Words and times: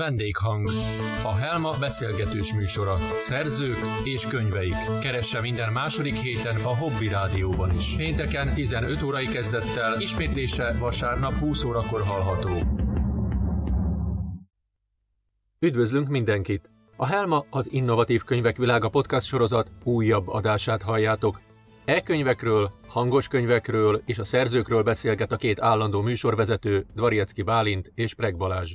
Vendéghang. 0.00 0.68
A 1.22 1.34
Helma 1.34 1.78
beszélgetős 1.78 2.54
műsora. 2.54 2.96
Szerzők 3.18 3.78
és 4.04 4.26
könyveik. 4.26 4.74
Keresse 5.00 5.40
minden 5.40 5.72
második 5.72 6.14
héten 6.14 6.56
a 6.56 6.76
Hobby 6.76 7.08
Rádióban 7.08 7.74
is. 7.76 7.96
Pénteken 7.96 8.54
15 8.54 9.02
órai 9.02 9.26
kezdettel, 9.26 10.00
ismétlése 10.00 10.76
vasárnap 10.78 11.32
20 11.32 11.64
órakor 11.64 12.02
hallható. 12.02 12.50
Üdvözlünk 15.58 16.08
mindenkit! 16.08 16.70
A 16.96 17.06
Helma 17.06 17.44
az 17.50 17.72
Innovatív 17.72 18.22
Könyvek 18.22 18.56
Világa 18.56 18.88
podcast 18.88 19.26
sorozat 19.26 19.70
újabb 19.84 20.28
adását 20.28 20.82
halljátok. 20.82 21.40
E-könyvekről, 21.84 22.70
hangos 22.88 23.28
könyvekről 23.28 24.02
és 24.04 24.18
a 24.18 24.24
szerzőkről 24.24 24.82
beszélget 24.82 25.32
a 25.32 25.36
két 25.36 25.60
állandó 25.60 26.00
műsorvezető, 26.00 26.86
Dvariecki 26.94 27.42
Bálint 27.42 27.92
és 27.94 28.14
Preg 28.14 28.36
Balázs. 28.36 28.74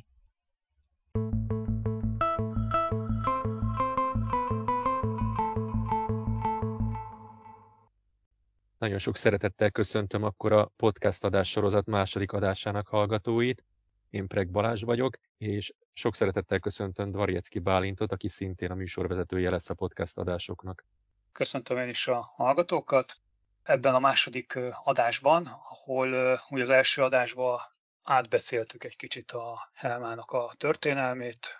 Nagyon 8.78 9.00
sok 9.00 9.18
szeretettel 9.18 9.72
köszöntöm 9.72 10.24
akkor 10.24 10.52
a 10.54 10.72
podcast 10.76 11.24
adás 11.24 11.50
sorozat 11.50 11.86
második 11.86 12.32
adásának 12.32 12.88
hallgatóit. 12.88 13.64
Én 14.10 14.28
Preg 14.28 14.50
Balázs 14.50 14.84
vagyok, 14.84 15.18
és 15.38 15.74
sok 15.94 16.16
szeretettel 16.16 16.60
köszöntöm 16.60 17.12
Dvariecki 17.12 17.60
Bálintot, 17.60 18.12
aki 18.12 18.28
szintén 18.28 18.72
a 18.72 18.76
műsorvezetője 18.76 19.50
lesz 19.50 19.70
a 19.70 19.74
podcast 19.74 20.18
adásoknak. 20.18 20.86
Köszöntöm 21.32 21.78
én 21.78 21.88
is 21.88 22.08
a 22.08 22.32
hallgatókat. 22.36 23.16
Ebben 23.64 23.96
a 23.96 24.00
második 24.00 24.60
adásban, 24.84 25.46
ahol 25.46 26.40
ugye 26.50 26.64
az 26.64 26.70
első 26.70 27.04
adásban 27.04 27.60
átbeszéltük 28.06 28.84
egy 28.84 28.96
kicsit 28.96 29.32
a 29.32 29.70
Helmának 29.74 30.32
a 30.32 30.52
történelmét, 30.58 31.56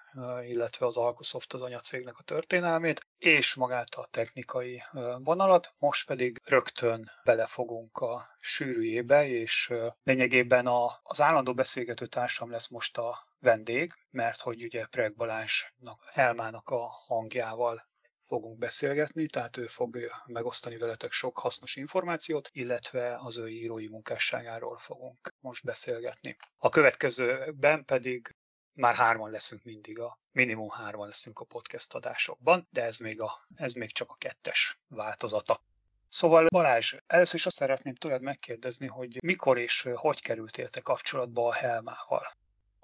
illetve 0.48 0.86
az 0.86 0.98
Alkosoft 0.98 1.54
az 1.54 1.62
anyacégnek 1.62 2.18
a 2.18 2.24
történelmét, 2.24 3.08
és 3.18 3.54
magát 3.54 3.96
a 3.96 4.08
technikai 4.12 4.84
vonalat. 5.18 5.74
Most 5.80 6.08
pedig 6.08 6.42
rögtön 6.46 7.12
belefogunk 7.24 7.98
a 7.98 8.28
sűrűjébe, 8.40 9.28
és 9.28 9.74
lényegében 10.04 10.68
az 11.04 11.22
állandó 11.22 11.54
beszélgető 11.54 12.06
társam 12.06 12.52
lesz 12.52 12.68
most 12.68 12.98
a 12.98 13.28
vendég, 13.40 13.94
mert 14.10 14.40
hogy 14.40 14.64
ugye 14.64 14.86
Preg 14.86 15.16
Balázsnak, 15.16 16.10
Helmának 16.14 16.70
a 16.70 16.88
hangjával 17.08 17.94
fogunk 18.28 18.58
beszélgetni, 18.58 19.26
tehát 19.26 19.58
ő 19.58 19.68
fog 19.68 19.98
megosztani 20.26 20.78
veletek 20.78 21.12
sok 21.12 21.38
hasznos 21.38 21.76
információt, 21.76 22.50
illetve 22.52 23.18
az 23.24 23.38
ő 23.38 23.48
írói 23.50 23.88
munkásságáról 23.88 24.78
fogunk 24.78 25.34
most 25.40 25.64
beszélgetni. 25.64 26.36
A 26.58 26.70
következőben 26.70 27.86
pedig 27.86 28.36
már 28.76 28.96
hárman 28.96 29.32
leszünk 29.32 29.64
mindig, 29.64 30.00
a 30.00 30.20
minimum 30.32 30.70
hárman 30.70 31.08
leszünk 31.08 31.40
a 31.40 31.46
podcast 31.46 31.94
adásokban, 31.94 32.68
de 32.72 32.84
ez 32.84 32.98
még, 32.98 33.22
a, 33.22 33.32
ez 33.56 33.74
még 33.74 33.92
csak 33.92 34.10
a 34.10 34.16
kettes 34.18 34.80
változata. 34.88 35.62
Szóval 36.10 36.48
Balázs, 36.48 36.96
először 37.08 37.36
is 37.36 37.46
azt 37.46 37.56
szeretném 37.56 37.96
tőled 37.96 38.22
megkérdezni, 38.22 38.88
hogy 38.88 39.18
mikor 39.24 39.58
és 39.58 39.90
hogy 39.96 40.22
kerültél 40.22 40.70
te 40.70 40.82
kapcsolatba 40.82 41.48
a 41.48 41.54
Helmával? 41.54 42.28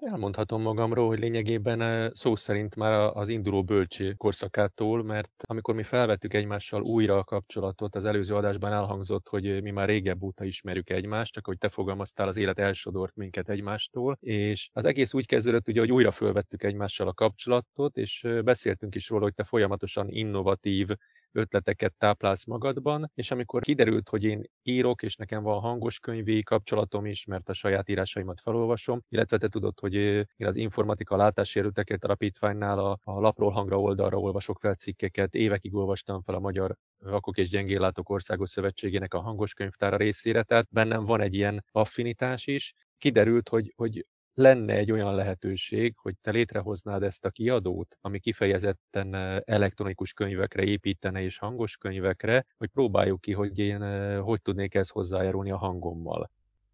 Elmondhatom 0.04 0.62
magamról, 0.62 1.06
hogy 1.06 1.18
lényegében 1.18 2.10
szó 2.14 2.36
szerint 2.36 2.76
már 2.76 2.92
az 2.92 3.28
induló 3.28 3.62
bölcsé 3.64 4.14
korszakától, 4.16 5.02
mert 5.02 5.30
amikor 5.46 5.74
mi 5.74 5.82
felvettük 5.82 6.34
egymással 6.34 6.82
újra 6.82 7.18
a 7.18 7.24
kapcsolatot, 7.24 7.94
az 7.94 8.04
előző 8.04 8.34
adásban 8.34 8.72
elhangzott, 8.72 9.28
hogy 9.28 9.62
mi 9.62 9.70
már 9.70 9.88
régebb 9.88 10.22
óta 10.22 10.44
ismerjük 10.44 10.90
egymást, 10.90 11.32
csak 11.32 11.46
hogy 11.46 11.58
te 11.58 11.68
fogalmaztál, 11.68 12.28
az 12.28 12.36
élet 12.36 12.58
elsodort 12.58 13.16
minket 13.16 13.48
egymástól, 13.48 14.16
és 14.20 14.68
az 14.72 14.84
egész 14.84 15.14
úgy 15.14 15.26
kezdődött, 15.26 15.68
ugye, 15.68 15.80
hogy 15.80 15.92
újra 15.92 16.10
fölvettük 16.10 16.62
egymással 16.62 17.08
a 17.08 17.14
kapcsolatot, 17.14 17.96
és 17.96 18.26
beszéltünk 18.44 18.94
is 18.94 19.08
róla, 19.08 19.22
hogy 19.22 19.34
te 19.34 19.44
folyamatosan 19.44 20.08
innovatív, 20.08 20.88
ötleteket 21.32 21.94
táplálsz 21.98 22.44
magadban, 22.44 23.10
és 23.14 23.30
amikor 23.30 23.62
kiderült, 23.62 24.08
hogy 24.08 24.24
én 24.24 24.42
írok, 24.62 25.02
és 25.02 25.16
nekem 25.16 25.42
van 25.42 25.60
hangos 25.60 25.98
könyvi 25.98 26.42
kapcsolatom 26.42 27.06
is, 27.06 27.24
mert 27.24 27.48
a 27.48 27.52
saját 27.52 27.88
írásaimat 27.88 28.40
felolvasom, 28.40 29.02
illetve 29.08 29.36
te 29.36 29.48
tudod, 29.48 29.78
hogy 29.80 29.94
én 29.94 30.46
az 30.46 30.56
informatika 30.56 31.16
látássérülteket 31.16 32.04
alapítványnál 32.04 32.78
a, 32.78 32.98
a 33.04 33.20
lapról 33.20 33.50
hangra 33.50 33.80
oldalra 33.80 34.18
olvasok 34.18 34.58
fel 34.58 34.74
cikkeket, 34.74 35.34
évekig 35.34 35.74
olvastam 35.74 36.22
fel 36.22 36.34
a 36.34 36.40
Magyar 36.40 36.76
Vakok 36.98 37.38
és 37.38 37.48
Gyengéllátók 37.48 38.08
Országos 38.08 38.50
Szövetségének 38.50 39.14
a 39.14 39.20
hangos 39.20 39.54
könyvtára 39.54 39.96
részére, 39.96 40.42
tehát 40.42 40.66
bennem 40.70 41.04
van 41.04 41.20
egy 41.20 41.34
ilyen 41.34 41.64
affinitás 41.72 42.46
is. 42.46 42.74
Kiderült, 42.98 43.48
hogy, 43.48 43.72
hogy 43.76 44.06
lenne 44.34 44.74
egy 44.74 44.92
olyan 44.92 45.14
lehetőség, 45.14 45.94
hogy 45.96 46.14
te 46.20 46.30
létrehoznád 46.30 47.02
ezt 47.02 47.24
a 47.24 47.30
kiadót, 47.30 47.98
ami 48.00 48.18
kifejezetten 48.18 49.14
elektronikus 49.44 50.12
könyvekre 50.12 50.62
építene 50.62 51.22
és 51.22 51.38
hangos 51.38 51.76
könyvekre, 51.76 52.46
hogy 52.56 52.68
próbáljuk 52.68 53.20
ki, 53.20 53.32
hogy 53.32 53.58
én 53.58 53.80
hogy 54.20 54.42
tudnék 54.42 54.74
ezt 54.74 54.90
hozzájárulni 54.90 55.50
a 55.50 55.56
hangommal 55.56 56.30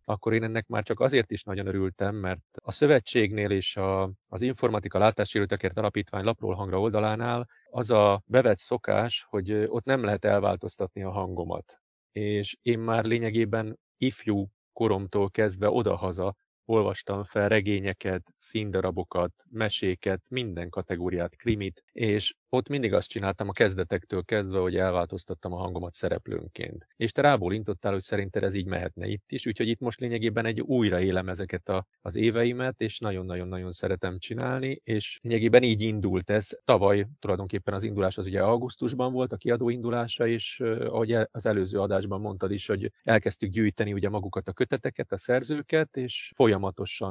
akkor 0.08 0.32
én 0.32 0.42
ennek 0.42 0.66
már 0.66 0.82
csak 0.82 1.00
azért 1.00 1.30
is 1.30 1.42
nagyon 1.42 1.66
örültem, 1.66 2.14
mert 2.14 2.44
a 2.62 2.72
szövetségnél 2.72 3.50
és 3.50 3.76
a, 3.76 4.12
az 4.28 4.42
Informatika 4.42 4.98
Látássérültekért 4.98 5.76
Alapítvány 5.76 6.24
lapról 6.24 6.54
hangra 6.54 6.80
oldalánál 6.80 7.48
az 7.70 7.90
a 7.90 8.22
bevett 8.26 8.58
szokás, 8.58 9.26
hogy 9.28 9.52
ott 9.52 9.84
nem 9.84 10.04
lehet 10.04 10.24
elváltoztatni 10.24 11.02
a 11.02 11.10
hangomat. 11.10 11.80
És 12.12 12.56
én 12.62 12.78
már 12.78 13.04
lényegében 13.04 13.78
ifjú 13.96 14.46
koromtól 14.72 15.30
kezdve 15.30 15.70
odahaza 15.70 16.34
olvastam 16.68 17.24
fel 17.24 17.48
regényeket, 17.48 18.34
színdarabokat, 18.36 19.32
meséket, 19.50 20.20
minden 20.30 20.68
kategóriát, 20.68 21.36
krimit, 21.36 21.82
és 21.92 22.34
ott 22.48 22.68
mindig 22.68 22.92
azt 22.92 23.08
csináltam 23.08 23.48
a 23.48 23.52
kezdetektől 23.52 24.22
kezdve, 24.24 24.58
hogy 24.58 24.76
elváltoztattam 24.76 25.52
a 25.52 25.56
hangomat 25.56 25.92
szereplőnként. 25.92 26.86
És 26.96 27.12
te 27.12 27.22
rábólintottál, 27.22 27.92
hogy 27.92 28.00
szerinted 28.00 28.42
ez 28.42 28.54
így 28.54 28.66
mehetne 28.66 29.06
itt 29.06 29.32
is, 29.32 29.46
úgyhogy 29.46 29.68
itt 29.68 29.80
most 29.80 30.00
lényegében 30.00 30.46
egy 30.46 30.60
újra 30.60 31.00
élem 31.00 31.28
ezeket 31.28 31.68
a, 31.68 31.86
az 32.00 32.16
éveimet, 32.16 32.80
és 32.80 32.98
nagyon-nagyon-nagyon 32.98 33.72
szeretem 33.72 34.18
csinálni, 34.18 34.80
és 34.84 35.18
lényegében 35.22 35.62
így 35.62 35.80
indult 35.82 36.30
ez. 36.30 36.48
Tavaly 36.64 37.06
tulajdonképpen 37.18 37.74
az 37.74 37.82
indulás 37.82 38.18
az 38.18 38.26
ugye 38.26 38.42
augusztusban 38.42 39.12
volt, 39.12 39.32
a 39.32 39.36
kiadó 39.36 39.68
indulása, 39.68 40.26
és 40.26 40.60
ahogy 40.60 41.12
az 41.12 41.46
előző 41.46 41.80
adásban 41.80 42.20
mondtad 42.20 42.50
is, 42.50 42.66
hogy 42.66 42.92
elkezdtük 43.02 43.50
gyűjteni 43.50 43.92
ugye 43.92 44.08
magukat 44.08 44.48
a 44.48 44.52
köteteket, 44.52 45.12
a 45.12 45.16
szerzőket, 45.16 45.96
és 45.96 46.32
folyamatosan 46.34 46.57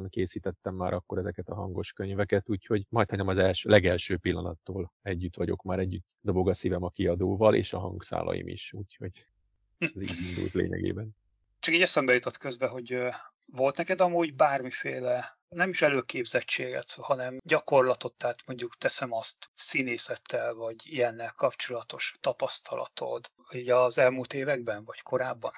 készítettem 0.09 0.75
már 0.75 0.93
akkor 0.93 1.17
ezeket 1.17 1.49
a 1.49 1.55
hangos 1.55 1.93
könyveket, 1.93 2.49
úgyhogy 2.49 2.85
majdnem 2.89 3.27
az 3.27 3.37
első, 3.37 3.69
legelső 3.69 4.17
pillanattól 4.17 4.93
együtt 5.01 5.27
együtt 5.27 5.35
vagyok, 5.35 5.63
már 5.63 5.79
együtt 5.79 6.17
dobog 6.21 6.49
a 6.49 6.53
szívem 6.53 6.83
a 6.83 6.89
kiadóval, 6.89 7.55
és 7.55 7.73
a 7.73 7.79
hangszálaim 7.79 8.47
is, 8.47 8.73
úgyhogy 8.73 9.27
ez 9.77 10.01
így 10.01 10.29
indult 10.29 10.53
lényegében. 10.53 11.15
Csak 11.59 11.73
így 11.73 11.81
eszembe 11.81 12.13
jutott 12.13 12.37
közben, 12.37 12.69
hogy 12.69 12.99
volt 13.45 13.77
neked 13.77 14.01
amúgy 14.01 14.35
bármiféle, 14.35 15.37
nem 15.49 15.69
is 15.69 15.81
előképzettséget, 15.81 16.91
hanem 16.91 17.37
gyakorlatot, 17.43 18.13
tehát 18.13 18.47
mondjuk 18.47 18.77
teszem 18.77 19.13
azt 19.13 19.49
színészettel, 19.53 20.53
vagy 20.53 20.75
ilyennel 20.83 21.31
kapcsolatos 21.31 22.17
tapasztalatod, 22.19 23.31
így 23.53 23.69
az 23.69 23.97
elmúlt 23.97 24.33
években, 24.33 24.83
vagy 24.83 25.01
korábban? 25.01 25.51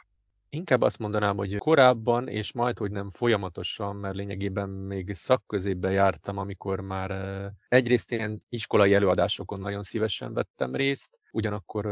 Inkább 0.52 0.82
azt 0.82 1.00
mondanám, 1.00 1.38
hogy 1.38 1.58
korábban, 1.58 2.28
és 2.28 2.54
majd, 2.54 2.78
hogy 2.78 2.92
nem 2.92 3.10
folyamatosan, 3.10 3.96
mert 3.96 4.16
lényegében 4.16 4.70
még 4.70 5.14
szakközépbe 5.14 5.92
jártam, 5.92 6.38
amikor 6.38 6.80
már 6.80 7.12
egyrészt 7.70 8.12
ilyen 8.12 8.40
iskolai 8.50 8.94
előadásokon 8.94 9.60
nagyon 9.60 9.84
szívesen 9.84 10.34
vettem 10.34 10.76
részt, 10.76 11.20
ugyanakkor 11.32 11.86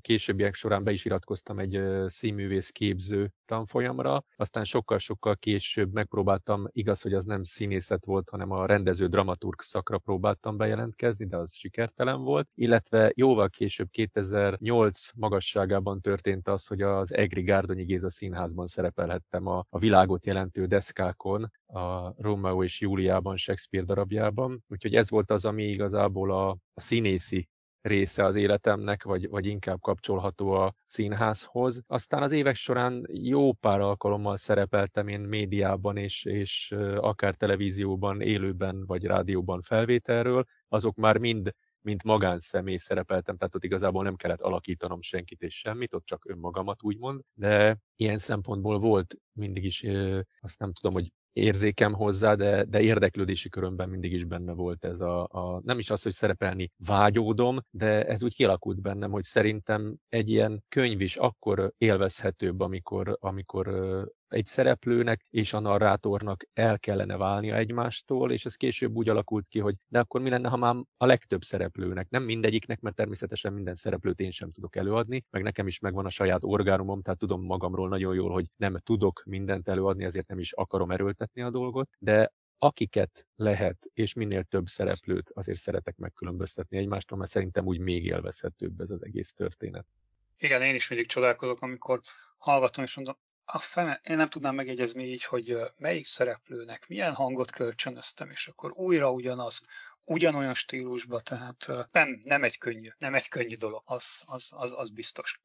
későbbiek 0.00 0.54
során 0.54 0.84
be 0.84 0.92
is 0.92 1.04
iratkoztam 1.04 1.58
egy 1.58 1.82
színművész 2.06 2.70
képző 2.70 3.32
tanfolyamra, 3.44 4.24
aztán 4.36 4.64
sokkal-sokkal 4.64 5.36
később 5.36 5.92
megpróbáltam, 5.92 6.66
igaz, 6.72 7.00
hogy 7.00 7.14
az 7.14 7.24
nem 7.24 7.42
színészet 7.42 8.04
volt, 8.04 8.30
hanem 8.30 8.50
a 8.50 8.66
rendező 8.66 9.06
dramaturg 9.06 9.60
szakra 9.60 9.98
próbáltam 9.98 10.56
bejelentkezni, 10.56 11.26
de 11.26 11.36
az 11.36 11.54
sikertelen 11.54 12.22
volt, 12.22 12.48
illetve 12.54 13.12
jóval 13.14 13.48
később 13.48 13.88
2008 13.90 15.10
magasságában 15.14 16.00
történt 16.00 16.48
az, 16.48 16.66
hogy 16.66 16.82
az 16.82 17.14
Egri 17.14 17.42
Gárdonyi 17.42 17.84
Géza 17.84 18.10
színházban 18.10 18.66
szerepelhettem 18.66 19.46
a, 19.46 19.66
a 19.68 19.78
világot 19.78 20.26
jelentő 20.26 20.66
deszkákon, 20.66 21.50
a 21.72 22.14
Romeo 22.22 22.64
és 22.64 22.80
Júliában, 22.80 23.36
Shakespeare 23.36 23.86
darabjában. 23.86 24.64
Úgyhogy 24.68 24.94
ez 24.94 25.10
volt 25.10 25.30
az, 25.30 25.44
ami 25.44 25.64
igazából 25.64 26.30
a, 26.30 26.48
a 26.50 26.80
színészi 26.80 27.48
része 27.80 28.24
az 28.24 28.36
életemnek, 28.36 29.02
vagy, 29.02 29.28
vagy 29.28 29.46
inkább 29.46 29.80
kapcsolható 29.80 30.50
a 30.50 30.74
színházhoz. 30.86 31.82
Aztán 31.86 32.22
az 32.22 32.32
évek 32.32 32.54
során 32.54 33.06
jó 33.12 33.52
pár 33.52 33.80
alkalommal 33.80 34.36
szerepeltem 34.36 35.08
én 35.08 35.20
médiában, 35.20 35.96
és, 35.96 36.24
és 36.24 36.74
akár 36.96 37.34
televízióban, 37.34 38.20
élőben, 38.20 38.86
vagy 38.86 39.04
rádióban 39.04 39.60
felvételről, 39.60 40.44
azok 40.68 40.96
már 40.96 41.18
mind 41.18 41.54
mint 41.80 42.04
magánszemély 42.04 42.76
szerepeltem, 42.76 43.36
tehát 43.36 43.54
ott 43.54 43.64
igazából 43.64 44.02
nem 44.02 44.16
kellett 44.16 44.40
alakítanom 44.40 45.02
senkit 45.02 45.42
és 45.42 45.58
semmit, 45.58 45.94
ott 45.94 46.04
csak 46.04 46.28
önmagamat 46.28 46.82
úgymond, 46.82 47.20
de 47.34 47.78
ilyen 47.96 48.18
szempontból 48.18 48.78
volt 48.78 49.16
mindig 49.32 49.64
is, 49.64 49.84
azt 50.40 50.58
nem 50.58 50.72
tudom, 50.72 50.92
hogy 50.92 51.12
érzékem 51.32 51.92
hozzá, 51.92 52.34
de, 52.34 52.64
de 52.64 52.80
érdeklődési 52.80 53.48
körömben 53.48 53.88
mindig 53.88 54.12
is 54.12 54.24
benne 54.24 54.52
volt 54.52 54.84
ez 54.84 55.00
a, 55.00 55.22
a, 55.30 55.60
nem 55.64 55.78
is 55.78 55.90
az, 55.90 56.02
hogy 56.02 56.12
szerepelni 56.12 56.70
vágyódom, 56.86 57.58
de 57.70 58.04
ez 58.04 58.22
úgy 58.22 58.34
kialakult 58.34 58.80
bennem, 58.80 59.10
hogy 59.10 59.22
szerintem 59.22 59.96
egy 60.08 60.28
ilyen 60.28 60.64
könyv 60.68 61.00
is 61.00 61.16
akkor 61.16 61.72
élvezhetőbb, 61.78 62.60
amikor, 62.60 63.16
amikor 63.20 63.66
egy 64.28 64.46
szereplőnek 64.46 65.26
és 65.30 65.52
a 65.52 65.58
narrátornak 65.58 66.44
el 66.52 66.78
kellene 66.78 67.16
válnia 67.16 67.56
egymástól, 67.56 68.32
és 68.32 68.44
ez 68.44 68.54
később 68.54 68.96
úgy 68.96 69.08
alakult 69.08 69.48
ki, 69.48 69.58
hogy 69.58 69.74
de 69.88 69.98
akkor 69.98 70.20
mi 70.20 70.30
lenne, 70.30 70.48
ha 70.48 70.56
már 70.56 70.74
a 70.96 71.06
legtöbb 71.06 71.42
szereplőnek, 71.42 72.10
nem 72.10 72.22
mindegyiknek, 72.22 72.80
mert 72.80 72.96
természetesen 72.96 73.52
minden 73.52 73.74
szereplőt 73.74 74.20
én 74.20 74.30
sem 74.30 74.50
tudok 74.50 74.76
előadni, 74.76 75.24
meg 75.30 75.42
nekem 75.42 75.66
is 75.66 75.78
megvan 75.78 76.04
a 76.04 76.10
saját 76.10 76.44
orgánumom, 76.44 77.02
tehát 77.02 77.18
tudom 77.18 77.42
magamról 77.42 77.88
nagyon 77.88 78.14
jól, 78.14 78.32
hogy 78.32 78.46
nem 78.56 78.76
tudok 78.76 79.22
mindent 79.26 79.68
előadni, 79.68 80.04
ezért 80.04 80.28
nem 80.28 80.38
is 80.38 80.52
akarom 80.52 80.90
erőltetni 80.90 81.42
a 81.42 81.50
dolgot, 81.50 81.90
de 81.98 82.32
akiket 82.58 83.26
lehet, 83.36 83.90
és 83.94 84.12
minél 84.12 84.42
több 84.42 84.66
szereplőt 84.66 85.30
azért 85.34 85.58
szeretek 85.58 85.96
megkülönböztetni 85.96 86.78
egymástól, 86.78 87.18
mert 87.18 87.30
szerintem 87.30 87.66
úgy 87.66 87.78
még 87.78 88.04
élvezhetőbb 88.04 88.80
ez 88.80 88.90
az 88.90 89.04
egész 89.04 89.32
történet. 89.32 89.86
Igen, 90.38 90.62
én 90.62 90.74
is 90.74 90.88
mindig 90.88 91.06
csodálkozok, 91.06 91.60
amikor 91.60 92.00
hallgatom, 92.36 92.84
és 92.84 92.96
mondom, 92.96 93.16
a 93.52 93.58
fene, 93.58 94.00
én 94.04 94.16
nem 94.16 94.28
tudnám 94.28 94.54
megjegyezni 94.54 95.04
így, 95.04 95.24
hogy 95.24 95.56
melyik 95.78 96.06
szereplőnek 96.06 96.88
milyen 96.88 97.14
hangot 97.14 97.50
kölcsönöztem, 97.50 98.30
és 98.30 98.46
akkor 98.46 98.72
újra 98.74 99.10
ugyanaz, 99.10 99.66
ugyanolyan 100.06 100.54
stílusba, 100.54 101.20
tehát 101.20 101.66
nem, 101.92 102.18
nem 102.22 102.44
egy 102.44 102.58
könnyű, 102.58 102.88
nem 102.98 103.14
egy 103.14 103.28
könnyű 103.28 103.56
dolog, 103.56 103.82
az, 103.84 104.22
az, 104.26 104.52
az, 104.56 104.72
az 104.76 104.90
biztos. 104.90 105.40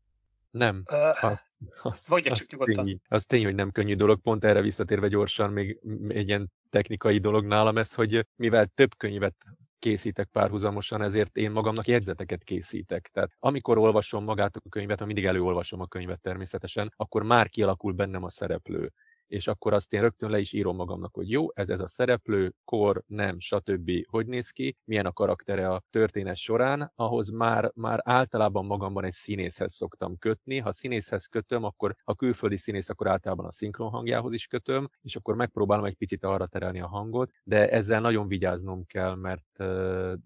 Nem. 0.51 0.83
Uh, 0.91 1.23
az, 1.23 1.39
az, 1.81 2.11
az, 2.11 2.21
csak 2.21 2.49
nyugodtan. 2.49 2.85
Tény, 2.85 2.99
az 3.07 3.25
tény, 3.25 3.43
hogy 3.43 3.55
nem 3.55 3.71
könnyű 3.71 3.95
dolog. 3.95 4.21
Pont 4.21 4.43
erre 4.43 4.61
visszatérve 4.61 5.07
gyorsan 5.07 5.51
még 5.51 5.79
egy 6.07 6.27
ilyen 6.27 6.51
technikai 6.69 7.17
dolog 7.17 7.45
nálam 7.45 7.77
ez, 7.77 7.93
hogy 7.93 8.27
mivel 8.35 8.71
több 8.75 8.97
könyvet 8.97 9.35
készítek 9.83 10.27
párhuzamosan, 10.31 11.01
ezért 11.01 11.37
én 11.37 11.51
magamnak 11.51 11.87
jegyzeteket 11.87 12.43
készítek. 12.43 13.09
Tehát 13.13 13.31
amikor 13.39 13.77
olvasom 13.77 14.23
magát 14.23 14.55
a 14.55 14.69
könyvet, 14.69 15.05
mindig 15.05 15.25
előolvasom 15.25 15.81
a 15.81 15.87
könyvet 15.87 16.21
természetesen, 16.21 16.93
akkor 16.95 17.23
már 17.23 17.49
kialakul 17.49 17.93
bennem 17.93 18.23
a 18.23 18.29
szereplő 18.29 18.91
és 19.33 19.47
akkor 19.47 19.73
azt 19.73 19.93
én 19.93 20.01
rögtön 20.01 20.29
le 20.29 20.39
is 20.39 20.53
írom 20.53 20.75
magamnak, 20.75 21.13
hogy 21.13 21.29
jó, 21.29 21.47
ez 21.53 21.69
ez 21.69 21.79
a 21.79 21.87
szereplő, 21.87 22.53
kor, 22.65 23.03
nem, 23.07 23.39
stb. 23.39 23.91
hogy 24.07 24.25
néz 24.27 24.49
ki, 24.49 24.77
milyen 24.83 25.05
a 25.05 25.11
karaktere 25.13 25.69
a 25.69 25.83
történet 25.89 26.35
során, 26.35 26.91
ahhoz 26.95 27.29
már, 27.29 27.71
már 27.75 27.99
általában 28.03 28.65
magamban 28.65 29.03
egy 29.03 29.11
színészhez 29.11 29.73
szoktam 29.73 30.17
kötni. 30.17 30.57
Ha 30.57 30.71
színészhez 30.71 31.25
kötöm, 31.25 31.63
akkor 31.63 31.95
a 32.03 32.15
külföldi 32.15 32.57
színész, 32.57 32.89
akkor 32.89 33.07
általában 33.07 33.45
a 33.45 33.51
szinkron 33.51 33.89
hangjához 33.89 34.33
is 34.33 34.47
kötöm, 34.47 34.89
és 35.01 35.15
akkor 35.15 35.35
megpróbálom 35.35 35.85
egy 35.85 35.95
picit 35.95 36.23
arra 36.23 36.47
terelni 36.47 36.79
a 36.79 36.87
hangot, 36.87 37.31
de 37.43 37.69
ezzel 37.69 38.01
nagyon 38.01 38.27
vigyáznom 38.27 38.85
kell, 38.85 39.15
mert 39.15 39.57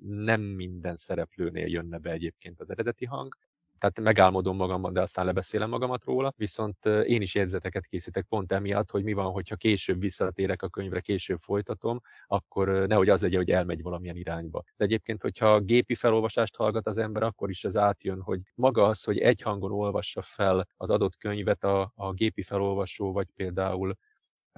nem 0.02 0.42
minden 0.42 0.96
szereplőnél 0.96 1.68
jönne 1.68 1.98
be 1.98 2.12
egyébként 2.12 2.60
az 2.60 2.70
eredeti 2.70 3.06
hang, 3.06 3.38
tehát 3.80 4.00
megálmodom 4.00 4.56
magamban, 4.56 4.94
de 4.94 5.02
aztán 5.02 5.26
lebeszélem 5.26 5.70
magamat 5.70 6.04
róla, 6.04 6.34
viszont 6.36 6.86
én 6.86 7.22
is 7.22 7.36
jegyzeteket 7.36 7.86
készítek 7.86 8.26
pont 8.26 8.52
emiatt, 8.52 8.92
hogy 8.92 9.04
mi 9.04 9.14
van, 9.14 9.32
hogyha 9.32 9.56
később 9.56 10.02
visszatérek 10.02 10.62
a 10.62 10.70
könyvre, 10.70 11.00
később 11.00 11.40
folytatom, 11.40 12.02
akkor 12.28 12.68
nehogy 12.68 13.10
az 13.10 13.22
legyen, 13.22 13.40
hogy 13.40 13.52
elmegy 13.52 13.82
valamilyen 13.82 14.16
irányba. 14.16 14.64
De 14.78 14.86
egyébként, 14.86 15.22
hogyha 15.22 15.60
gépi 15.60 15.96
felolvasást 15.96 16.56
hallgat 16.56 16.88
az 16.88 16.98
ember, 16.98 17.24
akkor 17.24 17.50
is 17.50 17.64
ez 17.64 17.78
átjön, 17.78 18.22
hogy 18.22 18.42
maga 18.56 18.86
az, 18.86 19.04
hogy 19.04 19.18
egy 19.18 19.42
hangon 19.42 19.72
olvassa 19.72 20.22
fel 20.22 20.68
az 20.78 20.90
adott 20.90 21.18
könyvet 21.18 21.64
a, 21.64 21.92
a 21.96 22.14
gépi 22.14 22.42
felolvasó, 22.42 23.12
vagy 23.12 23.30
például 23.36 23.96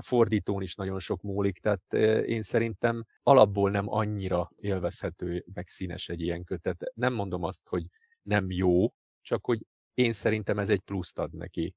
fordítón 0.01 0.61
is 0.61 0.75
nagyon 0.75 0.99
sok 0.99 1.21
múlik, 1.21 1.59
tehát 1.59 1.93
én 2.25 2.41
szerintem 2.41 3.05
alapból 3.23 3.71
nem 3.71 3.89
annyira 3.89 4.51
élvezhető, 4.55 5.45
meg 5.53 5.67
színes 5.67 6.09
egy 6.09 6.21
ilyen 6.21 6.43
kötet. 6.43 6.91
Nem 6.93 7.13
mondom 7.13 7.43
azt, 7.43 7.67
hogy 7.67 7.85
nem 8.21 8.51
jó, 8.51 8.93
csak 9.21 9.45
hogy 9.45 9.65
én 9.93 10.13
szerintem 10.13 10.59
ez 10.59 10.69
egy 10.69 10.79
pluszt 10.79 11.19
ad 11.19 11.33
neki. 11.33 11.73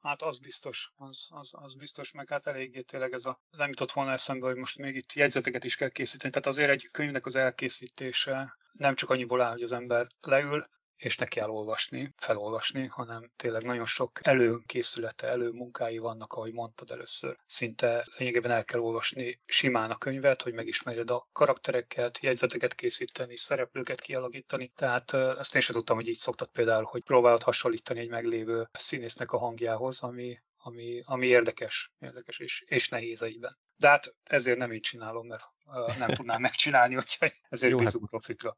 Hát 0.00 0.22
az 0.22 0.38
biztos, 0.38 0.92
az, 0.96 1.28
az, 1.30 1.50
az 1.52 1.74
biztos, 1.74 2.12
meg 2.12 2.28
hát 2.28 2.46
eléggé 2.46 2.80
tényleg 2.80 3.12
ez 3.12 3.24
a, 3.24 3.40
nem 3.50 3.68
jutott 3.68 3.92
volna 3.92 4.10
eszembe, 4.10 4.46
hogy 4.46 4.56
most 4.56 4.78
még 4.78 4.96
itt 4.96 5.12
jegyzeteket 5.12 5.64
is 5.64 5.76
kell 5.76 5.88
készíteni. 5.88 6.32
Tehát 6.32 6.48
azért 6.48 6.70
egy 6.70 6.88
könyvnek 6.90 7.26
az 7.26 7.34
elkészítése 7.36 8.56
nem 8.72 8.94
csak 8.94 9.10
annyiból 9.10 9.40
áll, 9.40 9.52
hogy 9.52 9.62
az 9.62 9.72
ember 9.72 10.06
leül, 10.20 10.66
és 11.02 11.16
ne 11.16 11.26
kell 11.26 11.48
olvasni, 11.48 12.14
felolvasni, 12.16 12.86
hanem 12.86 13.30
tényleg 13.36 13.62
nagyon 13.62 13.86
sok 13.86 14.20
előkészülete, 14.22 15.26
előmunkái 15.26 15.98
vannak, 15.98 16.32
ahogy 16.32 16.52
mondtad 16.52 16.90
először. 16.90 17.36
Szinte 17.46 18.06
lényegében 18.16 18.50
el 18.50 18.64
kell 18.64 18.80
olvasni 18.80 19.40
simán 19.46 19.90
a 19.90 19.98
könyvet, 19.98 20.42
hogy 20.42 20.52
megismerjed 20.52 21.10
a 21.10 21.28
karaktereket, 21.32 22.18
jegyzeteket 22.18 22.74
készíteni, 22.74 23.36
szereplőket 23.36 24.00
kialakítani. 24.00 24.72
Tehát 24.74 25.12
ezt 25.12 25.54
én 25.54 25.60
sem 25.60 25.74
tudtam, 25.74 25.96
hogy 25.96 26.08
így 26.08 26.16
szoktad 26.16 26.50
például, 26.50 26.84
hogy 26.84 27.02
próbálod 27.02 27.42
hasonlítani 27.42 28.00
egy 28.00 28.10
meglévő 28.10 28.68
színésznek 28.72 29.32
a 29.32 29.38
hangjához, 29.38 30.02
ami, 30.02 30.38
ami, 30.56 31.02
ami 31.04 31.26
érdekes, 31.26 31.92
érdekes 31.98 32.38
és, 32.38 32.64
és 32.66 32.88
nehéz 32.88 33.22
egyben. 33.22 33.58
De 33.76 33.88
hát 33.88 34.14
ezért 34.22 34.58
nem 34.58 34.72
így 34.72 34.80
csinálom, 34.80 35.26
mert 35.26 35.44
uh, 35.64 35.96
nem 35.98 36.08
tudnám 36.08 36.40
megcsinálni, 36.48 36.96
úgyhogy 36.96 37.32
ezért 37.48 37.72
Jó, 37.72 37.78
hát 37.78 37.86
bízunk 37.86 38.10
hát 38.10 38.10
profikra. 38.10 38.56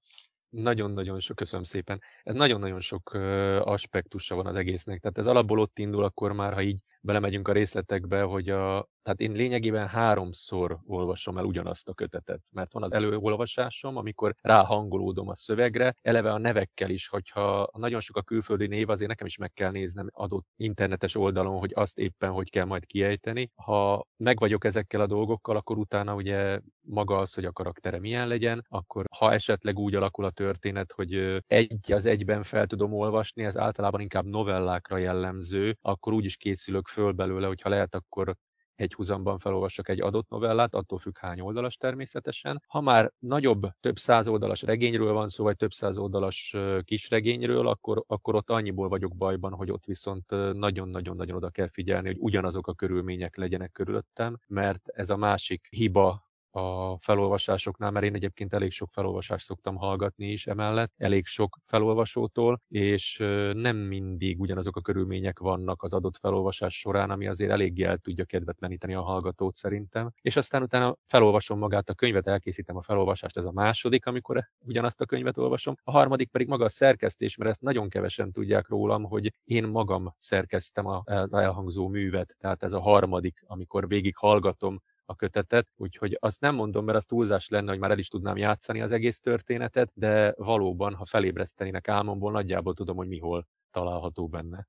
Nagyon-nagyon 0.54 1.20
sok, 1.20 1.36
köszönöm 1.36 1.64
szépen. 1.64 2.00
Ez 2.22 2.34
nagyon-nagyon 2.34 2.80
sok 2.80 3.14
aspektusa 3.60 4.34
van 4.34 4.46
az 4.46 4.56
egésznek. 4.56 5.00
Tehát 5.00 5.18
ez 5.18 5.26
alapból 5.26 5.58
ott 5.58 5.78
indul 5.78 6.04
akkor 6.04 6.32
már, 6.32 6.52
ha 6.52 6.62
így 6.62 6.80
belemegyünk 7.04 7.48
a 7.48 7.52
részletekbe, 7.52 8.22
hogy 8.22 8.48
a, 8.48 8.88
tehát 9.02 9.20
én 9.20 9.32
lényegében 9.32 9.88
háromszor 9.88 10.78
olvasom 10.86 11.38
el 11.38 11.44
ugyanazt 11.44 11.88
a 11.88 11.94
kötetet, 11.94 12.40
mert 12.52 12.72
van 12.72 12.82
az 12.82 12.92
előolvasásom, 12.92 13.96
amikor 13.96 14.34
ráhangolódom 14.40 15.28
a 15.28 15.34
szövegre, 15.34 15.94
eleve 16.02 16.32
a 16.32 16.38
nevekkel 16.38 16.90
is, 16.90 17.08
hogyha 17.08 17.68
nagyon 17.76 18.00
sok 18.00 18.16
a 18.16 18.22
külföldi 18.22 18.66
név, 18.66 18.88
azért 18.88 19.08
nekem 19.08 19.26
is 19.26 19.36
meg 19.36 19.52
kell 19.52 19.70
néznem 19.70 20.08
adott 20.12 20.46
internetes 20.56 21.16
oldalon, 21.16 21.58
hogy 21.58 21.72
azt 21.74 21.98
éppen 21.98 22.30
hogy 22.30 22.50
kell 22.50 22.64
majd 22.64 22.86
kiejteni. 22.86 23.50
Ha 23.54 24.06
meg 24.16 24.38
vagyok 24.38 24.64
ezekkel 24.64 25.00
a 25.00 25.06
dolgokkal, 25.06 25.56
akkor 25.56 25.78
utána 25.78 26.14
ugye 26.14 26.60
maga 26.80 27.18
az, 27.18 27.34
hogy 27.34 27.44
a 27.44 27.52
karaktere 27.52 27.98
milyen 27.98 28.28
legyen, 28.28 28.66
akkor 28.68 29.04
ha 29.18 29.32
esetleg 29.32 29.78
úgy 29.78 29.94
alakul 29.94 30.24
a 30.24 30.30
történet, 30.30 30.92
hogy 30.92 31.42
egy 31.46 31.92
az 31.92 32.06
egyben 32.06 32.42
fel 32.42 32.66
tudom 32.66 32.92
olvasni, 32.92 33.44
ez 33.44 33.56
általában 33.56 34.00
inkább 34.00 34.24
novellákra 34.24 34.96
jellemző, 34.96 35.76
akkor 35.80 36.12
úgy 36.12 36.24
is 36.24 36.36
készülök 36.36 36.88
föl 36.94 37.12
belőle, 37.12 37.46
hogyha 37.46 37.68
lehet, 37.68 37.94
akkor 37.94 38.36
egy 38.74 38.94
húzamban 38.94 39.38
felolvasok 39.38 39.88
egy 39.88 40.00
adott 40.00 40.28
novellát, 40.28 40.74
attól 40.74 40.98
függ 40.98 41.18
hány 41.18 41.40
oldalas 41.40 41.76
természetesen. 41.76 42.62
Ha 42.66 42.80
már 42.80 43.12
nagyobb, 43.18 43.62
több 43.80 43.98
száz 43.98 44.28
oldalas 44.28 44.62
regényről 44.62 45.12
van 45.12 45.28
szó, 45.28 45.44
vagy 45.44 45.56
több 45.56 45.72
száz 45.72 45.98
oldalas 45.98 46.56
kisregényről, 46.84 47.68
akkor, 47.68 48.04
akkor 48.06 48.34
ott 48.34 48.50
annyiból 48.50 48.88
vagyok 48.88 49.16
bajban, 49.16 49.52
hogy 49.52 49.70
ott 49.70 49.84
viszont 49.84 50.30
nagyon-nagyon-nagyon 50.52 51.36
oda 51.36 51.50
kell 51.50 51.68
figyelni, 51.68 52.06
hogy 52.06 52.18
ugyanazok 52.20 52.66
a 52.66 52.74
körülmények 52.74 53.36
legyenek 53.36 53.72
körülöttem, 53.72 54.38
mert 54.46 54.88
ez 54.88 55.10
a 55.10 55.16
másik 55.16 55.66
hiba, 55.70 56.32
a 56.54 56.98
felolvasásoknál, 57.00 57.90
mert 57.90 58.04
én 58.04 58.14
egyébként 58.14 58.52
elég 58.52 58.70
sok 58.70 58.90
felolvasást 58.90 59.44
szoktam 59.44 59.76
hallgatni 59.76 60.26
is 60.26 60.46
emellett, 60.46 60.92
elég 60.96 61.26
sok 61.26 61.58
felolvasótól, 61.64 62.60
és 62.68 63.16
nem 63.52 63.76
mindig 63.76 64.40
ugyanazok 64.40 64.76
a 64.76 64.80
körülmények 64.80 65.38
vannak 65.38 65.82
az 65.82 65.92
adott 65.92 66.16
felolvasás 66.16 66.78
során, 66.78 67.10
ami 67.10 67.26
azért 67.26 67.50
eléggé 67.50 67.82
el 67.82 67.96
tudja 67.96 68.24
kedvetleníteni 68.24 68.94
a 68.94 69.02
hallgatót 69.02 69.54
szerintem. 69.54 70.10
És 70.20 70.36
aztán 70.36 70.62
utána 70.62 70.96
felolvasom 71.06 71.58
magát 71.58 71.88
a 71.88 71.94
könyvet, 71.94 72.26
elkészítem 72.26 72.76
a 72.76 72.82
felolvasást, 72.82 73.36
ez 73.36 73.44
a 73.44 73.52
második, 73.52 74.06
amikor 74.06 74.48
ugyanazt 74.60 75.00
a 75.00 75.06
könyvet 75.06 75.38
olvasom. 75.38 75.74
A 75.82 75.90
harmadik 75.90 76.30
pedig 76.30 76.48
maga 76.48 76.64
a 76.64 76.68
szerkesztés, 76.68 77.36
mert 77.36 77.50
ezt 77.50 77.62
nagyon 77.62 77.88
kevesen 77.88 78.32
tudják 78.32 78.68
rólam, 78.68 79.02
hogy 79.02 79.32
én 79.44 79.64
magam 79.64 80.14
szerkeztem 80.18 80.86
az 80.86 81.32
elhangzó 81.34 81.88
művet, 81.88 82.36
tehát 82.38 82.62
ez 82.62 82.72
a 82.72 82.80
harmadik, 82.80 83.42
amikor 83.46 83.88
végig 83.88 84.16
hallgatom 84.16 84.82
a 85.06 85.16
kötetet, 85.16 85.68
úgyhogy 85.76 86.16
azt 86.20 86.40
nem 86.40 86.54
mondom, 86.54 86.84
mert 86.84 86.98
az 86.98 87.04
túlzás 87.04 87.48
lenne, 87.48 87.70
hogy 87.70 87.78
már 87.78 87.90
el 87.90 87.98
is 87.98 88.08
tudnám 88.08 88.36
játszani 88.36 88.80
az 88.80 88.92
egész 88.92 89.20
történetet, 89.20 89.90
de 89.94 90.34
valóban, 90.36 90.94
ha 90.94 91.04
felébresztenének 91.04 91.88
álmomból, 91.88 92.32
nagyjából 92.32 92.74
tudom, 92.74 92.96
hogy 92.96 93.08
mihol 93.08 93.46
található 93.70 94.28
benne. 94.28 94.66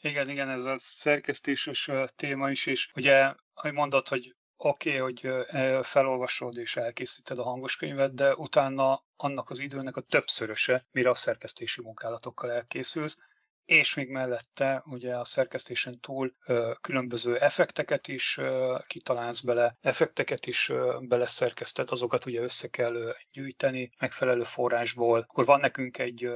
Igen, 0.00 0.28
igen, 0.28 0.48
ez 0.48 0.64
a 0.64 0.74
szerkesztéses 0.78 1.90
téma 2.16 2.50
is, 2.50 2.66
és 2.66 2.92
ugye, 2.94 3.34
hogy 3.54 3.72
mondod, 3.72 4.08
hogy 4.08 4.34
oké, 4.56 5.00
okay, 5.00 5.00
hogy 5.00 5.46
felolvasod 5.82 6.56
és 6.56 6.76
elkészíted 6.76 7.38
a 7.38 7.42
hangos 7.42 7.76
könyvet, 7.76 8.14
de 8.14 8.34
utána 8.34 9.02
annak 9.16 9.50
az 9.50 9.58
időnek 9.58 9.96
a 9.96 10.00
többszöröse, 10.00 10.84
mire 10.92 11.10
a 11.10 11.14
szerkesztési 11.14 11.82
munkálatokkal 11.82 12.52
elkészülsz, 12.52 13.18
és 13.64 13.94
még 13.94 14.08
mellette 14.08 14.82
ugye 14.86 15.14
a 15.14 15.24
szerkesztésen 15.24 16.00
túl 16.00 16.34
különböző 16.80 17.38
effekteket 17.38 18.08
is 18.08 18.40
kitalálsz 18.86 19.40
bele, 19.40 19.76
effekteket 19.80 20.46
is 20.46 20.68
ö, 20.68 20.98
beleszerkesztet, 21.00 21.90
azokat 21.90 22.26
ugye 22.26 22.40
össze 22.40 22.68
kell 22.68 23.14
gyűjteni 23.32 23.90
megfelelő 24.00 24.42
forrásból. 24.42 25.20
Akkor 25.20 25.44
van 25.44 25.60
nekünk 25.60 25.98
egy 25.98 26.28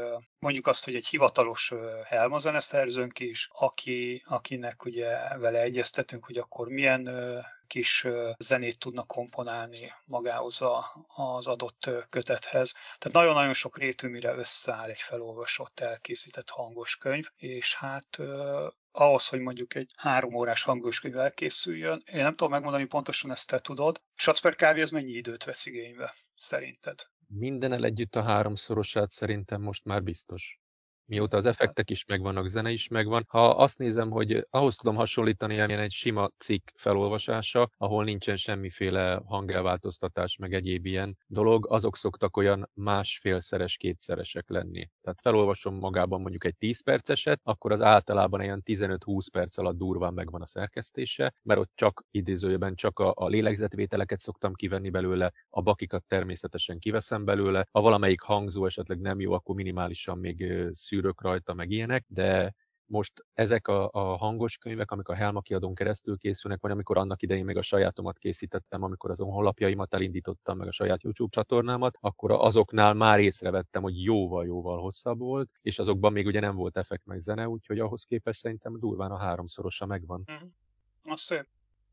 mondjuk 0.44 0.66
azt, 0.66 0.84
hogy 0.84 0.94
egy 0.94 1.06
hivatalos 1.06 1.72
Helma 2.04 2.38
zeneszerzőnk 2.38 3.18
is, 3.18 3.48
aki, 3.52 4.22
akinek 4.26 4.84
ugye 4.84 5.38
vele 5.38 5.60
egyeztetünk, 5.60 6.24
hogy 6.24 6.38
akkor 6.38 6.68
milyen 6.68 7.08
kis 7.66 8.06
zenét 8.38 8.78
tudnak 8.78 9.06
komponálni 9.06 9.92
magához 10.04 10.60
a, 10.60 10.84
az 11.14 11.46
adott 11.46 11.90
kötethez. 12.10 12.72
Tehát 12.72 13.12
nagyon-nagyon 13.12 13.52
sok 13.52 13.78
rétű, 13.78 14.08
mire 14.08 14.34
összeáll 14.34 14.88
egy 14.88 15.00
felolvasott, 15.00 15.80
elkészített 15.80 16.48
hangos 16.48 16.96
könyv, 16.96 17.26
és 17.36 17.74
hát 17.74 18.18
ahhoz, 18.92 19.28
hogy 19.28 19.40
mondjuk 19.40 19.74
egy 19.74 19.90
három 19.96 20.34
órás 20.34 20.62
hangos 20.62 21.00
könyv 21.00 21.18
elkészüljön, 21.18 22.02
én 22.12 22.22
nem 22.22 22.34
tudom 22.34 22.50
megmondani 22.50 22.84
pontosan, 22.84 23.30
ezt 23.30 23.48
te 23.48 23.58
tudod. 23.58 24.00
Satzper 24.14 24.54
kávé 24.54 24.82
az 24.82 24.90
mennyi 24.90 25.12
időt 25.12 25.44
vesz 25.44 25.66
igénybe, 25.66 26.14
szerinted? 26.36 27.13
Mindenel 27.28 27.84
együtt 27.84 28.16
a 28.16 28.22
háromszorosát 28.22 29.10
szerintem 29.10 29.62
most 29.62 29.84
már 29.84 30.02
biztos. 30.02 30.60
Mióta 31.06 31.36
az 31.36 31.46
effektek 31.46 31.90
is 31.90 32.04
megvannak, 32.04 32.46
zene 32.46 32.70
is 32.70 32.88
megvan. 32.88 33.24
Ha 33.28 33.50
azt 33.50 33.78
nézem, 33.78 34.10
hogy 34.10 34.46
ahhoz 34.50 34.76
tudom 34.76 34.94
hasonlítani, 34.94 35.60
amilyen 35.60 35.80
egy 35.80 35.92
sima 35.92 36.30
cikk 36.36 36.68
felolvasása, 36.74 37.70
ahol 37.76 38.04
nincsen 38.04 38.36
semmiféle 38.36 39.22
hangelváltoztatás, 39.26 40.36
meg 40.36 40.52
egyéb 40.52 40.86
ilyen 40.86 41.16
dolog, 41.26 41.66
azok 41.70 41.96
szoktak 41.96 42.36
olyan 42.36 42.70
másfélszeres, 42.74 43.76
kétszeresek 43.76 44.48
lenni. 44.48 44.88
Tehát 45.00 45.20
felolvasom 45.20 45.74
magában 45.74 46.20
mondjuk 46.20 46.44
egy 46.44 46.56
10 46.56 46.82
perceset, 46.82 47.40
akkor 47.42 47.72
az 47.72 47.80
általában 47.80 48.42
ilyen 48.42 48.62
15-20 48.64 49.26
perc 49.32 49.58
alatt 49.58 49.76
durván 49.76 50.14
megvan 50.14 50.40
a 50.40 50.46
szerkesztése, 50.46 51.34
mert 51.42 51.60
ott 51.60 51.72
csak 51.74 52.04
idézőjében 52.10 52.74
csak 52.74 52.98
a, 52.98 53.12
a 53.16 53.28
lélegzetvételeket 53.28 54.18
szoktam 54.18 54.54
kivenni 54.54 54.90
belőle, 54.90 55.32
a 55.50 55.62
bakikat 55.62 56.04
természetesen 56.04 56.78
kiveszem 56.78 57.24
belőle, 57.24 57.66
ha 57.70 57.80
valamelyik 57.80 58.20
hangzó 58.20 58.66
esetleg 58.66 59.00
nem 59.00 59.20
jó, 59.20 59.32
akkor 59.32 59.54
minimálisan 59.54 60.18
még 60.18 60.52
szűrök 60.94 61.20
rajta, 61.20 61.54
meg 61.54 61.70
ilyenek, 61.70 62.04
de 62.08 62.54
most 62.86 63.12
ezek 63.32 63.68
a, 63.68 63.88
a 63.92 64.16
hangos 64.16 64.58
könyvek, 64.58 64.90
amik 64.90 65.08
a 65.08 65.14
Helma 65.14 65.40
kiadón 65.40 65.74
keresztül 65.74 66.18
készülnek, 66.18 66.60
vagy 66.60 66.70
amikor 66.70 66.98
annak 66.98 67.22
idején 67.22 67.44
még 67.44 67.56
a 67.56 67.62
sajátomat 67.62 68.18
készítettem, 68.18 68.82
amikor 68.82 69.10
az 69.10 69.18
honlapjaimat 69.18 69.94
elindítottam, 69.94 70.56
meg 70.56 70.66
a 70.66 70.72
saját 70.72 71.02
YouTube 71.02 71.30
csatornámat, 71.30 71.96
akkor 72.00 72.30
azoknál 72.30 72.94
már 72.94 73.20
észrevettem, 73.20 73.82
hogy 73.82 74.02
jóval-jóval 74.02 74.80
hosszabb 74.80 75.18
volt, 75.18 75.50
és 75.62 75.78
azokban 75.78 76.12
még 76.12 76.26
ugye 76.26 76.40
nem 76.40 76.54
volt 76.54 76.76
effekt 76.76 77.06
meg 77.06 77.18
zene, 77.18 77.48
úgyhogy 77.48 77.78
ahhoz 77.78 78.04
képest 78.04 78.40
szerintem 78.40 78.78
durván 78.78 79.10
a 79.10 79.18
háromszorosa 79.18 79.86
megvan. 79.86 80.24
Mm. 80.32 80.48
Az 81.12 81.20
szép. 81.20 81.46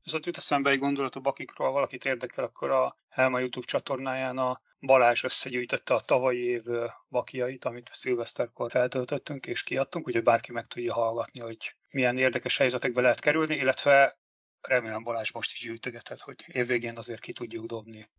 Ez 0.03 0.13
ott 0.13 0.25
jut 0.25 0.38
eszembe 0.38 0.70
egy 0.70 0.79
gondolat 0.79 1.15
a 1.15 1.20
bakikról, 1.20 1.72
valakit 1.72 2.05
érdekel, 2.05 2.43
akkor 2.43 2.70
a 2.70 2.96
Helma 3.10 3.39
YouTube 3.39 3.65
csatornáján 3.65 4.38
a 4.38 4.62
Balázs 4.82 5.24
összegyűjtötte 5.24 5.94
a 5.94 6.00
tavalyi 6.00 6.44
év 6.44 6.64
bakiait, 7.10 7.66
amit 7.66 7.90
szilveszterkor 7.94 8.72
feltöltöttünk 8.72 9.46
és 9.46 9.64
kiadtunk, 9.64 10.08
úgyhogy 10.08 10.24
bárki 10.24 10.52
meg 10.52 10.66
tudja 10.66 10.94
hallgatni, 10.94 11.40
hogy 11.40 11.76
milyen 11.90 12.18
érdekes 12.18 12.58
helyzetekbe 12.58 13.02
lehet 13.02 13.20
kerülni, 13.20 13.56
illetve 13.56 14.20
remélem 14.62 15.04
Balázs 15.04 15.32
most 15.32 15.52
is 15.52 15.60
gyűjtögetett, 15.60 16.20
hogy 16.20 16.36
évvégén 16.48 16.98
azért 16.98 17.22
ki 17.22 17.34
tudjuk 17.34 17.66
dobni 17.66 18.10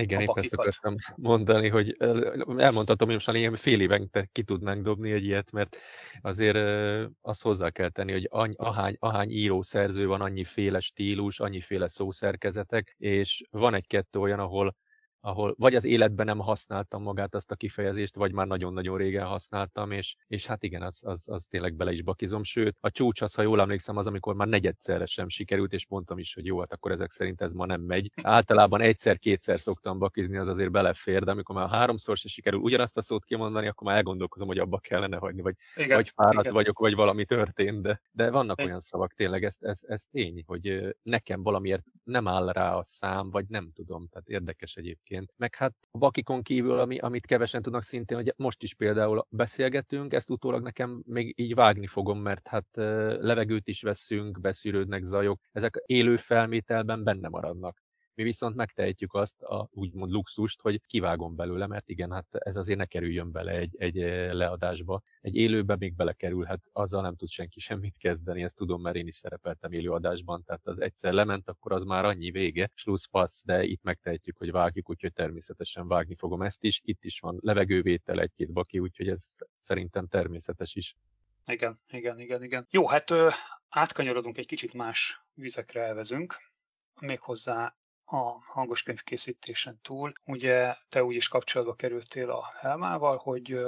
igen, 0.00 0.20
épp 0.20 0.38
ezt 0.38 0.54
akartam 0.54 0.94
mondani, 1.16 1.68
hogy 1.68 1.96
elmondhatom, 2.56 3.06
hogy 3.06 3.14
most 3.14 3.26
már 3.26 3.36
ilyen 3.36 3.56
fél 3.56 3.80
évente 3.80 4.28
ki 4.32 4.42
tudnánk 4.42 4.82
dobni 4.82 5.10
egy 5.10 5.24
ilyet, 5.24 5.52
mert 5.52 5.76
azért 6.20 6.58
azt 7.20 7.42
hozzá 7.42 7.70
kell 7.70 7.88
tenni, 7.88 8.12
hogy 8.12 8.26
any, 8.30 8.54
ahány, 8.56 8.96
ahány 8.98 9.30
író 9.30 9.62
szerző 9.62 10.06
van, 10.06 10.20
annyi 10.20 10.44
féle 10.44 10.80
stílus, 10.80 11.40
annyi 11.40 11.60
féle 11.60 11.88
szószerkezetek, 11.88 12.94
és 12.98 13.42
van 13.50 13.74
egy-kettő 13.74 14.18
olyan, 14.18 14.38
ahol 14.38 14.76
ahol 15.20 15.54
vagy 15.58 15.74
az 15.74 15.84
életben 15.84 16.26
nem 16.26 16.38
használtam 16.38 17.02
magát 17.02 17.34
azt 17.34 17.50
a 17.50 17.54
kifejezést, 17.54 18.16
vagy 18.16 18.32
már 18.32 18.46
nagyon-nagyon 18.46 18.96
régen 18.96 19.26
használtam, 19.26 19.90
és, 19.90 20.16
és 20.26 20.46
hát 20.46 20.62
igen, 20.62 20.82
az, 20.82 21.00
az, 21.04 21.28
az 21.28 21.46
tényleg 21.46 21.74
bele 21.74 21.92
is 21.92 22.02
bakizom. 22.02 22.42
Sőt, 22.42 22.76
a 22.80 22.90
csúcs 22.90 23.22
az, 23.22 23.34
ha 23.34 23.42
jól 23.42 23.60
emlékszem, 23.60 23.96
az, 23.96 24.06
amikor 24.06 24.34
már 24.34 24.48
negyedszerre 24.48 25.06
sem 25.06 25.28
sikerült, 25.28 25.72
és 25.72 25.86
mondtam 25.88 26.18
is, 26.18 26.34
hogy 26.34 26.46
jó, 26.46 26.58
hát 26.58 26.72
akkor 26.72 26.90
ezek 26.90 27.10
szerint 27.10 27.40
ez 27.40 27.52
ma 27.52 27.66
nem 27.66 27.80
megy. 27.80 28.10
Általában 28.22 28.80
egyszer-kétszer 28.80 29.60
szoktam 29.60 29.98
bakizni, 29.98 30.36
az 30.36 30.48
azért 30.48 30.70
belefér, 30.70 31.22
de 31.22 31.30
amikor 31.30 31.54
már 31.54 31.68
háromszor 31.68 32.16
se 32.16 32.28
sikerül 32.28 32.60
ugyanazt 32.60 32.96
a 32.96 33.02
szót 33.02 33.24
kimondani, 33.24 33.66
akkor 33.66 33.86
már 33.86 33.96
elgondolkozom, 33.96 34.48
hogy 34.48 34.58
abba 34.58 34.78
kellene 34.78 35.16
hagyni, 35.16 35.42
vagy, 35.42 35.54
igen, 35.74 35.96
vagy 35.96 36.08
fáradt 36.08 36.40
igen. 36.40 36.52
vagyok, 36.52 36.78
vagy 36.78 36.94
valami 36.94 37.24
történt, 37.24 37.82
de, 37.82 38.00
de 38.10 38.30
vannak 38.30 38.58
igen. 38.58 38.70
olyan 38.70 38.80
szavak 38.80 39.12
tényleg, 39.12 39.44
ez, 39.44 39.56
ez, 39.60 39.80
ez 39.86 40.02
tény, 40.10 40.42
hogy 40.46 40.96
nekem 41.02 41.42
valamiért 41.42 41.86
nem 42.04 42.28
áll 42.28 42.52
rá 42.52 42.74
a 42.74 42.82
szám, 42.82 43.30
vagy 43.30 43.44
nem 43.48 43.70
tudom, 43.72 44.06
tehát 44.08 44.28
érdekes 44.28 44.76
egyébként 44.76 45.09
egyébként. 45.10 45.34
Meg 45.36 45.54
hát 45.54 45.74
a 45.90 45.98
bakikon 45.98 46.42
kívül, 46.42 46.78
ami, 46.78 46.98
amit 46.98 47.26
kevesen 47.26 47.62
tudnak 47.62 47.82
szintén, 47.82 48.16
hogy 48.16 48.32
most 48.36 48.62
is 48.62 48.74
például 48.74 49.26
beszélgetünk, 49.28 50.12
ezt 50.12 50.30
utólag 50.30 50.62
nekem 50.62 51.02
még 51.06 51.34
így 51.36 51.54
vágni 51.54 51.86
fogom, 51.86 52.18
mert 52.20 52.48
hát 52.48 52.66
levegőt 53.20 53.68
is 53.68 53.82
veszünk, 53.82 54.40
beszűrődnek 54.40 55.02
zajok, 55.02 55.40
ezek 55.52 55.82
élő 55.86 56.16
felmételben 56.16 57.04
benne 57.04 57.28
maradnak. 57.28 57.82
Mi 58.20 58.26
viszont 58.26 58.56
megtehetjük 58.56 59.14
azt 59.14 59.42
a 59.42 59.68
úgymond 59.72 60.12
luxust, 60.12 60.60
hogy 60.60 60.80
kivágom 60.86 61.36
belőle, 61.36 61.66
mert 61.66 61.88
igen, 61.88 62.12
hát 62.12 62.26
ez 62.34 62.56
azért 62.56 62.78
ne 62.78 62.84
kerüljön 62.84 63.32
bele 63.32 63.52
egy, 63.52 63.76
egy 63.78 63.98
eh, 63.98 64.32
leadásba. 64.32 65.02
Egy 65.20 65.36
élőbe 65.36 65.76
még 65.76 65.94
belekerülhet, 65.94 66.68
azzal 66.72 67.02
nem 67.02 67.16
tud 67.16 67.28
senki 67.28 67.60
semmit 67.60 67.98
kezdeni, 67.98 68.42
ezt 68.42 68.56
tudom, 68.56 68.82
mert 68.82 68.96
én 68.96 69.06
is 69.06 69.14
szerepeltem 69.14 69.72
élőadásban, 69.72 70.44
tehát 70.44 70.66
az 70.66 70.80
egyszer 70.80 71.12
lement, 71.12 71.48
akkor 71.48 71.72
az 71.72 71.84
már 71.84 72.04
annyi 72.04 72.30
vége, 72.30 72.68
passz, 73.10 73.42
de 73.44 73.64
itt 73.64 73.82
megtehetjük, 73.82 74.36
hogy 74.36 74.50
vágjuk, 74.50 74.90
úgyhogy 74.90 75.12
természetesen 75.12 75.88
vágni 75.88 76.14
fogom 76.14 76.42
ezt 76.42 76.64
is. 76.64 76.80
Itt 76.84 77.04
is 77.04 77.20
van 77.20 77.38
levegővétel 77.40 78.20
egy-két 78.20 78.52
baki, 78.52 78.78
úgyhogy 78.78 79.08
ez 79.08 79.38
szerintem 79.58 80.06
természetes 80.06 80.74
is. 80.74 80.96
Igen, 81.46 81.78
igen, 81.90 82.18
igen, 82.18 82.42
igen. 82.42 82.66
Jó, 82.70 82.88
hát 82.88 83.10
átkanyarodunk 83.68 84.38
egy 84.38 84.46
kicsit 84.46 84.72
más 84.72 85.24
vizekre 85.34 85.82
elvezünk, 85.82 86.34
méghozzá 87.00 87.74
a 88.10 88.34
hangos 88.46 88.82
könyvkészítésen 88.82 89.78
túl. 89.82 90.12
Ugye 90.26 90.76
te 90.88 91.04
úgy 91.04 91.14
is 91.14 91.28
kapcsolatba 91.28 91.74
kerültél 91.74 92.30
a 92.30 92.52
Helmával, 92.60 93.16
hogy 93.16 93.58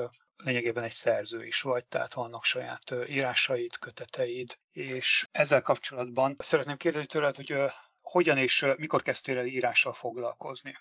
lényegében 0.45 0.85
egy 0.85 0.93
szerző 0.93 1.47
is 1.47 1.61
vagy, 1.61 1.87
tehát 1.87 2.15
vannak 2.15 2.45
saját 2.45 2.95
írásaid, 3.09 3.79
köteteid, 3.79 4.59
és 4.73 5.29
ezzel 5.33 5.63
kapcsolatban 5.63 6.37
szeretném 6.39 6.77
kérdezni 6.77 7.07
tőled, 7.07 7.37
hogy 7.37 7.55
hogyan 8.01 8.39
és 8.39 8.67
mikor 8.77 9.03
kezdtél 9.03 9.39
el 9.39 9.47
írással 9.47 9.93
foglalkozni? 9.93 10.75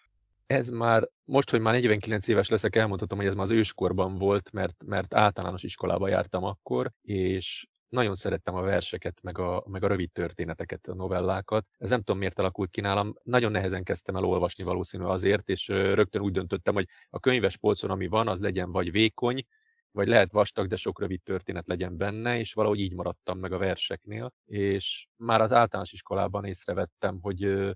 Ez 0.47 0.69
már, 0.69 1.07
most, 1.23 1.49
hogy 1.49 1.59
már 1.59 1.73
49 1.73 2.27
éves 2.27 2.49
leszek, 2.49 2.75
elmondhatom, 2.75 3.17
hogy 3.17 3.27
ez 3.27 3.35
már 3.35 3.45
az 3.45 3.51
őskorban 3.51 4.17
volt, 4.17 4.51
mert, 4.51 4.83
mert 4.85 5.13
általános 5.13 5.63
iskolába 5.63 6.07
jártam 6.07 6.43
akkor, 6.43 6.91
és 7.01 7.67
nagyon 7.91 8.15
szerettem 8.15 8.55
a 8.55 8.61
verseket, 8.61 9.21
meg 9.21 9.37
a, 9.37 9.63
meg 9.67 9.83
a 9.83 9.87
rövid 9.87 10.11
történeteket, 10.11 10.87
a 10.87 10.93
novellákat. 10.93 11.67
Ez 11.77 11.89
nem 11.89 11.99
tudom, 11.99 12.17
miért 12.17 12.39
alakult 12.39 12.69
ki 12.69 12.81
nálam. 12.81 13.13
Nagyon 13.23 13.51
nehezen 13.51 13.83
kezdtem 13.83 14.15
el 14.15 14.23
olvasni 14.23 14.63
valószínű 14.63 15.03
azért, 15.03 15.49
és 15.49 15.67
rögtön 15.67 16.21
úgy 16.21 16.31
döntöttem, 16.31 16.73
hogy 16.73 16.87
a 17.09 17.19
könyves 17.19 17.57
polcon, 17.57 17.89
ami 17.89 18.07
van, 18.07 18.27
az 18.27 18.39
legyen 18.39 18.71
vagy 18.71 18.91
vékony, 18.91 19.43
vagy 19.91 20.07
lehet 20.07 20.31
vastag, 20.31 20.67
de 20.67 20.75
sok 20.75 20.99
rövid 20.99 21.21
történet 21.21 21.67
legyen 21.67 21.97
benne, 21.97 22.39
és 22.39 22.53
valahogy 22.53 22.79
így 22.79 22.93
maradtam 22.93 23.39
meg 23.39 23.51
a 23.51 23.57
verseknél. 23.57 24.33
És 24.45 25.07
már 25.15 25.41
az 25.41 25.53
általános 25.53 25.91
iskolában 25.91 26.45
észrevettem, 26.45 27.19
hogy 27.21 27.69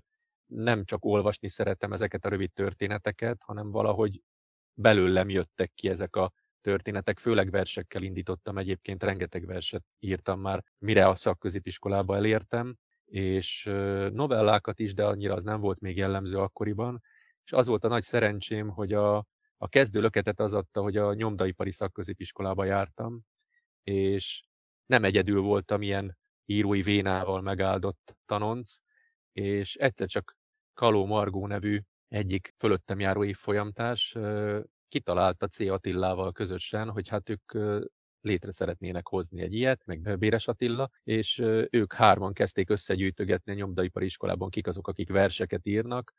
nem 0.46 0.84
csak 0.84 1.04
olvasni 1.04 1.48
szeretem 1.48 1.92
ezeket 1.92 2.24
a 2.24 2.28
rövid 2.28 2.52
történeteket, 2.52 3.42
hanem 3.44 3.70
valahogy 3.70 4.22
belőlem 4.74 5.28
jöttek 5.28 5.72
ki 5.74 5.88
ezek 5.88 6.16
a 6.16 6.32
történetek, 6.66 7.18
főleg 7.18 7.50
versekkel 7.50 8.02
indítottam, 8.02 8.58
egyébként 8.58 9.02
rengeteg 9.02 9.46
verset 9.46 9.84
írtam 9.98 10.40
már, 10.40 10.64
mire 10.78 11.08
a 11.08 11.14
szakközépiskolába 11.14 12.16
elértem, 12.16 12.76
és 13.04 13.64
novellákat 14.12 14.78
is, 14.78 14.94
de 14.94 15.04
annyira 15.04 15.34
az 15.34 15.44
nem 15.44 15.60
volt 15.60 15.80
még 15.80 15.96
jellemző 15.96 16.38
akkoriban, 16.38 17.02
és 17.44 17.52
az 17.52 17.66
volt 17.66 17.84
a 17.84 17.88
nagy 17.88 18.02
szerencsém, 18.02 18.68
hogy 18.68 18.92
a, 18.92 19.16
a 19.56 19.68
kezdő 19.68 20.00
löketet 20.00 20.40
az 20.40 20.52
adta, 20.52 20.82
hogy 20.82 20.96
a 20.96 21.14
nyomdaipari 21.14 21.70
szakközépiskolába 21.70 22.64
jártam, 22.64 23.20
és 23.82 24.44
nem 24.86 25.04
egyedül 25.04 25.40
voltam 25.40 25.82
ilyen 25.82 26.18
írói 26.44 26.82
vénával 26.82 27.40
megáldott 27.40 28.16
tanonc, 28.24 28.76
és 29.32 29.74
egyszer 29.74 30.08
csak 30.08 30.36
Kaló 30.74 31.06
Margó 31.06 31.46
nevű 31.46 31.80
egyik 32.08 32.54
fölöttem 32.56 33.00
járó 33.00 33.24
évfolyamtárs 33.24 34.16
kitalálta 34.88 35.46
C. 35.46 35.60
Attillával 35.60 36.32
közösen, 36.32 36.90
hogy 36.90 37.08
hát 37.08 37.28
ők 37.28 37.52
létre 38.20 38.52
szeretnének 38.52 39.06
hozni 39.06 39.42
egy 39.42 39.54
ilyet, 39.54 39.84
meg 39.84 40.18
Béres 40.18 40.48
Attila, 40.48 40.90
és 41.02 41.38
ők 41.70 41.92
hárman 41.92 42.32
kezdték 42.32 42.70
összegyűjtögetni 42.70 43.52
a 43.52 43.54
nyomdaipari 43.54 44.04
iskolában, 44.04 44.50
kik 44.50 44.66
azok, 44.66 44.88
akik 44.88 45.08
verseket 45.08 45.66
írnak, 45.66 46.12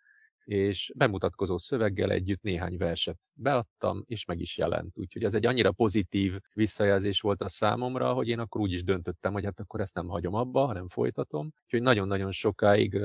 és 0.44 0.92
bemutatkozó 0.96 1.58
szöveggel 1.58 2.12
együtt 2.12 2.42
néhány 2.42 2.78
verset 2.78 3.18
beadtam, 3.34 4.04
és 4.06 4.26
meg 4.26 4.40
is 4.40 4.58
jelent. 4.58 5.00
Úgyhogy 5.00 5.24
ez 5.24 5.34
egy 5.34 5.46
annyira 5.46 5.72
pozitív 5.72 6.40
visszajelzés 6.54 7.22
volt 7.22 7.42
a 7.42 7.50
számomra, 7.50 8.14
hogy 8.14 8.28
én 8.28 8.40
akkor 8.40 8.62
úgy 8.62 8.72
is 8.72 8.84
döntöttem, 8.84 9.34
hogy 9.34 9.46
hát 9.46 9.60
akkor 9.60 9.82
ezt 9.82 9.96
nem 9.96 10.08
hagyom 10.08 10.34
abba, 10.34 10.66
hanem 10.66 10.88
folytatom. 10.88 11.52
Úgyhogy 11.64 11.82
nagyon-nagyon 11.82 12.32
sokáig 12.32 13.02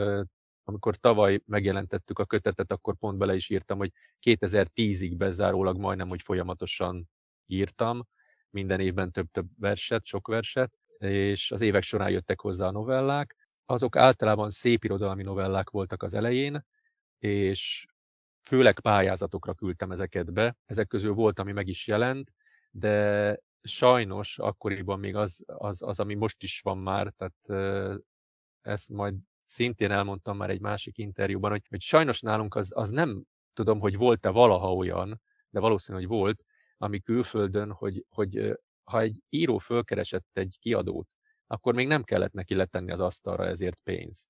amikor 0.65 0.97
tavaly 0.97 1.41
megjelentettük 1.47 2.19
a 2.19 2.25
kötetet, 2.25 2.73
akkor 2.73 2.97
pont 2.97 3.19
bele 3.19 3.35
is 3.35 3.51
írtam, 3.51 3.79
hogy 3.79 3.93
2010-ig 4.27 5.15
bezárólag 5.17 5.79
majdnem, 5.79 6.09
hogy 6.09 6.23
folyamatosan 6.23 7.09
írtam, 7.47 8.09
minden 8.51 8.81
évben 8.81 9.13
több-több 9.13 9.47
verset, 9.59 10.05
sok 10.05 10.27
verset, 10.27 10.79
és 10.99 11.51
az 11.51 11.61
évek 11.61 11.83
során 11.83 12.11
jöttek 12.11 12.41
hozzá 12.41 12.67
a 12.67 12.71
novellák. 12.71 13.37
Azok 13.65 13.97
általában 13.97 14.51
szép 14.51 14.85
irodalmi 14.85 15.23
novellák 15.23 15.71
voltak 15.71 16.03
az 16.03 16.15
elején, 16.15 16.65
és 17.19 17.87
főleg 18.43 18.81
pályázatokra 18.81 19.55
küldtem 19.55 19.91
ezeket 19.91 20.33
be. 20.33 20.57
Ezek 20.65 20.87
közül 20.87 21.13
volt, 21.15 21.39
ami 21.39 21.53
meg 21.53 21.69
is 21.69 21.87
jelent, 21.87 22.33
de 22.71 23.39
sajnos 23.63 24.39
akkoriban 24.39 24.99
még 24.99 25.17
az, 25.17 25.45
az, 25.47 25.83
az 25.83 26.01
ami 26.01 26.15
most 26.15 26.43
is 26.43 26.61
van 26.61 26.79
már, 26.79 27.13
tehát 27.17 27.81
ezt 28.61 28.89
majd 28.89 29.15
szintén 29.53 29.91
elmondtam 29.91 30.37
már 30.37 30.51
egy 30.51 30.61
másik 30.61 30.99
interjúban, 30.99 31.51
hogy, 31.51 31.63
hogy 31.69 31.81
sajnos 31.81 32.21
nálunk 32.21 32.55
az, 32.55 32.73
az 32.75 32.91
nem 32.91 33.23
tudom, 33.53 33.81
hogy 33.81 33.97
volt-e 33.97 34.29
valaha 34.31 34.75
olyan, 34.75 35.21
de 35.51 35.61
valószínű, 35.61 35.99
hogy 35.99 36.09
volt, 36.09 36.45
ami 36.77 37.01
külföldön, 37.01 37.73
hogy, 37.73 38.05
hogy 38.09 38.59
ha 38.85 39.01
egy 39.01 39.21
író 39.29 39.59
fölkeresett 39.59 40.27
egy 40.33 40.57
kiadót, 40.61 41.15
akkor 41.47 41.75
még 41.75 41.87
nem 41.87 42.03
kellett 42.03 42.33
neki 42.33 42.55
letenni 42.55 42.93
az 42.93 43.01
asztalra 43.01 43.47
ezért 43.47 43.81
pénzt. 43.83 44.29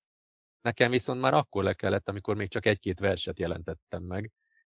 Nekem 0.61 0.91
viszont 0.91 1.21
már 1.21 1.33
akkor 1.33 1.63
le 1.63 1.73
kellett, 1.73 2.09
amikor 2.09 2.35
még 2.35 2.49
csak 2.49 2.65
egy-két 2.65 2.99
verset 2.99 3.39
jelentettem 3.39 4.03
meg, 4.03 4.31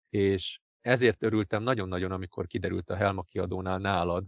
és 0.09 0.61
ezért 0.81 1.23
örültem 1.23 1.63
nagyon-nagyon, 1.63 2.13
amikor 2.13 2.47
kiderült 2.47 2.91
a 2.91 2.97
Helma 2.97 3.23
kiadónál 3.23 3.79
nálad, 3.79 4.25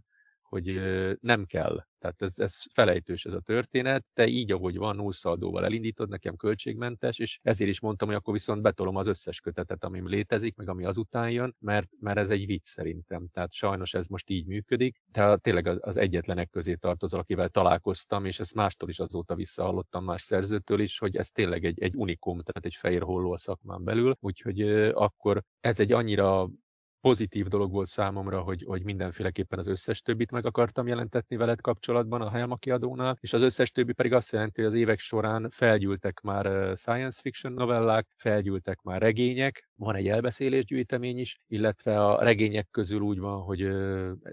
hogy 0.52 0.80
nem 1.20 1.44
kell. 1.44 1.84
Tehát 1.98 2.22
ez, 2.22 2.38
ez 2.38 2.62
felejtős 2.72 3.24
ez 3.24 3.32
a 3.32 3.40
történet, 3.40 4.10
te 4.12 4.26
így, 4.26 4.52
ahogy 4.52 4.76
van, 4.76 4.96
nullszaldóval 4.96 5.64
elindítod, 5.64 6.08
nekem 6.08 6.36
költségmentes, 6.36 7.18
és 7.18 7.38
ezért 7.42 7.70
is 7.70 7.80
mondtam, 7.80 8.08
hogy 8.08 8.16
akkor 8.16 8.32
viszont 8.32 8.62
betolom 8.62 8.96
az 8.96 9.06
összes 9.06 9.40
kötetet, 9.40 9.84
ami 9.84 10.00
létezik, 10.04 10.56
meg 10.56 10.68
ami 10.68 10.84
azután 10.84 11.30
jön, 11.30 11.56
mert, 11.58 11.90
mert 12.00 12.18
ez 12.18 12.30
egy 12.30 12.46
vicc 12.46 12.64
szerintem. 12.64 13.28
Tehát 13.28 13.52
sajnos 13.52 13.94
ez 13.94 14.06
most 14.06 14.30
így 14.30 14.46
működik. 14.46 15.02
Tehát 15.12 15.40
tényleg 15.40 15.66
az 15.66 15.96
egyetlenek 15.96 16.50
közé 16.50 16.74
tartozol, 16.74 17.20
akivel 17.20 17.48
találkoztam, 17.48 18.24
és 18.24 18.40
ezt 18.40 18.54
mástól 18.54 18.88
is 18.88 18.98
azóta 18.98 19.34
visszahallottam 19.34 20.04
más 20.04 20.22
szerzőtől 20.22 20.80
is, 20.80 20.98
hogy 20.98 21.16
ez 21.16 21.30
tényleg 21.30 21.64
egy, 21.64 21.82
egy 21.82 21.94
unikum, 21.96 22.40
tehát 22.40 22.66
egy 22.66 22.74
fehér 22.74 23.02
holló 23.02 23.32
a 23.32 23.36
szakmán 23.36 23.84
belül. 23.84 24.16
Úgyhogy 24.20 24.62
akkor 24.92 25.42
ez 25.60 25.80
egy 25.80 25.92
annyira 25.92 26.50
pozitív 27.02 27.46
dolog 27.46 27.72
volt 27.72 27.86
számomra, 27.86 28.40
hogy, 28.40 28.62
hogy 28.66 28.84
mindenféleképpen 28.84 29.58
az 29.58 29.66
összes 29.66 30.02
többit 30.02 30.30
meg 30.30 30.46
akartam 30.46 30.86
jelentetni 30.86 31.36
veled 31.36 31.60
kapcsolatban 31.60 32.22
a 32.22 32.30
Helma 32.30 32.56
kiadónál, 32.56 33.18
és 33.20 33.32
az 33.32 33.42
összes 33.42 33.70
többi 33.70 33.92
pedig 33.92 34.12
azt 34.12 34.32
jelenti, 34.32 34.60
hogy 34.60 34.70
az 34.70 34.76
évek 34.76 34.98
során 34.98 35.48
felgyűltek 35.50 36.20
már 36.20 36.76
science 36.76 37.20
fiction 37.20 37.52
novellák, 37.52 38.06
felgyűltek 38.16 38.80
már 38.82 39.00
regények, 39.00 39.70
van 39.76 39.94
egy 39.94 40.08
elbeszélés 40.08 40.64
gyűjtemény 40.64 41.18
is, 41.18 41.40
illetve 41.46 42.04
a 42.04 42.22
regények 42.22 42.68
közül 42.70 43.00
úgy 43.00 43.18
van, 43.18 43.40
hogy 43.40 43.68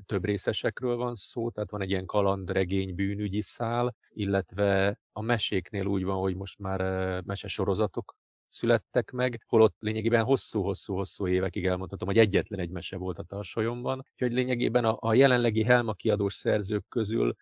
több 0.05 0.25
részesekről 0.25 0.95
van 0.95 1.15
szó, 1.15 1.49
tehát 1.49 1.71
van 1.71 1.81
egy 1.81 1.89
ilyen 1.89 2.05
kalandregény 2.05 2.95
bűnügyi 2.95 3.41
szál, 3.41 3.95
illetve 4.09 4.99
a 5.11 5.21
meséknél 5.21 5.85
úgy 5.85 6.03
van, 6.03 6.17
hogy 6.17 6.35
most 6.35 6.59
már 6.59 6.81
mesesorozatok 7.25 8.15
születtek 8.50 9.12
meg, 9.12 9.44
holott 9.48 9.75
lényegében 9.79 10.24
hosszú-hosszú-hosszú 10.24 11.27
évekig 11.27 11.65
elmondhatom, 11.65 12.08
hogy 12.08 12.18
egyetlen 12.18 12.60
egy 12.60 12.70
mese 12.70 12.98
volt 12.98 13.18
a 13.18 13.24
tarsolyomban. 13.24 14.06
Úgyhogy 14.12 14.32
lényegében 14.32 14.86
a, 14.86 14.98
a 15.00 15.13
jelenlegi 15.13 15.63
Helma 15.63 15.94
kiadós 15.94 16.34
szerzők 16.34 16.86
közül 16.89 17.36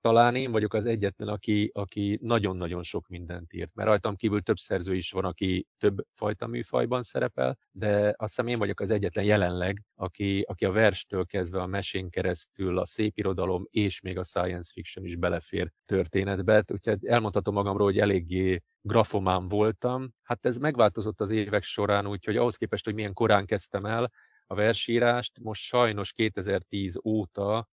talán 0.00 0.34
én 0.34 0.50
vagyok 0.50 0.74
az 0.74 0.86
egyetlen, 0.86 1.28
aki, 1.28 1.70
aki 1.74 2.18
nagyon-nagyon 2.22 2.82
sok 2.82 3.08
mindent 3.08 3.52
írt, 3.52 3.74
mert 3.74 3.88
rajtam 3.88 4.16
kívül 4.16 4.40
több 4.40 4.56
szerző 4.56 4.94
is 4.94 5.10
van, 5.10 5.24
aki 5.24 5.66
több 5.78 6.06
fajta 6.12 6.46
műfajban 6.46 7.02
szerepel, 7.02 7.58
de 7.70 8.14
azt 8.16 8.16
hiszem 8.18 8.46
én 8.46 8.58
vagyok 8.58 8.80
az 8.80 8.90
egyetlen 8.90 9.24
jelenleg, 9.24 9.84
aki, 9.94 10.44
aki 10.48 10.64
a 10.64 10.72
verstől 10.72 11.26
kezdve 11.26 11.60
a 11.60 11.66
mesén 11.66 12.10
keresztül 12.10 12.78
a 12.78 12.86
szép 12.86 13.18
irodalom 13.18 13.66
és 13.70 14.00
még 14.00 14.18
a 14.18 14.24
science 14.24 14.70
fiction 14.72 15.04
is 15.04 15.16
belefér 15.16 15.72
történetbe. 15.84 16.64
Úgyhogy 16.72 17.06
elmondhatom 17.06 17.54
magamról, 17.54 17.86
hogy 17.86 17.98
eléggé 17.98 18.62
grafomán 18.80 19.48
voltam. 19.48 20.14
Hát 20.22 20.46
ez 20.46 20.56
megváltozott 20.56 21.20
az 21.20 21.30
évek 21.30 21.62
során, 21.62 22.06
úgyhogy 22.06 22.36
ahhoz 22.36 22.56
képest, 22.56 22.84
hogy 22.84 22.94
milyen 22.94 23.12
korán 23.12 23.46
kezdtem 23.46 23.84
el 23.86 24.10
a 24.46 24.54
versírást, 24.54 25.38
most 25.40 25.62
sajnos 25.62 26.12
2010 26.12 26.98
óta 27.04 27.68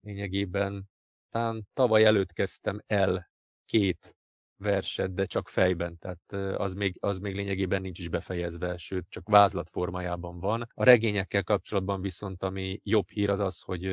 lényegében 0.00 0.88
talán 1.30 1.68
tavaly 1.72 2.04
előtt 2.04 2.32
kezdtem 2.32 2.82
el 2.86 3.30
két 3.64 4.16
verset, 4.56 5.14
de 5.14 5.24
csak 5.24 5.48
fejben, 5.48 5.98
tehát 5.98 6.32
az 6.58 6.74
még, 6.74 6.96
az 7.00 7.18
még 7.18 7.34
lényegében 7.34 7.80
nincs 7.80 7.98
is 7.98 8.08
befejezve, 8.08 8.76
sőt, 8.76 9.06
csak 9.08 9.28
vázlat 9.28 9.70
formájában 9.70 10.40
van. 10.40 10.66
A 10.74 10.84
regényekkel 10.84 11.42
kapcsolatban 11.42 12.00
viszont, 12.00 12.42
ami 12.42 12.80
jobb 12.82 13.10
hír 13.10 13.30
az 13.30 13.40
az, 13.40 13.60
hogy 13.60 13.86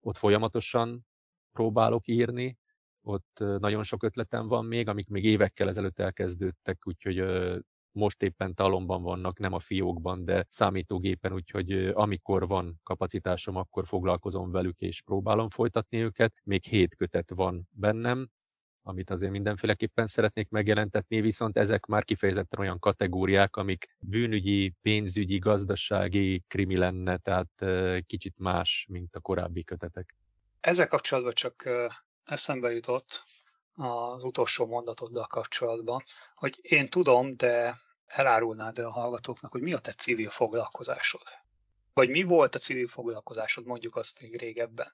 ott 0.00 0.16
folyamatosan 0.16 1.06
próbálok 1.52 2.06
írni, 2.06 2.58
ott 3.02 3.38
nagyon 3.38 3.82
sok 3.82 4.02
ötletem 4.02 4.48
van 4.48 4.64
még, 4.64 4.88
amik 4.88 5.08
még 5.08 5.24
évekkel 5.24 5.68
ezelőtt 5.68 5.98
elkezdődtek, 5.98 6.86
úgyhogy 6.86 7.18
most 7.96 8.22
éppen 8.22 8.54
talomban 8.54 9.02
vannak, 9.02 9.38
nem 9.38 9.52
a 9.52 9.60
fiókban, 9.60 10.24
de 10.24 10.46
számítógépen, 10.48 11.32
úgyhogy 11.32 11.72
amikor 11.72 12.46
van 12.46 12.80
kapacitásom, 12.82 13.56
akkor 13.56 13.86
foglalkozom 13.86 14.50
velük 14.50 14.80
és 14.80 15.02
próbálom 15.02 15.48
folytatni 15.48 15.98
őket. 15.98 16.34
Még 16.44 16.62
hét 16.62 16.96
kötet 16.96 17.30
van 17.34 17.68
bennem, 17.70 18.28
amit 18.82 19.10
azért 19.10 19.32
mindenféleképpen 19.32 20.06
szeretnék 20.06 20.48
megjelentetni, 20.48 21.20
viszont 21.20 21.56
ezek 21.58 21.86
már 21.86 22.04
kifejezetten 22.04 22.60
olyan 22.60 22.78
kategóriák, 22.78 23.56
amik 23.56 23.96
bűnügyi, 23.98 24.74
pénzügyi, 24.82 25.38
gazdasági 25.38 26.44
krimi 26.48 26.76
lenne, 26.76 27.16
tehát 27.16 27.64
kicsit 28.06 28.38
más, 28.38 28.86
mint 28.90 29.16
a 29.16 29.20
korábbi 29.20 29.64
kötetek. 29.64 30.16
Ezzel 30.60 30.86
kapcsolatban 30.86 31.32
csak 31.32 31.68
eszembe 32.24 32.72
jutott 32.72 33.22
az 33.76 34.24
utolsó 34.24 34.66
mondatoddal 34.66 35.26
kapcsolatban, 35.26 36.02
hogy 36.34 36.58
én 36.62 36.88
tudom, 36.88 37.36
de 37.36 37.74
elárulnád 38.06 38.78
a 38.78 38.90
hallgatóknak, 38.90 39.52
hogy 39.52 39.62
mi 39.62 39.72
a 39.72 39.78
te 39.78 39.92
civil 39.92 40.30
foglalkozásod? 40.30 41.22
Vagy 41.94 42.10
mi 42.10 42.22
volt 42.22 42.54
a 42.54 42.58
civil 42.58 42.88
foglalkozásod, 42.88 43.66
mondjuk 43.66 43.96
azt 43.96 44.20
még 44.20 44.38
régebben? 44.38 44.92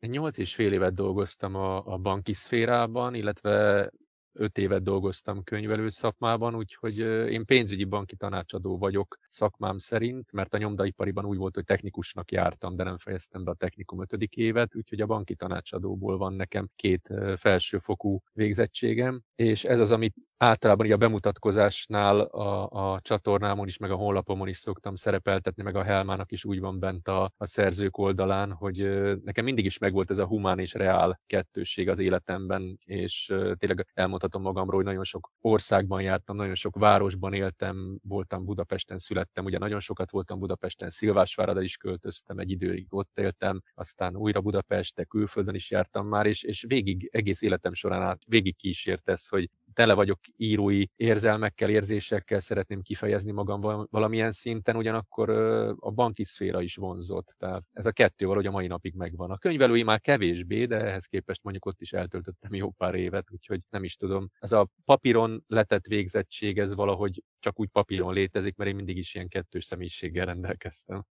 Nyolc 0.00 0.38
és 0.38 0.54
fél 0.54 0.72
évet 0.72 0.94
dolgoztam 0.94 1.54
a, 1.54 1.86
a 1.86 1.96
banki 1.96 2.32
szférában, 2.32 3.14
illetve 3.14 3.90
öt 4.32 4.58
évet 4.58 4.82
dolgoztam 4.82 5.42
könyvelő 5.42 5.88
szakmában, 5.88 6.54
úgyhogy 6.54 6.98
én 7.30 7.44
pénzügyi 7.44 7.84
banki 7.84 8.16
tanácsadó 8.16 8.78
vagyok 8.78 9.18
szakmám 9.28 9.78
szerint, 9.78 10.32
mert 10.32 10.54
a 10.54 10.58
nyomdaipariban 10.58 11.24
úgy 11.24 11.36
volt, 11.36 11.54
hogy 11.54 11.64
technikusnak 11.64 12.30
jártam, 12.30 12.76
de 12.76 12.84
nem 12.84 12.98
fejeztem 12.98 13.44
be 13.44 13.50
a 13.50 13.54
technikum 13.54 14.00
ötödik 14.00 14.36
évet, 14.36 14.76
úgyhogy 14.76 15.00
a 15.00 15.06
banki 15.06 15.34
tanácsadóból 15.34 16.16
van 16.16 16.32
nekem 16.32 16.70
két 16.76 17.12
felsőfokú 17.36 18.20
végzettségem, 18.32 19.22
és 19.34 19.64
ez 19.64 19.80
az, 19.80 19.90
amit 19.90 20.14
általában 20.42 20.86
így 20.86 20.92
a 20.92 20.96
bemutatkozásnál 20.96 22.20
a, 22.20 22.68
a 22.92 23.00
csatornámon 23.00 23.66
is, 23.66 23.76
meg 23.76 23.90
a 23.90 23.94
honlapomon 23.94 24.48
is 24.48 24.56
szoktam 24.56 24.94
szerepeltetni, 24.94 25.62
meg 25.62 25.76
a 25.76 25.82
Helmának 25.82 26.32
is 26.32 26.44
úgy 26.44 26.60
van 26.60 26.78
bent 26.78 27.08
a, 27.08 27.32
a 27.36 27.46
szerzők 27.46 27.98
oldalán, 27.98 28.52
hogy 28.52 28.90
nekem 29.24 29.44
mindig 29.44 29.64
is 29.64 29.78
megvolt 29.78 30.10
ez 30.10 30.18
a 30.18 30.26
humán 30.26 30.58
és 30.58 30.74
reál 30.74 31.20
kettősség 31.26 31.88
az 31.88 31.98
életemben, 31.98 32.78
és 32.84 33.32
tényleg 33.56 33.86
elmondhatom 33.94 34.42
magamról, 34.42 34.76
hogy 34.76 34.84
nagyon 34.84 35.04
sok 35.04 35.30
országban 35.40 36.02
jártam, 36.02 36.36
nagyon 36.36 36.54
sok 36.54 36.76
városban 36.76 37.32
éltem, 37.32 37.98
voltam 38.02 38.44
Budapesten, 38.44 38.98
születtem, 38.98 39.44
ugye 39.44 39.58
nagyon 39.58 39.80
sokat 39.80 40.10
voltam 40.10 40.38
Budapesten, 40.38 40.90
Szilvásvárada 40.90 41.62
is 41.62 41.76
költöztem, 41.76 42.38
egy 42.38 42.50
időig 42.50 42.86
ott 42.90 43.18
éltem, 43.18 43.60
aztán 43.74 44.16
újra 44.16 44.40
Budapestre, 44.40 45.04
külföldön 45.04 45.54
is 45.54 45.70
jártam 45.70 46.06
már, 46.06 46.26
és, 46.26 46.42
és 46.42 46.64
végig, 46.68 47.08
egész 47.12 47.42
életem 47.42 47.72
során 47.72 48.02
át 48.02 48.22
végig 48.26 48.56
kísért 48.56 49.08
ez, 49.08 49.28
hogy 49.28 49.48
tele 49.72 49.94
vagyok 49.94 50.18
írói 50.36 50.84
érzelmekkel, 50.96 51.70
érzésekkel 51.70 52.40
szeretném 52.40 52.82
kifejezni 52.82 53.32
magam 53.32 53.86
valamilyen 53.90 54.32
szinten, 54.32 54.76
ugyanakkor 54.76 55.30
a 55.78 55.90
banki 55.90 56.24
szféra 56.24 56.60
is 56.60 56.76
vonzott. 56.76 57.34
Tehát 57.38 57.64
ez 57.72 57.86
a 57.86 57.92
kettő 57.92 58.24
valahogy 58.24 58.46
a 58.46 58.50
mai 58.50 58.66
napig 58.66 58.94
megvan. 58.94 59.30
A 59.30 59.38
könyvelői 59.38 59.82
már 59.82 60.00
kevésbé, 60.00 60.64
de 60.64 60.80
ehhez 60.80 61.06
képest 61.06 61.42
mondjuk 61.42 61.66
ott 61.66 61.80
is 61.80 61.92
eltöltöttem 61.92 62.54
jó 62.54 62.70
pár 62.70 62.94
évet, 62.94 63.30
úgyhogy 63.30 63.60
nem 63.70 63.84
is 63.84 63.96
tudom. 63.96 64.30
Ez 64.38 64.52
a 64.52 64.68
papíron 64.84 65.44
letett 65.46 65.86
végzettség, 65.86 66.58
ez 66.58 66.74
valahogy 66.74 67.22
csak 67.38 67.60
úgy 67.60 67.70
papíron 67.70 68.14
létezik, 68.14 68.56
mert 68.56 68.70
én 68.70 68.76
mindig 68.76 68.96
is 68.96 69.14
ilyen 69.14 69.28
kettős 69.28 69.64
személyiséggel 69.64 70.26
rendelkeztem. 70.26 71.04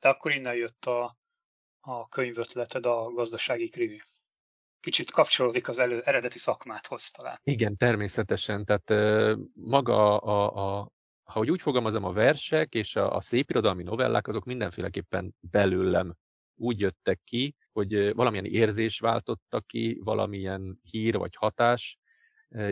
De 0.00 0.08
akkor 0.08 0.32
innen 0.32 0.54
jött 0.54 0.84
a, 0.84 1.16
a 1.80 2.08
könyvötleted, 2.08 2.86
a 2.86 3.12
gazdasági 3.12 3.68
krimi 3.68 4.00
kicsit 4.80 5.10
kapcsolódik 5.10 5.68
az 5.68 5.78
elő, 5.78 6.00
eredeti 6.04 6.38
szakmáthoz 6.38 7.10
talán. 7.10 7.36
Igen, 7.42 7.76
természetesen. 7.76 8.64
Tehát 8.64 8.90
maga 9.54 10.18
a, 10.18 10.78
a 10.78 10.92
ha 11.28 11.40
úgy 11.40 11.62
fogalmazom, 11.62 12.04
a 12.04 12.12
versek 12.12 12.74
és 12.74 12.96
a, 12.96 13.14
a 13.14 13.20
szépirodalmi 13.20 13.82
novellák, 13.82 14.26
azok 14.26 14.44
mindenféleképpen 14.44 15.34
belőlem 15.40 16.14
úgy 16.54 16.80
jöttek 16.80 17.20
ki, 17.24 17.54
hogy 17.72 18.14
valamilyen 18.14 18.44
érzés 18.44 18.98
váltottak 18.98 19.66
ki, 19.66 20.00
valamilyen 20.04 20.80
hír 20.90 21.16
vagy 21.16 21.34
hatás 21.36 21.98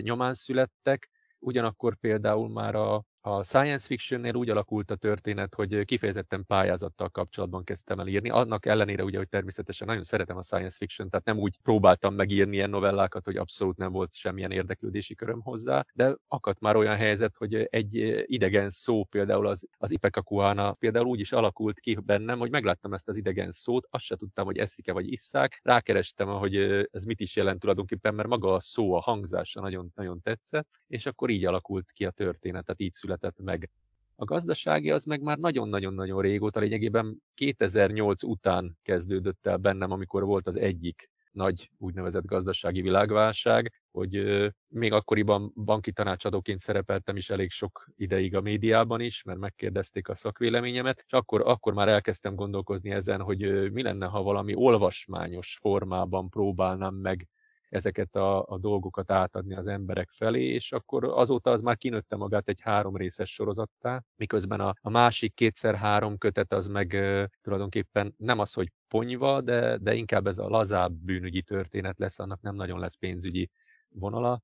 nyomán 0.00 0.34
születtek, 0.34 1.10
ugyanakkor 1.38 1.96
például 1.96 2.48
már 2.48 2.74
a, 2.74 3.04
A 3.28 3.42
science 3.42 3.86
fictionnél 3.86 4.34
úgy 4.34 4.50
alakult 4.50 4.90
a 4.90 4.96
történet, 4.96 5.54
hogy 5.54 5.84
kifejezetten 5.84 6.44
pályázattal 6.46 7.08
kapcsolatban 7.08 7.64
kezdtem 7.64 8.00
el 8.00 8.06
írni. 8.06 8.30
Annak 8.30 8.66
ellenére 8.66 9.04
ugye, 9.04 9.18
hogy 9.18 9.28
természetesen 9.28 9.86
nagyon 9.86 10.02
szeretem 10.02 10.36
a 10.36 10.42
science 10.42 10.76
fiction, 10.76 11.10
tehát 11.10 11.26
nem 11.26 11.38
úgy 11.38 11.58
próbáltam 11.62 12.14
megírni 12.14 12.54
ilyen 12.56 12.70
novellákat, 12.70 13.24
hogy 13.24 13.36
abszolút 13.36 13.76
nem 13.76 13.92
volt 13.92 14.14
semmilyen 14.14 14.50
érdeklődési 14.50 15.14
köröm 15.14 15.40
hozzá, 15.40 15.84
de 15.94 16.16
akadt 16.28 16.60
már 16.60 16.76
olyan 16.76 16.96
helyzet, 16.96 17.36
hogy 17.36 17.54
egy 17.54 18.24
idegen 18.26 18.70
szó, 18.70 19.04
például 19.04 19.46
az, 19.46 19.66
az 19.78 19.90
Ipekakuana 19.90 20.72
például 20.72 21.06
úgy 21.06 21.20
is 21.20 21.32
alakult 21.32 21.80
ki 21.80 21.98
bennem, 22.04 22.38
hogy 22.38 22.50
megláttam 22.50 22.92
ezt 22.92 23.08
az 23.08 23.16
idegen 23.16 23.50
szót, 23.50 23.86
azt 23.90 24.04
se 24.04 24.16
tudtam, 24.16 24.44
hogy 24.44 24.58
eszik-e 24.58 24.92
vagy 24.92 25.12
isszák, 25.12 25.60
rákerestem, 25.62 26.28
hogy 26.28 26.56
ez 26.90 27.04
mit 27.04 27.20
is 27.20 27.36
jelent 27.36 27.60
tulajdonképpen, 27.60 28.14
mert 28.14 28.28
maga 28.28 28.54
a 28.54 28.60
szó, 28.60 28.94
a 28.94 29.00
hangzása 29.00 29.60
nagyon, 29.60 29.92
nagyon 29.94 30.20
tetszett, 30.20 30.82
és 30.86 31.06
akkor 31.06 31.30
így 31.30 31.44
alakult 31.44 31.90
ki 31.92 32.04
a 32.04 32.10
történet, 32.10 32.64
tehát 32.64 32.80
így 32.80 32.92
született 32.92 33.15
meg. 33.42 33.70
A 34.18 34.24
gazdasági 34.24 34.90
az 34.90 35.04
meg 35.04 35.20
már 35.20 35.38
nagyon-nagyon-nagyon 35.38 36.22
régóta, 36.22 36.60
lényegében 36.60 37.22
2008 37.34 38.22
után 38.22 38.78
kezdődött 38.82 39.46
el 39.46 39.56
bennem, 39.56 39.90
amikor 39.90 40.24
volt 40.24 40.46
az 40.46 40.56
egyik 40.56 41.10
nagy 41.36 41.70
úgynevezett 41.78 42.24
gazdasági 42.24 42.82
világválság, 42.82 43.72
hogy 43.90 44.24
még 44.68 44.92
akkoriban 44.92 45.52
banki 45.54 45.92
tanácsadóként 45.92 46.58
szerepeltem 46.58 47.16
is 47.16 47.30
elég 47.30 47.50
sok 47.50 47.88
ideig 47.96 48.36
a 48.36 48.40
médiában 48.40 49.00
is, 49.00 49.22
mert 49.22 49.38
megkérdezték 49.38 50.08
a 50.08 50.14
szakvéleményemet, 50.14 51.04
és 51.06 51.12
akkor, 51.12 51.42
akkor 51.44 51.74
már 51.74 51.88
elkezdtem 51.88 52.34
gondolkozni 52.34 52.90
ezen, 52.90 53.20
hogy 53.20 53.72
mi 53.72 53.82
lenne, 53.82 54.06
ha 54.06 54.22
valami 54.22 54.54
olvasmányos 54.54 55.58
formában 55.60 56.28
próbálnám 56.28 56.94
meg 56.94 57.28
ezeket 57.68 58.14
a, 58.16 58.46
a 58.46 58.58
dolgokat 58.58 59.10
átadni 59.10 59.54
az 59.54 59.66
emberek 59.66 60.10
felé, 60.10 60.44
és 60.44 60.72
akkor 60.72 61.04
azóta 61.04 61.50
az 61.50 61.60
már 61.60 61.76
kinőtte 61.76 62.16
magát 62.16 62.48
egy 62.48 62.60
három 62.60 62.96
részes 62.96 63.32
sorozattá, 63.32 64.02
miközben 64.16 64.60
a, 64.60 64.72
a 64.80 64.90
másik 64.90 65.34
kétszer-három 65.34 66.18
kötet 66.18 66.52
az 66.52 66.66
meg 66.66 66.94
e, 66.94 67.30
tulajdonképpen 67.40 68.14
nem 68.16 68.38
az, 68.38 68.52
hogy 68.52 68.72
ponyva, 68.88 69.40
de, 69.40 69.76
de 69.76 69.94
inkább 69.94 70.26
ez 70.26 70.38
a 70.38 70.48
lazább 70.48 70.92
bűnügyi 70.92 71.42
történet 71.42 71.98
lesz, 71.98 72.18
annak 72.18 72.40
nem 72.40 72.54
nagyon 72.54 72.78
lesz 72.78 72.96
pénzügyi 72.96 73.50
vonala, 73.88 74.42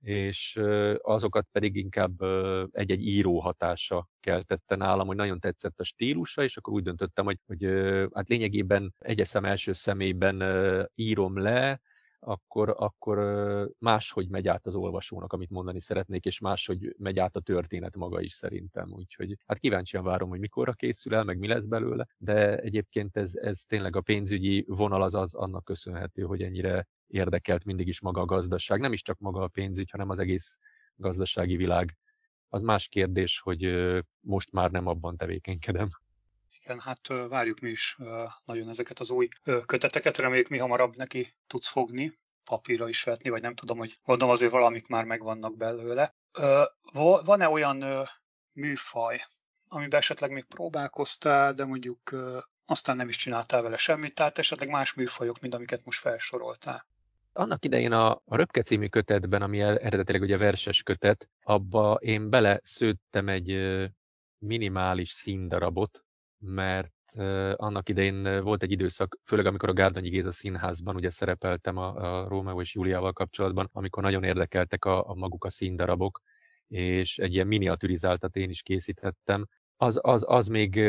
és 0.00 0.60
azokat 0.98 1.46
pedig 1.52 1.76
inkább 1.76 2.22
egy-egy 2.70 3.06
író 3.06 3.40
hatása 3.40 4.08
keltette 4.20 4.76
nálam, 4.76 5.06
hogy 5.06 5.16
nagyon 5.16 5.40
tetszett 5.40 5.80
a 5.80 5.84
stílusa, 5.84 6.42
és 6.42 6.56
akkor 6.56 6.72
úgy 6.72 6.82
döntöttem, 6.82 7.24
hogy, 7.24 7.38
hogy 7.46 7.64
hát 8.12 8.28
lényegében 8.28 8.94
egyeszem 8.98 9.44
első 9.44 9.72
személyben 9.72 10.42
írom 10.94 11.38
le, 11.38 11.80
akkor, 12.24 12.74
akkor 12.76 13.18
máshogy 13.78 14.28
megy 14.28 14.48
át 14.48 14.66
az 14.66 14.74
olvasónak, 14.74 15.32
amit 15.32 15.50
mondani 15.50 15.80
szeretnék, 15.80 16.24
és 16.24 16.38
máshogy 16.38 16.94
megy 16.98 17.18
át 17.18 17.36
a 17.36 17.40
történet 17.40 17.96
maga 17.96 18.20
is 18.20 18.32
szerintem. 18.32 18.92
Úgyhogy 18.92 19.36
hát 19.46 19.58
kíváncsian 19.58 20.04
várom, 20.04 20.28
hogy 20.28 20.38
mikorra 20.38 20.72
készül 20.72 21.14
el, 21.14 21.24
meg 21.24 21.38
mi 21.38 21.48
lesz 21.48 21.64
belőle, 21.64 22.06
de 22.18 22.56
egyébként 22.56 23.16
ez, 23.16 23.34
ez 23.34 23.60
tényleg 23.60 23.96
a 23.96 24.00
pénzügyi 24.00 24.64
vonal 24.68 25.02
az, 25.02 25.14
az 25.14 25.34
annak 25.34 25.64
köszönhető, 25.64 26.22
hogy 26.22 26.42
ennyire 26.42 26.86
érdekelt 27.06 27.64
mindig 27.64 27.88
is 27.88 28.00
maga 28.00 28.20
a 28.20 28.24
gazdaság. 28.24 28.80
Nem 28.80 28.92
is 28.92 29.02
csak 29.02 29.18
maga 29.18 29.42
a 29.42 29.48
pénzügy, 29.48 29.90
hanem 29.90 30.08
az 30.08 30.18
egész 30.18 30.58
gazdasági 30.96 31.56
világ. 31.56 31.96
Az 32.48 32.62
más 32.62 32.88
kérdés, 32.88 33.40
hogy 33.40 33.74
most 34.20 34.52
már 34.52 34.70
nem 34.70 34.86
abban 34.86 35.16
tevékenykedem. 35.16 35.88
Igen, 36.64 36.80
hát 36.80 37.06
várjuk 37.28 37.60
mi 37.60 37.70
is 37.70 37.96
nagyon 38.44 38.68
ezeket 38.68 38.98
az 38.98 39.10
új 39.10 39.28
köteteket, 39.66 40.16
reméljük 40.16 40.48
mi 40.48 40.58
hamarabb 40.58 40.96
neki 40.96 41.34
tudsz 41.46 41.66
fogni, 41.68 42.18
papírra 42.44 42.88
is 42.88 43.02
vetni, 43.02 43.30
vagy 43.30 43.42
nem 43.42 43.54
tudom, 43.54 43.78
hogy 43.78 43.98
gondolom 44.04 44.34
azért 44.34 44.52
valamik 44.52 44.86
már 44.86 45.04
megvannak 45.04 45.56
belőle. 45.56 46.14
Van-e 47.24 47.48
olyan 47.48 48.08
műfaj, 48.52 49.20
amiben 49.68 50.00
esetleg 50.00 50.30
még 50.30 50.44
próbálkoztál, 50.44 51.52
de 51.52 51.64
mondjuk 51.64 52.00
aztán 52.66 52.96
nem 52.96 53.08
is 53.08 53.16
csináltál 53.16 53.62
vele 53.62 53.76
semmit, 53.76 54.14
tehát 54.14 54.38
esetleg 54.38 54.68
más 54.68 54.94
műfajok, 54.94 55.40
mint 55.40 55.54
amiket 55.54 55.84
most 55.84 56.00
felsoroltál? 56.00 56.86
Annak 57.32 57.64
idején 57.64 57.92
a, 57.92 58.10
a 58.10 58.36
Röpke 58.36 58.62
című 58.62 58.86
kötetben, 58.86 59.42
ami 59.42 59.60
eredetileg 59.60 60.22
ugye 60.22 60.36
verses 60.36 60.82
kötet, 60.82 61.28
abba 61.42 61.94
én 61.94 62.30
bele 62.30 62.60
szőttem 62.62 63.28
egy 63.28 63.58
minimális 64.38 65.10
színdarabot, 65.10 66.03
mert 66.44 66.92
annak 67.56 67.88
idején 67.88 68.42
volt 68.42 68.62
egy 68.62 68.70
időszak, 68.70 69.18
főleg 69.24 69.46
amikor 69.46 69.68
a 69.68 69.72
Gárdonyi 69.72 70.08
Géza 70.08 70.32
színházban 70.32 70.94
ugye 70.94 71.10
szerepeltem 71.10 71.76
a, 71.76 71.94
a 71.94 72.28
Rómeó 72.28 72.60
és 72.60 72.74
Júliával 72.74 73.12
kapcsolatban, 73.12 73.68
amikor 73.72 74.02
nagyon 74.02 74.24
érdekeltek 74.24 74.84
a, 74.84 75.08
a 75.08 75.14
maguk 75.14 75.44
a 75.44 75.50
színdarabok, 75.50 76.20
és 76.68 77.18
egy 77.18 77.34
ilyen 77.34 77.46
miniaturizáltat 77.46 78.36
én 78.36 78.50
is 78.50 78.62
készíthettem. 78.62 79.46
Az, 79.76 79.98
az, 80.02 80.24
az 80.26 80.46
még 80.46 80.80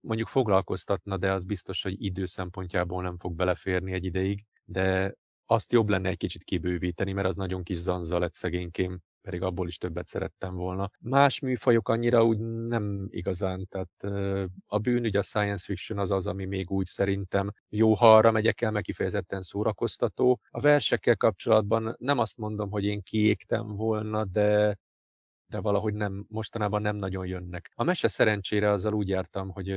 mondjuk 0.00 0.28
foglalkoztatna, 0.28 1.16
de 1.16 1.32
az 1.32 1.44
biztos, 1.44 1.82
hogy 1.82 2.02
idő 2.04 2.24
szempontjából 2.24 3.02
nem 3.02 3.18
fog 3.18 3.34
beleférni 3.34 3.92
egy 3.92 4.04
ideig, 4.04 4.44
de 4.64 5.14
azt 5.46 5.72
jobb 5.72 5.88
lenne 5.88 6.08
egy 6.08 6.16
kicsit 6.16 6.44
kibővíteni, 6.44 7.12
mert 7.12 7.28
az 7.28 7.36
nagyon 7.36 7.62
kis 7.62 7.78
zanza 7.78 8.18
lett 8.18 8.34
szegénykém 8.34 9.00
pedig 9.22 9.42
abból 9.42 9.66
is 9.66 9.76
többet 9.76 10.06
szerettem 10.06 10.54
volna. 10.54 10.90
Más 10.98 11.40
műfajok 11.40 11.88
annyira 11.88 12.24
úgy 12.24 12.38
nem 12.38 13.06
igazán, 13.10 13.66
tehát 13.68 14.02
a 14.66 14.78
bűnügy, 14.78 15.16
a 15.16 15.22
science 15.22 15.64
fiction 15.64 15.98
az 15.98 16.10
az, 16.10 16.26
ami 16.26 16.44
még 16.44 16.70
úgy 16.70 16.86
szerintem 16.86 17.50
jó, 17.68 17.94
ha 17.94 18.16
arra 18.16 18.30
megyek 18.30 18.60
el, 18.60 18.70
meg 18.70 18.82
kifejezetten 18.82 19.42
szórakoztató. 19.42 20.40
A 20.50 20.60
versekkel 20.60 21.16
kapcsolatban 21.16 21.94
nem 21.98 22.18
azt 22.18 22.36
mondom, 22.38 22.70
hogy 22.70 22.84
én 22.84 23.02
kiégtem 23.02 23.66
volna, 23.76 24.24
de 24.24 24.78
de 25.52 25.60
valahogy 25.60 25.94
nem, 25.94 26.24
mostanában 26.28 26.82
nem 26.82 26.96
nagyon 26.96 27.26
jönnek. 27.26 27.70
A 27.74 27.84
mese 27.84 28.08
szerencsére 28.08 28.70
azzal 28.70 28.94
úgy 28.94 29.08
jártam, 29.08 29.48
hogy 29.48 29.68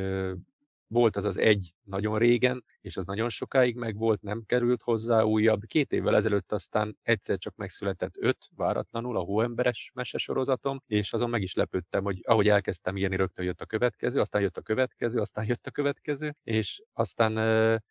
volt 0.87 1.15
az 1.15 1.25
az 1.25 1.37
egy 1.37 1.73
nagyon 1.83 2.17
régen, 2.17 2.63
és 2.81 2.97
az 2.97 3.05
nagyon 3.05 3.29
sokáig 3.29 3.75
megvolt, 3.75 4.21
nem 4.21 4.43
került 4.45 4.81
hozzá 4.81 5.21
újabb. 5.21 5.61
Két 5.65 5.91
évvel 5.91 6.15
ezelőtt 6.15 6.51
aztán 6.51 6.97
egyszer 7.01 7.37
csak 7.37 7.55
megszületett 7.55 8.17
öt 8.17 8.49
váratlanul 8.55 9.17
a 9.17 9.23
hóemberes 9.23 9.91
mesesorozatom, 9.93 10.81
és 10.87 11.13
azon 11.13 11.29
meg 11.29 11.41
is 11.41 11.53
lepődtem, 11.53 12.03
hogy 12.03 12.19
ahogy 12.23 12.47
elkezdtem 12.47 12.97
írni, 12.97 13.15
rögtön 13.15 13.45
jött 13.45 13.61
a 13.61 13.65
következő, 13.65 14.19
aztán 14.19 14.41
jött 14.41 14.57
a 14.57 14.61
következő, 14.61 15.19
aztán 15.19 15.45
jött 15.45 15.65
a 15.65 15.71
következő, 15.71 16.35
és 16.43 16.83
aztán 16.93 17.81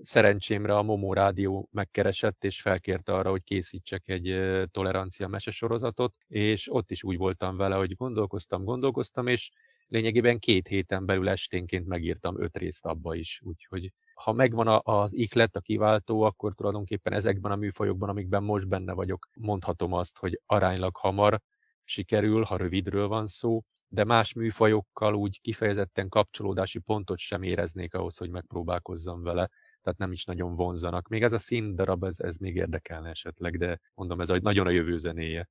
szerencsémre 0.00 0.76
a 0.76 0.82
Momo 0.82 1.12
Rádió 1.12 1.68
megkeresett, 1.72 2.44
és 2.44 2.60
felkérte 2.60 3.14
arra, 3.14 3.30
hogy 3.30 3.42
készítsek 3.42 4.08
egy 4.08 4.36
tolerancia 4.70 5.28
mesesorozatot, 5.28 6.16
és 6.26 6.72
ott 6.72 6.90
is 6.90 7.04
úgy 7.04 7.16
voltam 7.16 7.56
vele, 7.56 7.74
hogy 7.74 7.94
gondolkoztam, 7.94 8.64
gondolkoztam, 8.64 9.26
és 9.26 9.50
lényegében 9.92 10.38
két 10.38 10.68
héten 10.68 11.06
belül 11.06 11.28
esténként 11.28 11.86
megírtam 11.86 12.42
öt 12.42 12.56
részt 12.56 12.86
abba 12.86 13.14
is. 13.14 13.40
Úgyhogy 13.44 13.92
ha 14.14 14.32
megvan 14.32 14.80
az 14.82 15.14
iklet, 15.14 15.56
a 15.56 15.60
kiváltó, 15.60 16.22
akkor 16.22 16.54
tulajdonképpen 16.54 17.12
ezekben 17.12 17.52
a 17.52 17.56
műfajokban, 17.56 18.08
amikben 18.08 18.42
most 18.42 18.68
benne 18.68 18.92
vagyok, 18.92 19.28
mondhatom 19.34 19.92
azt, 19.92 20.18
hogy 20.18 20.40
aránylag 20.46 20.96
hamar 20.96 21.40
sikerül, 21.84 22.42
ha 22.42 22.56
rövidről 22.56 23.08
van 23.08 23.26
szó, 23.26 23.62
de 23.88 24.04
más 24.04 24.32
műfajokkal 24.32 25.14
úgy 25.14 25.40
kifejezetten 25.40 26.08
kapcsolódási 26.08 26.78
pontot 26.78 27.18
sem 27.18 27.42
éreznék 27.42 27.94
ahhoz, 27.94 28.16
hogy 28.16 28.30
megpróbálkozzam 28.30 29.22
vele, 29.22 29.50
tehát 29.82 29.98
nem 29.98 30.12
is 30.12 30.24
nagyon 30.24 30.54
vonzanak. 30.54 31.08
Még 31.08 31.22
ez 31.22 31.32
a 31.32 31.38
színdarab, 31.38 32.04
ez, 32.04 32.20
ez 32.20 32.36
még 32.36 32.54
érdekelne 32.54 33.10
esetleg, 33.10 33.56
de 33.56 33.80
mondom, 33.94 34.20
ez 34.20 34.28
nagyon 34.28 34.66
a 34.66 34.70
jövő 34.70 34.98
zenéje. 34.98 35.48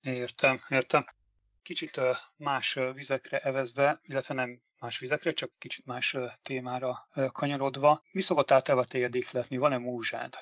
Értem, 0.00 0.56
értem 0.68 1.04
kicsit 1.62 2.00
más 2.36 2.78
vizekre 2.94 3.38
evezve, 3.38 4.00
illetve 4.02 4.34
nem 4.34 4.60
más 4.80 4.98
vizekre, 4.98 5.32
csak 5.32 5.50
kicsit 5.58 5.86
más 5.86 6.16
témára 6.42 7.08
kanyarodva. 7.32 8.02
Mi 8.12 8.20
szokott 8.20 8.50
általában 8.50 8.88
téged 8.88 9.14
ihletni? 9.14 9.56
Van-e 9.56 9.78
múzsád? 9.78 10.34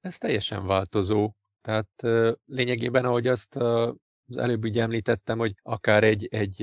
Ez 0.00 0.18
teljesen 0.18 0.66
változó. 0.66 1.32
Tehát 1.60 2.02
lényegében, 2.46 3.04
ahogy 3.04 3.26
azt 3.26 3.56
az 3.56 4.36
előbb 4.36 4.64
úgy 4.64 4.78
említettem, 4.78 5.38
hogy 5.38 5.54
akár 5.62 6.04
egy, 6.04 6.26
egy, 6.30 6.62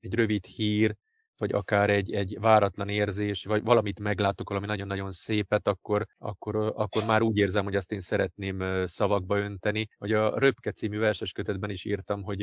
egy 0.00 0.14
rövid 0.14 0.44
hír, 0.44 0.96
vagy 1.40 1.52
akár 1.52 1.90
egy, 1.90 2.12
egy 2.12 2.36
váratlan 2.40 2.88
érzés, 2.88 3.44
vagy 3.44 3.62
valamit 3.62 4.00
meglátok, 4.00 4.48
valami 4.48 4.66
nagyon-nagyon 4.66 5.12
szépet, 5.12 5.68
akkor, 5.68 6.06
akkor, 6.18 6.56
akkor 6.56 7.04
már 7.06 7.22
úgy 7.22 7.36
érzem, 7.36 7.64
hogy 7.64 7.76
azt 7.76 7.92
én 7.92 8.00
szeretném 8.00 8.86
szavakba 8.86 9.38
önteni. 9.38 9.88
Hogy 9.98 10.12
a 10.12 10.38
Röpke 10.38 10.72
című 10.72 10.98
verses 10.98 11.32
kötetben 11.32 11.70
is 11.70 11.84
írtam, 11.84 12.22
hogy 12.22 12.40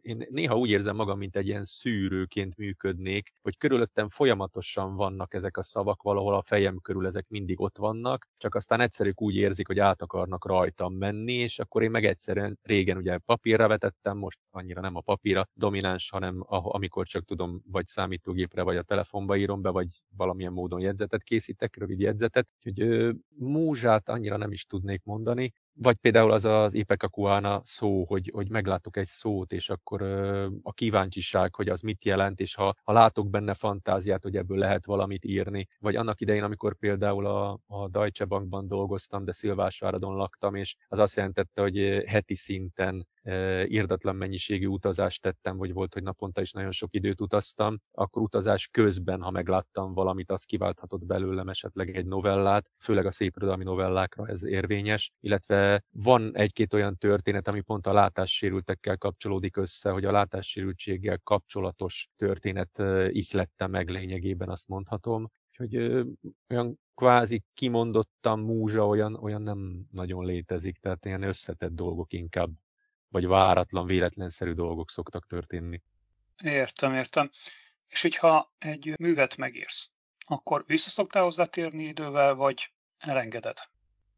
én 0.00 0.26
néha 0.30 0.56
úgy 0.56 0.70
érzem 0.70 0.96
magam, 0.96 1.18
mint 1.18 1.36
egy 1.36 1.46
ilyen 1.46 1.64
szűrőként 1.64 2.56
működnék, 2.56 3.30
hogy 3.42 3.56
körülöttem 3.58 4.08
folyamatosan 4.08 4.94
vannak 4.96 5.34
ezek 5.34 5.56
a 5.56 5.62
szavak, 5.62 6.02
valahol 6.02 6.34
a 6.34 6.42
fejem 6.42 6.78
körül 6.82 7.06
ezek 7.06 7.28
mindig 7.28 7.60
ott 7.60 7.78
vannak, 7.78 8.26
csak 8.36 8.54
aztán 8.54 8.80
egyszerűen 8.80 9.14
úgy 9.18 9.36
érzik, 9.36 9.66
hogy 9.66 9.78
át 9.78 10.02
akarnak 10.02 10.46
rajtam 10.46 10.94
menni, 10.94 11.32
és 11.32 11.58
akkor 11.58 11.82
én 11.82 11.90
meg 11.90 12.04
egyszerűen 12.04 12.58
régen 12.62 12.96
ugye 12.96 13.18
papírra 13.18 13.68
vetettem, 13.68 14.18
most 14.18 14.38
annyira 14.50 14.80
nem 14.80 14.96
a 14.96 15.00
papírra 15.00 15.48
domináns, 15.54 16.10
hanem 16.10 16.44
amikor 16.46 17.06
csak 17.06 17.24
tudom, 17.24 17.62
vagy 17.70 17.86
számító 17.86 18.32
számítógépre 18.34 18.62
vagy 18.62 18.76
a 18.76 18.82
telefonba 18.82 19.36
írom 19.36 19.62
be, 19.62 19.70
vagy 19.70 19.88
valamilyen 20.16 20.52
módon 20.52 20.80
jegyzetet 20.80 21.22
készítek, 21.22 21.76
rövid 21.76 22.00
jegyzetet. 22.00 22.48
Úgyhogy 22.56 23.14
múzsát 23.38 24.08
annyira 24.08 24.36
nem 24.36 24.52
is 24.52 24.66
tudnék 24.66 25.02
mondani. 25.04 25.52
vagy 25.76 25.96
például 25.96 26.32
az 26.32 26.44
az 26.44 26.74
Ipekakuana 26.74 27.60
szó, 27.64 28.04
hogy, 28.04 28.30
hogy 28.34 28.50
meglátok 28.50 28.96
egy 28.96 29.06
szót, 29.06 29.52
és 29.52 29.70
akkor 29.70 30.02
a 30.62 30.72
kíváncsiság, 30.72 31.54
hogy 31.54 31.68
az 31.68 31.80
mit 31.80 32.04
jelent, 32.04 32.40
és 32.40 32.54
ha, 32.54 32.74
ha 32.82 32.92
látok 32.92 33.30
benne 33.30 33.54
fantáziát, 33.54 34.22
hogy 34.22 34.36
ebből 34.36 34.58
lehet 34.58 34.86
valamit 34.86 35.24
írni. 35.24 35.66
Vagy 35.78 35.96
annak 35.96 36.20
idején, 36.20 36.42
amikor 36.42 36.76
például 36.76 37.26
a, 37.26 37.58
a 37.66 37.88
Deutsche 37.88 38.24
Bankban 38.24 38.68
dolgoztam, 38.68 39.24
de 39.24 39.32
Szilvásváradon 39.32 40.14
laktam, 40.16 40.54
és 40.54 40.76
az 40.88 40.98
azt 40.98 41.16
jelentette, 41.16 41.62
hogy 41.62 42.02
heti 42.06 42.34
szinten 42.34 43.06
írdatlan 43.68 44.16
mennyiségű 44.16 44.66
utazást 44.66 45.22
tettem, 45.22 45.56
vagy 45.56 45.72
volt, 45.72 45.94
hogy 45.94 46.02
naponta 46.02 46.40
is 46.40 46.52
nagyon 46.52 46.70
sok 46.70 46.94
időt 46.94 47.20
utaztam, 47.20 47.80
akkor 47.92 48.22
utazás 48.22 48.68
közben, 48.68 49.22
ha 49.22 49.30
megláttam 49.30 49.92
valamit, 49.92 50.30
az 50.30 50.44
kiválthatott 50.44 51.04
belőlem 51.04 51.48
esetleg 51.48 51.96
egy 51.96 52.06
novellát, 52.06 52.70
főleg 52.78 53.06
a 53.06 53.10
szépirodalmi 53.10 53.64
novellákra 53.64 54.26
ez 54.26 54.44
érvényes, 54.44 55.12
illetve 55.20 55.84
van 55.90 56.36
egy-két 56.36 56.72
olyan 56.72 56.96
történet, 56.96 57.48
ami 57.48 57.60
pont 57.60 57.86
a 57.86 57.92
látássérültekkel 57.92 58.96
kapcsolódik 58.96 59.56
össze, 59.56 59.90
hogy 59.90 60.04
a 60.04 60.12
látássérültséggel 60.12 61.18
kapcsolatos 61.18 62.08
történet 62.16 62.82
ihlette 63.08 63.66
meg 63.66 63.88
lényegében, 63.88 64.48
azt 64.48 64.68
mondhatom. 64.68 65.30
Úgyhogy 65.50 66.04
olyan 66.48 66.78
kvázi 66.94 67.42
kimondottan 67.54 68.38
múzsa 68.38 68.86
olyan, 68.86 69.14
olyan 69.14 69.42
nem 69.42 69.86
nagyon 69.90 70.24
létezik, 70.24 70.76
tehát 70.76 71.04
ilyen 71.04 71.22
összetett 71.22 71.72
dolgok 71.72 72.12
inkább 72.12 72.50
vagy 73.14 73.26
váratlan, 73.26 73.86
véletlenszerű 73.86 74.52
dolgok 74.52 74.90
szoktak 74.90 75.26
történni. 75.26 75.82
Értem, 76.42 76.94
értem. 76.94 77.28
És 77.86 78.02
hogyha 78.02 78.52
egy 78.58 78.94
művet 78.98 79.36
megírsz, 79.36 79.94
akkor 80.26 80.64
vissza 80.66 80.90
szoktál 80.90 81.22
hozzátérni 81.22 81.84
idővel, 81.84 82.34
vagy 82.34 82.72
elengeded? 82.98 83.56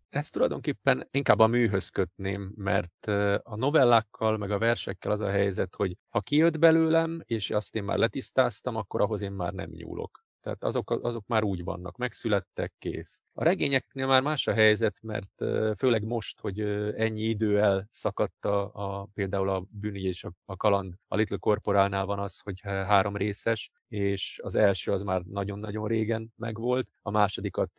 Ezt 0.09 0.33
tulajdonképpen 0.33 1.09
inkább 1.11 1.39
a 1.39 1.47
műhöz 1.47 1.89
kötném, 1.89 2.53
mert 2.57 3.07
a 3.43 3.57
novellákkal, 3.57 4.37
meg 4.37 4.51
a 4.51 4.59
versekkel 4.59 5.11
az 5.11 5.21
a 5.21 5.31
helyzet, 5.31 5.75
hogy 5.75 5.97
ha 6.09 6.21
kijött 6.21 6.59
belőlem, 6.59 7.21
és 7.25 7.51
azt 7.51 7.77
én 7.77 7.85
már 7.85 7.99
letisztáztam, 7.99 8.77
akkor 8.77 9.01
ahhoz 9.01 9.21
én 9.21 9.33
már 9.33 9.53
nem 9.53 9.71
nyúlok. 9.71 10.26
Tehát 10.47 10.65
azok, 10.65 10.91
azok 10.91 11.27
már 11.27 11.43
úgy 11.43 11.65
vannak, 11.65 11.97
megszülettek, 11.97 12.75
kész. 12.79 13.25
A 13.33 13.45
regényeknél 13.45 14.07
már 14.07 14.23
más 14.23 14.47
a 14.47 14.53
helyzet, 14.53 15.03
mert 15.03 15.45
főleg 15.79 16.05
most, 16.05 16.41
hogy 16.41 16.61
ennyi 16.97 17.23
idő 17.23 17.61
elszakadt 17.61 18.45
a, 18.45 18.71
a 18.73 19.09
például 19.15 19.49
a 19.49 19.65
bűnügy 19.71 20.05
és 20.05 20.25
a, 20.25 20.33
a 20.45 20.57
kaland. 20.57 20.95
A 21.09 21.17
Little 21.17 21.37
Corporálnál 21.37 22.05
van 22.05 22.19
az, 22.19 22.41
hogy 22.41 22.61
három 22.61 23.17
részes, 23.17 23.71
és 23.89 24.41
az 24.43 24.55
első 24.55 24.93
az 24.93 25.03
már 25.03 25.23
nagyon-nagyon 25.23 25.89
régen 25.89 26.33
megvolt, 26.37 26.91
a 27.03 27.11
másodikat 27.11 27.71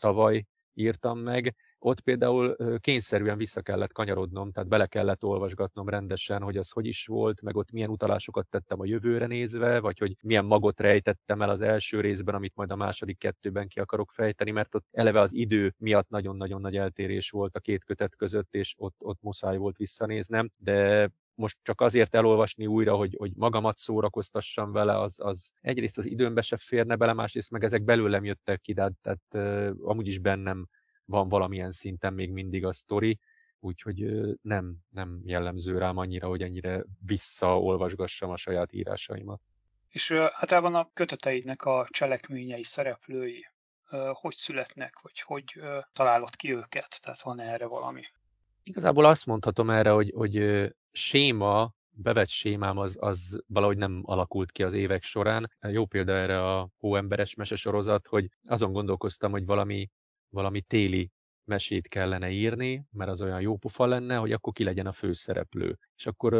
tavaly 0.00 0.46
írtam 0.74 1.18
meg, 1.18 1.54
ott 1.82 2.00
például 2.00 2.56
kényszerűen 2.78 3.36
vissza 3.36 3.60
kellett 3.60 3.92
kanyarodnom, 3.92 4.52
tehát 4.52 4.68
bele 4.68 4.86
kellett 4.86 5.24
olvasgatnom 5.24 5.88
rendesen, 5.88 6.42
hogy 6.42 6.56
az 6.56 6.70
hogy 6.70 6.86
is 6.86 7.06
volt, 7.06 7.42
meg 7.42 7.56
ott 7.56 7.72
milyen 7.72 7.90
utalásokat 7.90 8.48
tettem 8.48 8.80
a 8.80 8.86
jövőre 8.86 9.26
nézve, 9.26 9.80
vagy 9.80 9.98
hogy 9.98 10.16
milyen 10.22 10.44
magot 10.44 10.80
rejtettem 10.80 11.42
el 11.42 11.50
az 11.50 11.60
első 11.60 12.00
részben, 12.00 12.34
amit 12.34 12.54
majd 12.54 12.70
a 12.70 12.76
második 12.76 13.18
kettőben 13.18 13.68
ki 13.68 13.80
akarok 13.80 14.12
fejteni, 14.12 14.50
mert 14.50 14.74
ott 14.74 14.86
eleve 14.90 15.20
az 15.20 15.32
idő 15.32 15.74
miatt 15.78 16.08
nagyon-nagyon 16.08 16.60
nagy 16.60 16.76
eltérés 16.76 17.30
volt 17.30 17.56
a 17.56 17.60
két 17.60 17.84
kötet 17.84 18.16
között, 18.16 18.54
és 18.54 18.74
ott, 18.78 19.04
ott 19.04 19.22
muszáj 19.22 19.56
volt 19.56 19.76
visszanéznem, 19.76 20.50
de 20.56 21.10
most 21.34 21.58
csak 21.62 21.80
azért 21.80 22.14
elolvasni 22.14 22.66
újra, 22.66 22.96
hogy, 22.96 23.14
hogy 23.18 23.32
magamat 23.36 23.76
szórakoztassam 23.76 24.72
vele, 24.72 25.00
az, 25.00 25.20
az 25.20 25.52
egyrészt 25.60 25.98
az 25.98 26.06
időmbe 26.06 26.40
se 26.40 26.56
férne 26.56 26.96
bele, 26.96 27.12
másrészt 27.12 27.50
meg 27.50 27.64
ezek 27.64 27.84
belőlem 27.84 28.24
jöttek 28.24 28.60
ki, 28.60 28.74
tehát, 28.74 28.92
tehát 29.02 29.34
amúgy 29.82 30.06
is 30.06 30.18
bennem 30.18 30.66
van 31.10 31.28
valamilyen 31.28 31.72
szinten 31.72 32.14
még 32.14 32.30
mindig 32.30 32.64
a 32.64 32.72
sztori, 32.72 33.18
úgyhogy 33.60 34.04
nem, 34.42 34.76
nem 34.90 35.20
jellemző 35.24 35.78
rám 35.78 35.96
annyira, 35.96 36.28
hogy 36.28 36.42
ennyire 36.42 36.84
visszaolvasgassam 37.06 38.30
a 38.30 38.36
saját 38.36 38.72
írásaimat. 38.72 39.40
És 39.88 40.10
általában 40.10 40.74
a 40.74 40.90
köteteidnek 40.92 41.64
a 41.64 41.86
cselekményei, 41.90 42.64
szereplői 42.64 43.46
hogy 44.12 44.34
születnek, 44.34 45.00
vagy 45.02 45.20
hogy 45.20 45.60
találod 45.92 46.36
ki 46.36 46.54
őket? 46.54 47.00
Tehát 47.00 47.22
van 47.22 47.40
erre 47.40 47.66
valami? 47.66 48.02
Igazából 48.62 49.04
azt 49.04 49.26
mondhatom 49.26 49.70
erre, 49.70 49.90
hogy, 49.90 50.12
hogy 50.14 50.66
séma, 50.92 51.74
bevett 51.90 52.28
sémám 52.28 52.78
az, 52.78 52.96
az 53.00 53.42
valahogy 53.46 53.76
nem 53.76 54.00
alakult 54.04 54.52
ki 54.52 54.62
az 54.62 54.74
évek 54.74 55.02
során. 55.02 55.52
Jó 55.60 55.86
példa 55.86 56.12
erre 56.12 56.54
a 56.54 56.68
hóemberes 56.78 57.34
mesesorozat, 57.34 58.06
hogy 58.06 58.28
azon 58.44 58.72
gondolkoztam, 58.72 59.30
hogy 59.30 59.46
valami 59.46 59.90
valami 60.30 60.60
téli 60.60 61.10
mesét 61.44 61.88
kellene 61.88 62.30
írni, 62.30 62.84
mert 62.90 63.10
az 63.10 63.22
olyan 63.22 63.40
jó 63.40 63.56
pufa 63.56 63.86
lenne, 63.86 64.16
hogy 64.16 64.32
akkor 64.32 64.52
ki 64.52 64.64
legyen 64.64 64.86
a 64.86 64.92
főszereplő. 64.92 65.78
És 65.96 66.06
akkor 66.06 66.32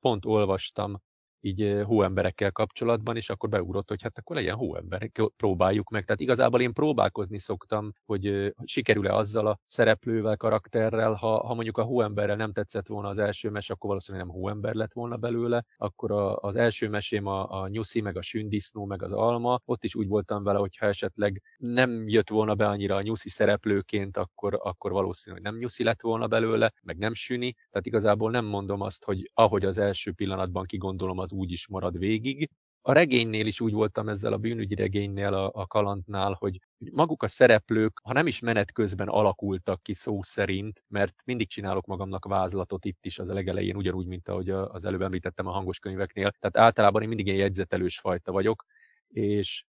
pont 0.00 0.24
olvastam 0.24 1.00
így 1.40 1.82
hóemberekkel 1.84 2.52
kapcsolatban, 2.52 3.16
és 3.16 3.30
akkor 3.30 3.48
beugrott, 3.48 3.88
hogy 3.88 4.02
hát 4.02 4.18
akkor 4.18 4.36
legyen 4.36 4.54
hóember, 4.54 5.10
próbáljuk 5.36 5.90
meg. 5.90 6.04
Tehát 6.04 6.20
igazából 6.20 6.60
én 6.60 6.72
próbálkozni 6.72 7.38
szoktam, 7.38 7.92
hogy 8.04 8.54
sikerül-e 8.64 9.14
azzal 9.14 9.46
a 9.46 9.58
szereplővel, 9.66 10.36
karakterrel, 10.36 11.12
ha, 11.12 11.46
ha 11.46 11.54
mondjuk 11.54 11.78
a 11.78 11.82
hóemberrel 11.82 12.36
nem 12.36 12.52
tetszett 12.52 12.86
volna 12.86 13.08
az 13.08 13.18
első 13.18 13.50
mes, 13.50 13.70
akkor 13.70 13.88
valószínűleg 13.88 14.26
nem 14.26 14.36
hóember 14.36 14.74
lett 14.74 14.92
volna 14.92 15.16
belőle, 15.16 15.64
akkor 15.76 16.10
a, 16.10 16.36
az 16.36 16.56
első 16.56 16.88
mesém 16.88 17.26
a, 17.26 17.62
a 17.62 17.68
nyuszi, 17.68 18.00
meg 18.00 18.16
a 18.16 18.22
sündisznó, 18.22 18.84
meg 18.84 19.02
az 19.02 19.12
alma, 19.12 19.60
ott 19.64 19.84
is 19.84 19.94
úgy 19.94 20.08
voltam 20.08 20.42
vele, 20.42 20.58
hogy 20.58 20.76
ha 20.76 20.86
esetleg 20.86 21.42
nem 21.56 22.08
jött 22.08 22.28
volna 22.28 22.54
be 22.54 22.68
annyira 22.68 22.94
a 22.96 23.02
nyuszi 23.02 23.28
szereplőként, 23.28 24.16
akkor, 24.16 24.60
akkor 24.62 24.92
valószínű, 24.92 25.36
hogy 25.36 25.44
nem 25.44 25.56
nyuszi 25.56 25.84
lett 25.84 26.00
volna 26.00 26.26
belőle, 26.26 26.72
meg 26.82 26.98
nem 26.98 27.14
süni. 27.14 27.52
Tehát 27.70 27.86
igazából 27.86 28.30
nem 28.30 28.44
mondom 28.44 28.80
azt, 28.80 29.04
hogy 29.04 29.30
ahogy 29.34 29.64
az 29.64 29.78
első 29.78 30.12
pillanatban 30.12 30.64
kigondolom, 30.64 31.18
az 31.26 31.32
úgy 31.32 31.52
is 31.52 31.68
marad 31.68 31.98
végig. 31.98 32.50
A 32.82 32.92
regénynél 32.92 33.46
is 33.46 33.60
úgy 33.60 33.72
voltam 33.72 34.08
ezzel 34.08 34.32
a 34.32 34.36
bűnügyi 34.36 34.74
regénynél, 34.74 35.34
a, 35.34 35.50
a 35.54 35.66
kalandnál, 35.66 36.36
hogy 36.38 36.58
maguk 36.92 37.22
a 37.22 37.26
szereplők, 37.26 38.00
ha 38.02 38.12
nem 38.12 38.26
is 38.26 38.40
menet 38.40 38.72
közben 38.72 39.08
alakultak 39.08 39.82
ki 39.82 39.94
szó 39.94 40.22
szerint, 40.22 40.84
mert 40.88 41.14
mindig 41.24 41.48
csinálok 41.48 41.86
magamnak 41.86 42.24
vázlatot 42.24 42.84
itt 42.84 43.04
is 43.06 43.18
az 43.18 43.28
legelején, 43.28 43.76
ugyanúgy, 43.76 44.06
mint 44.06 44.28
ahogy 44.28 44.50
az 44.50 44.84
előbb 44.84 45.02
említettem 45.02 45.46
a 45.46 45.50
hangos 45.50 45.78
könyveknél. 45.78 46.30
Tehát 46.30 46.56
általában 46.56 47.02
én 47.02 47.08
mindig 47.08 47.26
ilyen 47.26 47.38
jegyzetelős 47.38 47.98
fajta 47.98 48.32
vagyok, 48.32 48.64
és 49.08 49.64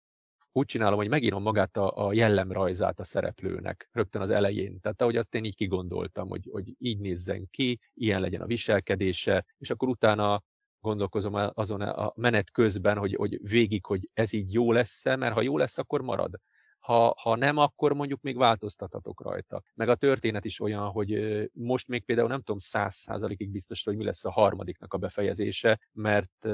úgy 0.51 0.65
csinálom, 0.65 0.97
hogy 0.97 1.09
megírom 1.09 1.41
magát 1.41 1.77
a, 1.77 2.07
a 2.07 2.13
jellemrajzát 2.13 2.99
a 2.99 3.03
szereplőnek 3.03 3.89
rögtön 3.91 4.21
az 4.21 4.29
elején. 4.29 4.79
Tehát 4.79 5.01
ahogy 5.01 5.17
azt 5.17 5.35
én 5.35 5.43
így 5.43 5.55
kigondoltam, 5.55 6.29
hogy, 6.29 6.47
hogy 6.51 6.75
így 6.77 6.99
nézzen 6.99 7.47
ki, 7.49 7.79
ilyen 7.93 8.21
legyen 8.21 8.41
a 8.41 8.45
viselkedése, 8.45 9.45
és 9.57 9.69
akkor 9.69 9.87
utána 9.87 10.43
gondolkozom 10.81 11.33
azon 11.53 11.81
a 11.81 12.11
menet 12.15 12.51
közben, 12.51 12.97
hogy, 12.97 13.15
hogy 13.15 13.39
végig, 13.49 13.85
hogy 13.85 14.01
ez 14.13 14.33
így 14.33 14.53
jó 14.53 14.71
lesz-e, 14.71 15.15
mert 15.15 15.33
ha 15.33 15.41
jó 15.41 15.57
lesz, 15.57 15.77
akkor 15.77 16.01
marad. 16.01 16.35
Ha, 16.79 17.15
ha 17.21 17.35
nem, 17.35 17.57
akkor 17.57 17.93
mondjuk 17.93 18.21
még 18.21 18.37
változtathatok 18.37 19.21
rajta. 19.21 19.63
Meg 19.73 19.89
a 19.89 19.95
történet 19.95 20.45
is 20.45 20.59
olyan, 20.59 20.89
hogy 20.89 21.19
most 21.53 21.87
még 21.87 22.05
például 22.05 22.27
nem 22.27 22.37
tudom 22.37 22.57
száz 22.57 22.95
százalékig 22.95 23.49
biztos, 23.49 23.83
hogy 23.83 23.95
mi 23.95 24.03
lesz 24.03 24.25
a 24.25 24.31
harmadiknak 24.31 24.93
a 24.93 24.97
befejezése, 24.97 25.79
mert 25.91 26.45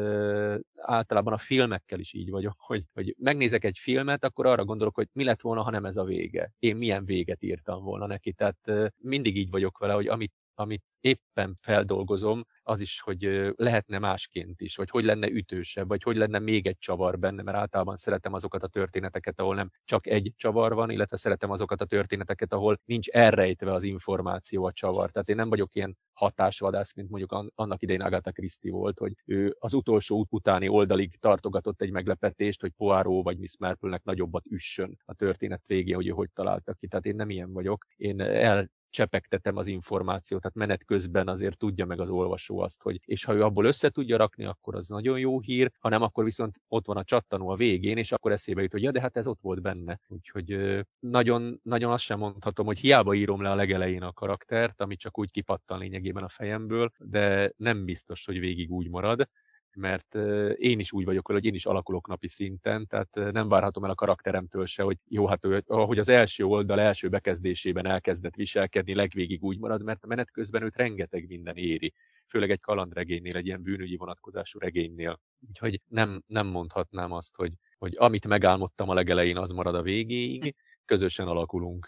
általában 0.76 1.34
a 1.34 1.38
filmekkel 1.38 2.00
is 2.00 2.14
így 2.14 2.30
vagyok, 2.30 2.54
hogy, 2.68 2.84
hogy 2.94 3.16
megnézek 3.20 3.64
egy 3.64 3.78
filmet, 3.78 4.24
akkor 4.24 4.46
arra 4.46 4.66
gondolok, 4.66 4.96
hogy 4.96 5.10
mi 5.12 5.24
lett 5.24 5.42
volna, 5.42 5.62
ha 5.62 5.70
nem 5.70 5.86
ez 5.86 5.98
a 5.98 6.04
vége. 6.04 6.54
Én 6.60 6.76
milyen 6.76 7.06
véget 7.06 7.44
írtam 7.44 7.84
volna 7.84 8.06
neki. 8.06 8.34
Tehát 8.34 8.72
mindig 8.98 9.38
így 9.38 9.50
vagyok 9.50 9.78
vele, 9.78 9.94
hogy 9.94 10.08
amit 10.08 10.34
amit 10.56 10.84
éppen 11.00 11.56
feldolgozom, 11.62 12.46
az 12.64 12.82
is, 12.82 13.02
hogy 13.02 13.52
lehetne 13.56 14.00
másként 14.00 14.62
is, 14.62 14.76
vagy 14.76 14.90
hogy 14.90 15.04
lenne 15.04 15.30
ütősebb, 15.30 15.88
vagy 15.88 16.04
hogy 16.04 16.16
lenne 16.16 16.40
még 16.40 16.68
egy 16.68 16.78
csavar 16.78 17.20
benne, 17.20 17.42
mert 17.44 17.58
általában 17.58 17.96
szeretem 17.96 18.34
azokat 18.34 18.64
a 18.64 18.68
történeteket, 18.68 19.40
ahol 19.40 19.56
nem 19.56 19.70
csak 19.86 20.08
egy 20.08 20.34
csavar 20.36 20.74
van, 20.74 20.90
illetve 20.90 21.18
szeretem 21.18 21.52
azokat 21.52 21.82
a 21.82 21.86
történeteket, 21.86 22.54
ahol 22.54 22.80
nincs 22.86 23.08
elrejtve 23.08 23.74
az 23.74 23.84
információ 23.84 24.66
a 24.66 24.72
csavar. 24.72 25.12
Tehát 25.12 25.30
én 25.30 25.36
nem 25.36 25.50
vagyok 25.50 25.76
ilyen 25.76 25.98
hatásvadász, 26.14 26.96
mint 26.96 27.10
mondjuk 27.10 27.52
annak 27.56 27.82
idején 27.82 28.02
Agatha 28.02 28.32
Christie 28.32 28.72
volt, 28.72 29.00
hogy 29.00 29.14
ő 29.26 29.56
az 29.60 29.74
utolsó 29.74 30.28
utáni 30.30 30.68
oldalig 30.68 31.16
tartogatott 31.20 31.82
egy 31.82 31.92
meglepetést, 31.92 32.62
hogy 32.62 32.72
Poirot 32.72 33.24
vagy 33.24 33.38
Miss 33.38 33.58
Marple-nek 33.60 34.04
nagyobbat 34.04 34.46
üssön 34.46 35.02
a 35.06 35.14
történet 35.14 35.68
végén, 35.68 35.96
hogy 35.96 36.08
ő 36.08 36.12
hogy 36.12 36.32
találta 36.32 36.74
ki. 36.74 36.88
Tehát 36.88 37.06
én 37.06 37.16
nem 37.16 37.30
ilyen 37.30 37.54
vagyok. 37.54 37.86
Én 37.96 38.22
el 38.22 38.70
csepegtetem 38.94 39.58
az 39.58 39.68
információt, 39.68 40.42
tehát 40.42 40.58
menet 40.58 40.86
közben 40.86 41.28
azért 41.28 41.58
tudja 41.58 41.86
meg 41.86 42.00
az 42.00 42.10
olvasó 42.10 42.60
azt, 42.60 42.82
hogy 42.84 43.00
és 43.06 43.24
ha 43.24 43.34
ő 43.34 43.44
abból 43.44 43.66
össze 43.66 43.90
tudja 43.90 44.18
rakni, 44.18 44.46
akkor 44.46 44.76
az 44.76 44.88
nagyon 44.88 45.20
jó 45.20 45.40
hír, 45.40 45.72
ha 45.80 45.90
nem, 45.90 46.02
akkor 46.02 46.24
viszont 46.24 46.56
ott 46.68 46.86
van 46.86 46.98
a 46.98 47.04
csattanó 47.04 47.50
a 47.50 47.56
végén, 47.56 47.98
és 47.98 48.12
akkor 48.12 48.32
eszébe 48.32 48.62
jut, 48.62 48.72
hogy 48.72 48.84
ja, 48.84 48.92
de 48.92 49.02
hát 49.02 49.18
ez 49.18 49.28
ott 49.28 49.42
volt 49.42 49.62
benne. 49.62 50.00
Úgyhogy 50.08 50.80
nagyon, 51.00 51.60
nagyon 51.64 51.92
azt 51.92 52.04
sem 52.04 52.20
mondhatom, 52.20 52.66
hogy 52.66 52.80
hiába 52.80 53.14
írom 53.14 53.42
le 53.42 53.52
a 53.52 53.56
legelején 53.56 54.04
a 54.04 54.14
karaktert, 54.14 54.82
ami 54.82 54.96
csak 54.96 55.20
úgy 55.20 55.32
kipattan 55.32 55.80
lényegében 55.80 56.24
a 56.24 56.30
fejemből, 56.30 56.92
de 56.98 57.54
nem 57.58 57.86
biztos, 57.86 58.26
hogy 58.26 58.40
végig 58.40 58.72
úgy 58.72 58.90
marad 58.90 59.30
mert 59.76 60.16
én 60.56 60.80
is 60.80 60.92
úgy 60.92 61.06
vagyok 61.06 61.28
hogy 61.28 61.46
én 61.46 61.54
is 61.54 61.66
alakulok 61.66 62.08
napi 62.08 62.28
szinten, 62.28 62.88
tehát 62.88 63.32
nem 63.32 63.48
várhatom 63.48 63.84
el 63.84 63.90
a 63.90 63.96
karakteremtől 63.96 64.66
se, 64.66 64.84
hogy 64.84 64.98
jó, 65.08 65.28
hát 65.28 65.46
ahogy 65.68 66.00
az 66.00 66.10
első 66.10 66.44
oldal 66.44 66.80
első 66.80 67.10
bekezdésében 67.10 67.86
elkezdett 67.86 68.36
viselkedni, 68.36 68.96
legvégig 68.96 69.44
úgy 69.44 69.60
marad, 69.60 69.84
mert 69.84 70.04
a 70.04 70.08
menet 70.08 70.32
közben 70.32 70.64
őt 70.64 70.76
rengeteg 70.76 71.28
minden 71.28 71.56
éri, 71.56 71.94
főleg 72.28 72.52
egy 72.52 72.62
kalandregénynél, 72.62 73.36
egy 73.36 73.46
ilyen 73.46 73.62
bűnügyi 73.62 73.96
vonatkozású 73.96 74.60
regénynél. 74.60 75.20
Úgyhogy 75.50 75.82
nem, 75.88 76.24
nem 76.28 76.48
mondhatnám 76.48 77.12
azt, 77.12 77.36
hogy, 77.36 77.54
hogy 77.78 77.94
amit 77.98 78.28
megálmodtam 78.28 78.90
a 78.90 78.94
legelején, 78.94 79.38
az 79.38 79.52
marad 79.52 79.76
a 79.76 79.82
végéig, 79.82 80.56
közösen 80.86 81.28
alakulunk. 81.28 81.88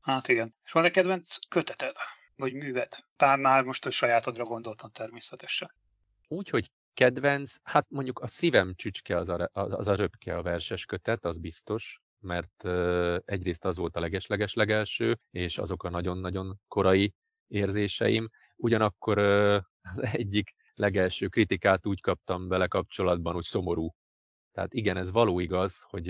Hát 0.00 0.28
igen. 0.28 0.54
És 0.64 0.72
van 0.72 0.84
egy 0.84 0.90
kedvenc 0.90 1.36
köteted? 1.48 1.94
Vagy 2.36 2.52
műved? 2.52 2.92
Pár 3.16 3.38
már 3.38 3.64
most 3.64 3.86
a 3.86 3.90
sajátodra 3.90 4.44
gondoltam 4.44 4.90
természetesen. 4.90 5.70
Úgy, 6.28 6.48
hogy 6.48 6.70
kedvenc, 7.00 7.56
hát 7.62 7.86
mondjuk 7.88 8.18
a 8.18 8.26
szívem 8.26 8.74
csücske 8.74 9.16
az 9.16 9.28
a, 9.28 9.50
az 9.52 9.88
a 9.88 9.94
röpke 9.94 10.36
a 10.36 10.42
verses 10.42 10.84
kötet, 10.84 11.24
az 11.24 11.38
biztos, 11.38 12.00
mert 12.18 12.64
egyrészt 13.24 13.64
az 13.64 13.76
volt 13.76 13.96
a 13.96 14.00
legesleges 14.00 14.54
legelső, 14.54 15.18
és 15.30 15.58
azok 15.58 15.84
a 15.84 15.90
nagyon-nagyon 15.90 16.60
korai 16.68 17.14
érzéseim. 17.46 18.28
Ugyanakkor 18.56 19.18
az 19.18 20.02
egyik 20.12 20.54
legelső 20.74 21.28
kritikát 21.28 21.86
úgy 21.86 22.00
kaptam 22.00 22.48
vele 22.48 22.66
kapcsolatban, 22.66 23.34
hogy 23.34 23.44
szomorú. 23.44 23.90
Tehát 24.52 24.74
igen, 24.74 24.96
ez 24.96 25.10
való 25.10 25.40
igaz, 25.40 25.82
hogy 25.82 26.08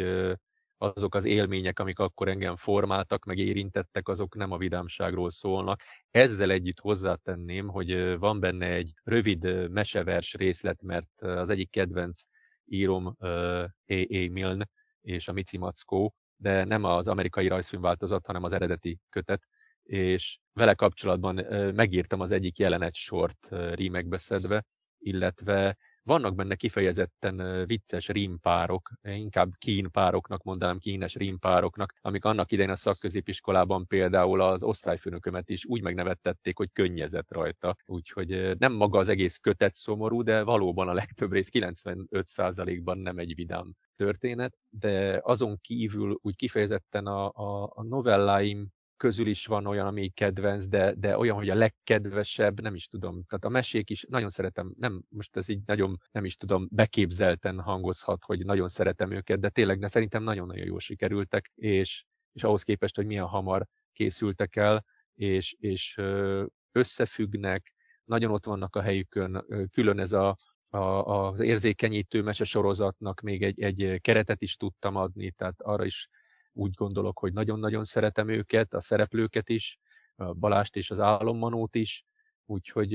azok 0.82 1.14
az 1.14 1.24
élmények, 1.24 1.78
amik 1.78 1.98
akkor 1.98 2.28
engem 2.28 2.56
formáltak, 2.56 3.24
meg 3.24 3.38
érintettek, 3.38 4.08
azok 4.08 4.34
nem 4.34 4.50
a 4.50 4.56
vidámságról 4.56 5.30
szólnak. 5.30 5.80
Ezzel 6.10 6.50
együtt 6.50 6.80
hozzátenném, 6.80 7.68
hogy 7.68 8.18
van 8.18 8.40
benne 8.40 8.66
egy 8.66 8.92
rövid 9.02 9.70
mesevers 9.70 10.34
részlet, 10.34 10.82
mert 10.82 11.20
az 11.20 11.48
egyik 11.48 11.70
kedvenc 11.70 12.22
írom 12.64 13.06
A.A. 13.18 14.28
Milne 14.30 14.68
és 15.00 15.28
a 15.28 15.32
Mici 15.32 15.58
Mackó, 15.58 16.14
de 16.36 16.64
nem 16.64 16.84
az 16.84 17.08
amerikai 17.08 17.48
rajzfilm 17.48 17.82
változat, 17.82 18.26
hanem 18.26 18.42
az 18.44 18.52
eredeti 18.52 18.98
kötet, 19.08 19.46
és 19.82 20.38
vele 20.52 20.74
kapcsolatban 20.74 21.34
megírtam 21.74 22.20
az 22.20 22.30
egyik 22.30 22.58
jelenet 22.58 22.94
sort 22.94 23.48
rímekbe 23.50 24.16
szedve, 24.16 24.64
illetve 24.98 25.76
vannak 26.02 26.34
benne 26.34 26.54
kifejezetten 26.54 27.64
vicces 27.66 28.08
rímpárok, 28.08 28.90
inkább 29.02 29.50
kínpároknak 29.58 30.42
mondanám, 30.42 30.78
kínes 30.78 31.14
rímpároknak, 31.14 31.94
amik 32.00 32.24
annak 32.24 32.52
idején 32.52 32.70
a 32.70 32.76
szakközépiskolában 32.76 33.86
például 33.86 34.40
az 34.40 34.62
osztályfőnökömet 34.62 35.50
is 35.50 35.66
úgy 35.66 35.82
megnevettették, 35.82 36.56
hogy 36.56 36.72
könnyezett 36.72 37.32
rajta. 37.32 37.76
Úgyhogy 37.84 38.58
nem 38.58 38.72
maga 38.72 38.98
az 38.98 39.08
egész 39.08 39.36
kötet 39.36 39.74
szomorú, 39.74 40.22
de 40.22 40.42
valóban 40.42 40.88
a 40.88 40.92
legtöbb 40.92 41.32
rész 41.32 41.48
95%-ban 41.52 42.98
nem 42.98 43.18
egy 43.18 43.34
vidám 43.34 43.72
történet, 43.94 44.56
de 44.68 45.20
azon 45.22 45.58
kívül 45.60 46.18
úgy 46.22 46.36
kifejezetten 46.36 47.06
a, 47.06 47.30
a, 47.32 47.70
a 47.74 47.82
novelláim 47.82 48.68
közül 49.00 49.26
is 49.26 49.46
van 49.46 49.66
olyan, 49.66 49.86
ami 49.86 50.08
kedvenc, 50.08 50.66
de, 50.66 50.94
de 50.94 51.18
olyan, 51.18 51.36
hogy 51.36 51.48
a 51.48 51.54
legkedvesebb, 51.54 52.60
nem 52.60 52.74
is 52.74 52.86
tudom. 52.86 53.24
Tehát 53.24 53.44
a 53.44 53.48
mesék 53.48 53.90
is 53.90 54.04
nagyon 54.08 54.28
szeretem, 54.28 54.72
nem, 54.78 55.02
most 55.08 55.36
ez 55.36 55.48
így 55.48 55.60
nagyon, 55.66 55.96
nem 56.12 56.24
is 56.24 56.34
tudom, 56.34 56.68
beképzelten 56.70 57.60
hangozhat, 57.60 58.24
hogy 58.24 58.44
nagyon 58.44 58.68
szeretem 58.68 59.10
őket, 59.10 59.40
de 59.40 59.48
tényleg, 59.48 59.78
de 59.78 59.88
szerintem 59.88 60.22
nagyon-nagyon 60.22 60.66
jól 60.66 60.78
sikerültek, 60.78 61.50
és, 61.54 62.04
és 62.32 62.44
ahhoz 62.44 62.62
képest, 62.62 62.96
hogy 62.96 63.06
milyen 63.06 63.26
hamar 63.26 63.66
készültek 63.92 64.56
el, 64.56 64.84
és, 65.14 65.54
és 65.58 66.00
összefüggnek, 66.72 67.74
nagyon 68.04 68.30
ott 68.30 68.44
vannak 68.44 68.76
a 68.76 68.82
helyükön, 68.82 69.44
külön 69.70 69.98
ez 69.98 70.12
a, 70.12 70.34
a, 70.70 70.78
az 70.78 71.40
érzékenyítő 71.40 72.22
mese 72.22 72.44
sorozatnak 72.44 73.20
még 73.20 73.42
egy, 73.42 73.60
egy 73.60 74.00
keretet 74.00 74.42
is 74.42 74.56
tudtam 74.56 74.96
adni, 74.96 75.30
tehát 75.30 75.62
arra 75.62 75.84
is 75.84 76.08
úgy 76.52 76.74
gondolok, 76.74 77.18
hogy 77.18 77.32
nagyon-nagyon 77.32 77.84
szeretem 77.84 78.28
őket, 78.28 78.74
a 78.74 78.80
szereplőket 78.80 79.48
is, 79.48 79.78
a 80.16 80.32
Balást 80.32 80.76
és 80.76 80.90
az 80.90 81.00
Álommanót 81.00 81.74
is, 81.74 82.04
úgyhogy 82.46 82.90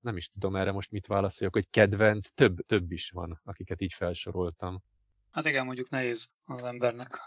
nem 0.00 0.16
is 0.16 0.28
tudom 0.28 0.56
erre 0.56 0.72
most 0.72 0.90
mit 0.90 1.06
válaszoljak, 1.06 1.54
hogy 1.54 1.70
kedvenc, 1.70 2.28
több, 2.28 2.66
több 2.66 2.92
is 2.92 3.10
van, 3.10 3.40
akiket 3.44 3.80
így 3.80 3.92
felsoroltam. 3.92 4.82
Hát 5.30 5.46
igen, 5.46 5.64
mondjuk 5.64 5.88
nehéz 5.88 6.32
az 6.44 6.62
embernek 6.62 7.18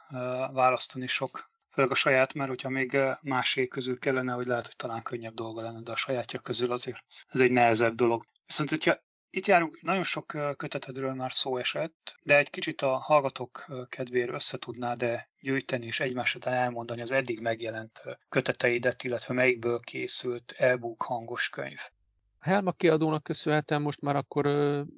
választani 0.52 1.08
sok, 1.08 1.50
főleg 1.70 1.92
a 1.92 1.96
saját, 1.96 2.34
mert 2.34 2.50
hogyha 2.50 2.70
még 2.70 2.98
másik 3.22 3.70
közül 3.70 4.00
kellene, 4.00 4.34
hogy 4.34 4.46
lehet, 4.46 4.66
hogy 4.66 4.76
talán 4.76 5.02
könnyebb 5.02 5.34
dolga 5.34 5.62
lenne, 5.62 5.82
de 5.82 5.92
a 5.92 5.96
sajátja 5.96 6.40
közül 6.40 6.72
azért 6.72 7.06
ez 7.28 7.40
egy 7.40 7.52
nehezebb 7.52 7.96
dolog. 7.96 8.24
Viszont, 8.46 8.70
hogyha 8.70 8.96
itt 9.34 9.46
járunk, 9.46 9.82
nagyon 9.82 10.04
sok 10.04 10.26
kötetedről 10.58 11.14
már 11.14 11.32
szó 11.34 11.58
esett, 11.58 12.16
de 12.24 12.38
egy 12.38 12.50
kicsit 12.50 12.82
a 12.82 12.98
hallgatók 12.98 13.66
kedvéért 13.90 14.32
összetudná 14.32 14.94
de 14.94 15.30
gyűjteni 15.42 15.86
és 15.86 16.00
egymás 16.00 16.36
után 16.36 16.54
elmondani 16.54 17.02
az 17.02 17.12
eddig 17.12 17.40
megjelent 17.40 18.02
köteteidet, 18.30 19.04
illetve 19.04 19.34
melyikből 19.34 19.80
készült 19.80 20.54
e-book 20.58 21.02
hangos 21.02 21.50
könyv. 21.50 21.80
A 22.40 22.50
Helma 22.50 22.72
kiadónak 22.72 23.24
köszönhetem 23.24 23.82
most 23.82 24.02
már 24.02 24.16
akkor 24.16 24.46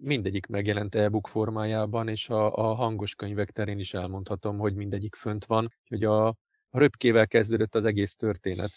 mindegyik 0.02 0.46
megjelent 0.46 0.96
e-book 0.96 1.28
formájában, 1.28 2.08
és 2.08 2.30
a, 2.30 2.56
a 2.56 2.74
hangos 2.74 3.16
könyvek 3.16 3.52
terén 3.52 3.80
is 3.80 3.94
elmondhatom, 3.94 4.58
hogy 4.58 4.76
mindegyik 4.76 5.16
fönt 5.16 5.46
van. 5.46 5.74
Hogy 5.88 6.04
a, 6.04 6.28
a 6.70 6.80
röpkével 6.80 7.28
kezdődött 7.28 7.76
az 7.76 7.86
egész 7.86 8.16
történet 8.16 8.72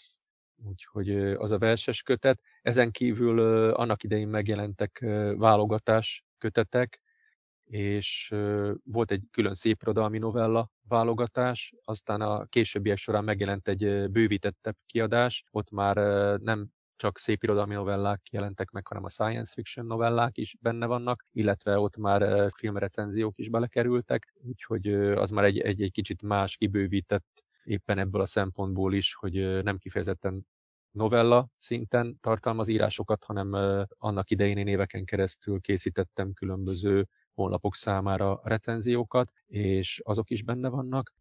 úgyhogy 0.63 1.17
az 1.17 1.51
a 1.51 1.57
verses 1.57 2.01
kötet. 2.01 2.41
Ezen 2.61 2.91
kívül 2.91 3.39
annak 3.69 4.03
idején 4.03 4.27
megjelentek 4.27 5.05
válogatás 5.37 6.25
kötetek, 6.37 7.01
és 7.63 8.35
volt 8.83 9.11
egy 9.11 9.23
külön 9.31 9.53
széprodalmi 9.53 10.17
novella 10.17 10.69
válogatás, 10.87 11.73
aztán 11.83 12.21
a 12.21 12.45
későbbiek 12.45 12.97
során 12.97 13.23
megjelent 13.23 13.67
egy 13.67 14.11
bővítettebb 14.11 14.75
kiadás, 14.85 15.43
ott 15.51 15.69
már 15.69 15.95
nem 16.39 16.67
csak 16.95 17.17
szépirodalmi 17.17 17.73
novellák 17.73 18.21
jelentek 18.31 18.69
meg, 18.71 18.87
hanem 18.87 19.03
a 19.03 19.09
science 19.09 19.51
fiction 19.53 19.85
novellák 19.85 20.37
is 20.37 20.55
benne 20.61 20.85
vannak, 20.85 21.25
illetve 21.31 21.79
ott 21.79 21.97
már 21.97 22.49
filmrecenziók 22.55 23.37
is 23.37 23.49
belekerültek, 23.49 24.33
úgyhogy 24.41 24.87
az 24.93 25.29
már 25.29 25.43
egy, 25.43 25.59
egy, 25.59 25.81
egy 25.81 25.91
kicsit 25.91 26.21
más, 26.21 26.57
kibővített 26.57 27.45
éppen 27.67 27.97
ebből 27.97 28.21
a 28.21 28.25
szempontból 28.25 28.93
is, 28.93 29.13
hogy 29.13 29.63
nem 29.63 29.77
kifejezetten 29.77 30.47
novella 30.91 31.49
szinten 31.55 32.17
tartalmaz 32.21 32.67
írásokat, 32.67 33.23
hanem 33.23 33.53
annak 33.97 34.29
idején 34.29 34.57
én 34.57 34.67
éveken 34.67 35.05
keresztül 35.05 35.59
készítettem 35.59 36.33
különböző 36.33 37.07
honlapok 37.33 37.75
számára 37.75 38.39
recenziókat, 38.43 39.31
és 39.45 40.01
azok 40.03 40.29
is 40.29 40.43
benne 40.43 40.69
vannak. 40.69 41.13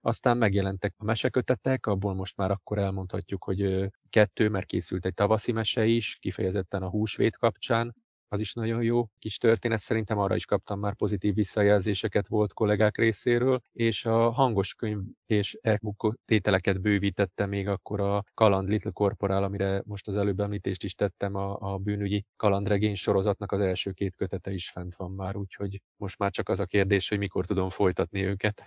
Aztán 0.00 0.36
megjelentek 0.36 0.94
a 0.96 1.04
mesekötetek, 1.04 1.86
abból 1.86 2.14
most 2.14 2.36
már 2.36 2.50
akkor 2.50 2.78
elmondhatjuk, 2.78 3.44
hogy 3.44 3.90
kettő, 4.10 4.48
mert 4.48 4.66
készült 4.66 5.06
egy 5.06 5.14
tavaszi 5.14 5.52
mese 5.52 5.86
is, 5.86 6.16
kifejezetten 6.20 6.82
a 6.82 6.90
húsvét 6.90 7.36
kapcsán, 7.36 7.94
az 8.32 8.40
is 8.40 8.52
nagyon 8.52 8.82
jó 8.82 9.08
kis 9.18 9.36
történet, 9.38 9.78
szerintem 9.78 10.18
arra 10.18 10.34
is 10.34 10.44
kaptam 10.44 10.80
már 10.80 10.94
pozitív 10.94 11.34
visszajelzéseket 11.34 12.26
volt 12.26 12.52
kollégák 12.52 12.96
részéről, 12.96 13.62
és 13.72 14.04
a 14.04 14.30
hangos 14.30 14.74
könyv 14.74 15.00
és 15.26 15.58
e-book 15.60 16.14
tételeket 16.24 16.80
bővítette 16.80 17.46
még 17.46 17.68
akkor 17.68 18.00
a 18.00 18.24
Kaland 18.34 18.68
Little 18.68 18.90
Corporal, 18.90 19.42
amire 19.42 19.82
most 19.84 20.08
az 20.08 20.16
előbb 20.16 20.40
említést 20.40 20.84
is 20.84 20.94
tettem, 20.94 21.34
a, 21.34 21.72
a 21.72 21.78
bűnügyi 21.78 22.24
kalandregény 22.36 22.94
sorozatnak 22.94 23.52
az 23.52 23.60
első 23.60 23.92
két 23.92 24.16
kötete 24.16 24.52
is 24.52 24.70
fent 24.70 24.94
van 24.94 25.10
már, 25.10 25.36
úgyhogy 25.36 25.80
most 25.96 26.18
már 26.18 26.30
csak 26.30 26.48
az 26.48 26.60
a 26.60 26.66
kérdés, 26.66 27.08
hogy 27.08 27.18
mikor 27.18 27.46
tudom 27.46 27.70
folytatni 27.70 28.24
őket. 28.24 28.62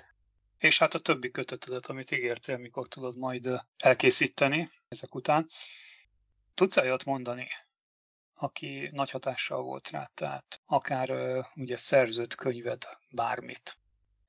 És 0.58 0.80
hát 0.80 0.94
a 0.94 1.00
többi 1.00 1.32
kötetedet, 1.32 1.86
amit 1.86 2.12
ígértél, 2.12 2.58
mikor 2.58 2.88
tudod 2.88 3.18
majd 3.18 3.50
elkészíteni 3.78 4.68
ezek 4.88 5.16
után. 5.16 5.46
Tudsz 6.54 6.78
olyat 6.78 7.06
mondani, 7.06 7.48
aki 8.44 8.90
nagy 8.92 9.10
hatással 9.10 9.62
volt 9.62 9.90
rá, 9.90 10.10
tehát 10.14 10.62
akár 10.66 11.10
ugye 11.56 11.78
szerzött 11.78 12.36
könyved, 12.36 12.84
bármit. 13.12 13.78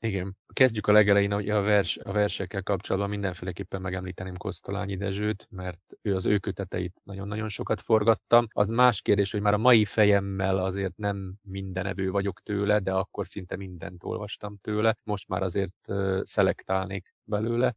Igen. 0.04 0.36
Kezdjük 0.52 0.86
a 0.86 0.92
legelején, 0.92 1.32
hogy 1.32 1.50
a, 1.50 1.62
vers, 1.62 1.96
a 1.96 2.12
versekkel 2.12 2.62
kapcsolatban 2.62 3.10
mindenféleképpen 3.10 3.80
megemlíteném 3.80 4.36
Kosztolányi 4.36 4.96
Dezsőt, 4.96 5.46
mert 5.50 5.80
ő 6.02 6.14
az 6.14 6.26
ő 6.26 6.38
köteteit 6.38 7.00
nagyon-nagyon 7.04 7.48
sokat 7.48 7.80
forgattam. 7.80 8.46
Az 8.52 8.68
más 8.68 9.02
kérdés, 9.02 9.32
hogy 9.32 9.40
már 9.40 9.54
a 9.54 9.58
mai 9.58 9.84
fejemmel 9.84 10.58
azért 10.58 10.96
nem 10.96 11.34
mindenevő 11.42 12.10
vagyok 12.10 12.40
tőle, 12.40 12.78
de 12.78 12.92
akkor 12.92 13.26
szinte 13.26 13.56
mindent 13.56 14.04
olvastam 14.04 14.58
tőle. 14.60 14.96
Most 15.02 15.28
már 15.28 15.42
azért 15.42 15.88
szelektálnék 16.22 17.14
belőle. 17.24 17.74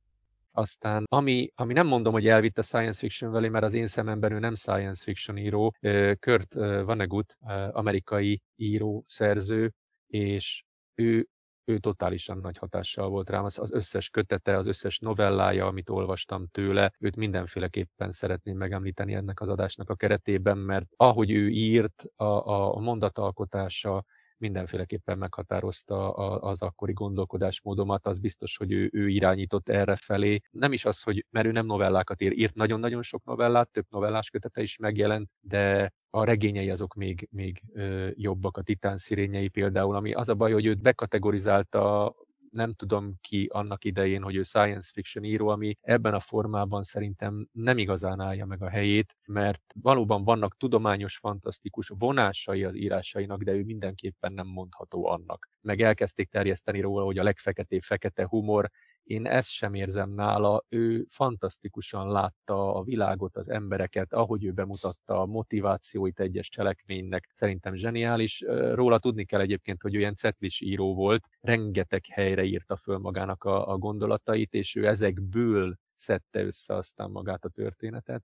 Aztán, 0.58 1.04
ami, 1.08 1.52
ami 1.56 1.74
nem 1.74 1.88
mondom, 1.88 2.14
hogy 2.14 2.28
elvitt 2.28 2.58
a 2.58 2.62
science 2.62 3.00
fiction 3.00 3.32
velé, 3.32 3.48
mert 3.48 3.66
az 3.66 3.74
én 3.74 3.88
szememben 3.88 4.32
ő 4.32 4.40
nem 4.40 4.56
science 4.56 5.04
fiction 5.04 5.38
író, 5.38 5.76
Kurt 6.20 6.54
Vonnegut, 6.84 7.38
amerikai 7.72 8.42
író, 8.56 9.04
szerző, 9.06 9.74
és 10.08 10.64
ő 10.96 11.28
ő 11.66 11.78
totálisan 11.78 12.38
nagy 12.38 12.58
hatással 12.58 13.10
volt 13.10 13.30
rám. 13.30 13.44
Az, 13.44 13.60
az 13.60 13.72
összes 13.72 14.10
kötete, 14.10 14.58
az 14.58 14.68
összes 14.68 15.00
novellája, 15.00 15.66
amit 15.66 15.90
olvastam 15.90 16.48
tőle, 16.48 16.94
őt 17.00 17.16
mindenféleképpen 17.16 18.12
szeretném 18.12 18.58
megemlíteni 18.58 19.14
ennek 19.14 19.42
az 19.42 19.50
adásnak 19.50 19.90
a 19.90 19.96
keretében, 19.96 20.58
mert 20.58 20.88
ahogy 20.96 21.32
ő 21.32 21.50
írt, 21.50 22.04
a, 22.16 22.76
a 22.76 22.80
mondatalkotása, 22.80 24.04
mindenféleképpen 24.38 25.18
meghatározta 25.18 26.12
az 26.40 26.62
akkori 26.62 26.94
gondolkodásmódomat, 26.94 28.06
az 28.06 28.20
biztos, 28.20 28.58
hogy 28.58 28.72
ő, 28.72 28.90
ő 28.94 29.10
irányított 29.10 29.70
erre 29.70 29.96
felé. 29.96 30.40
Nem 30.52 30.74
is 30.74 30.86
az, 30.86 31.02
hogy 31.02 31.26
mert 31.30 31.48
ő 31.48 31.52
nem 31.52 31.66
novellákat 31.66 32.22
ír, 32.22 32.32
írt 32.32 32.56
nagyon-nagyon 32.56 33.02
sok 33.02 33.24
novellát, 33.24 33.70
több 33.70 33.86
novellás 33.90 34.30
kötete 34.30 34.62
is 34.62 34.78
megjelent, 34.78 35.30
de 35.40 35.94
a 36.10 36.24
regényei 36.24 36.70
azok 36.70 36.94
még, 36.94 37.28
még 37.32 37.64
jobbak, 38.14 38.58
a 38.58 38.62
titán 38.62 38.98
szirényei 38.98 39.48
például, 39.48 39.96
ami 39.96 40.14
az 40.14 40.30
a 40.30 40.36
baj, 40.36 40.52
hogy 40.52 40.66
őt 40.66 40.82
bekategorizálta 40.82 42.16
nem 42.52 42.74
tudom 42.74 43.14
ki 43.22 43.48
annak 43.52 43.84
idején, 43.84 44.22
hogy 44.22 44.36
ő 44.36 44.44
science 44.44 44.90
fiction 44.94 45.24
író, 45.24 45.48
ami 45.48 45.76
ebben 45.82 46.14
a 46.14 46.20
formában 46.20 46.84
szerintem 46.84 47.48
nem 47.52 47.78
igazán 47.78 48.20
állja 48.20 48.46
meg 48.46 48.62
a 48.62 48.70
helyét, 48.70 49.16
mert 49.26 49.64
valóban 49.82 50.24
vannak 50.24 50.58
tudományos, 50.58 51.18
fantasztikus 51.18 51.92
vonásai 52.00 52.64
az 52.64 52.76
írásainak, 52.76 53.44
de 53.44 53.52
ő 53.52 53.64
mindenképpen 53.64 54.34
nem 54.34 54.48
mondható 54.48 55.06
annak. 55.08 55.50
Meg 55.62 55.82
elkezdték 55.82 56.30
terjeszteni 56.30 56.80
róla, 56.80 57.06
hogy 57.06 57.18
a 57.18 57.24
legfeketébb 57.24 57.82
fekete 57.82 58.28
humor, 58.28 58.70
én 59.08 59.26
ezt 59.26 59.50
sem 59.50 59.74
érzem 59.74 60.10
nála, 60.10 60.64
ő 60.70 61.06
fantasztikusan 61.10 62.12
látta 62.12 62.76
a 62.76 62.84
világot, 62.84 63.38
az 63.38 63.50
embereket, 63.50 64.14
ahogy 64.14 64.44
ő 64.44 64.52
bemutatta 64.52 65.22
a 65.22 65.26
motivációit 65.26 66.20
egyes 66.20 66.50
cselekménynek, 66.50 67.30
szerintem 67.34 67.76
zseniális. 67.76 68.44
Róla 68.74 69.00
tudni 69.00 69.26
kell 69.26 69.40
egyébként, 69.40 69.82
hogy 69.82 69.98
olyan 69.98 70.16
cetlis 70.16 70.62
író 70.62 70.96
volt, 70.96 71.28
rengeteg 71.42 72.06
helyre 72.06 72.44
írta 72.44 72.76
föl 72.76 72.98
magának 72.98 73.44
a, 73.44 73.68
a 73.72 73.78
gondolatait, 73.78 74.54
és 74.54 74.76
ő 74.76 74.88
ezekből 74.88 75.76
szedte 75.94 76.44
össze 76.44 76.76
aztán 76.76 77.10
magát 77.10 77.46
a 77.46 77.50
történetet 77.50 78.24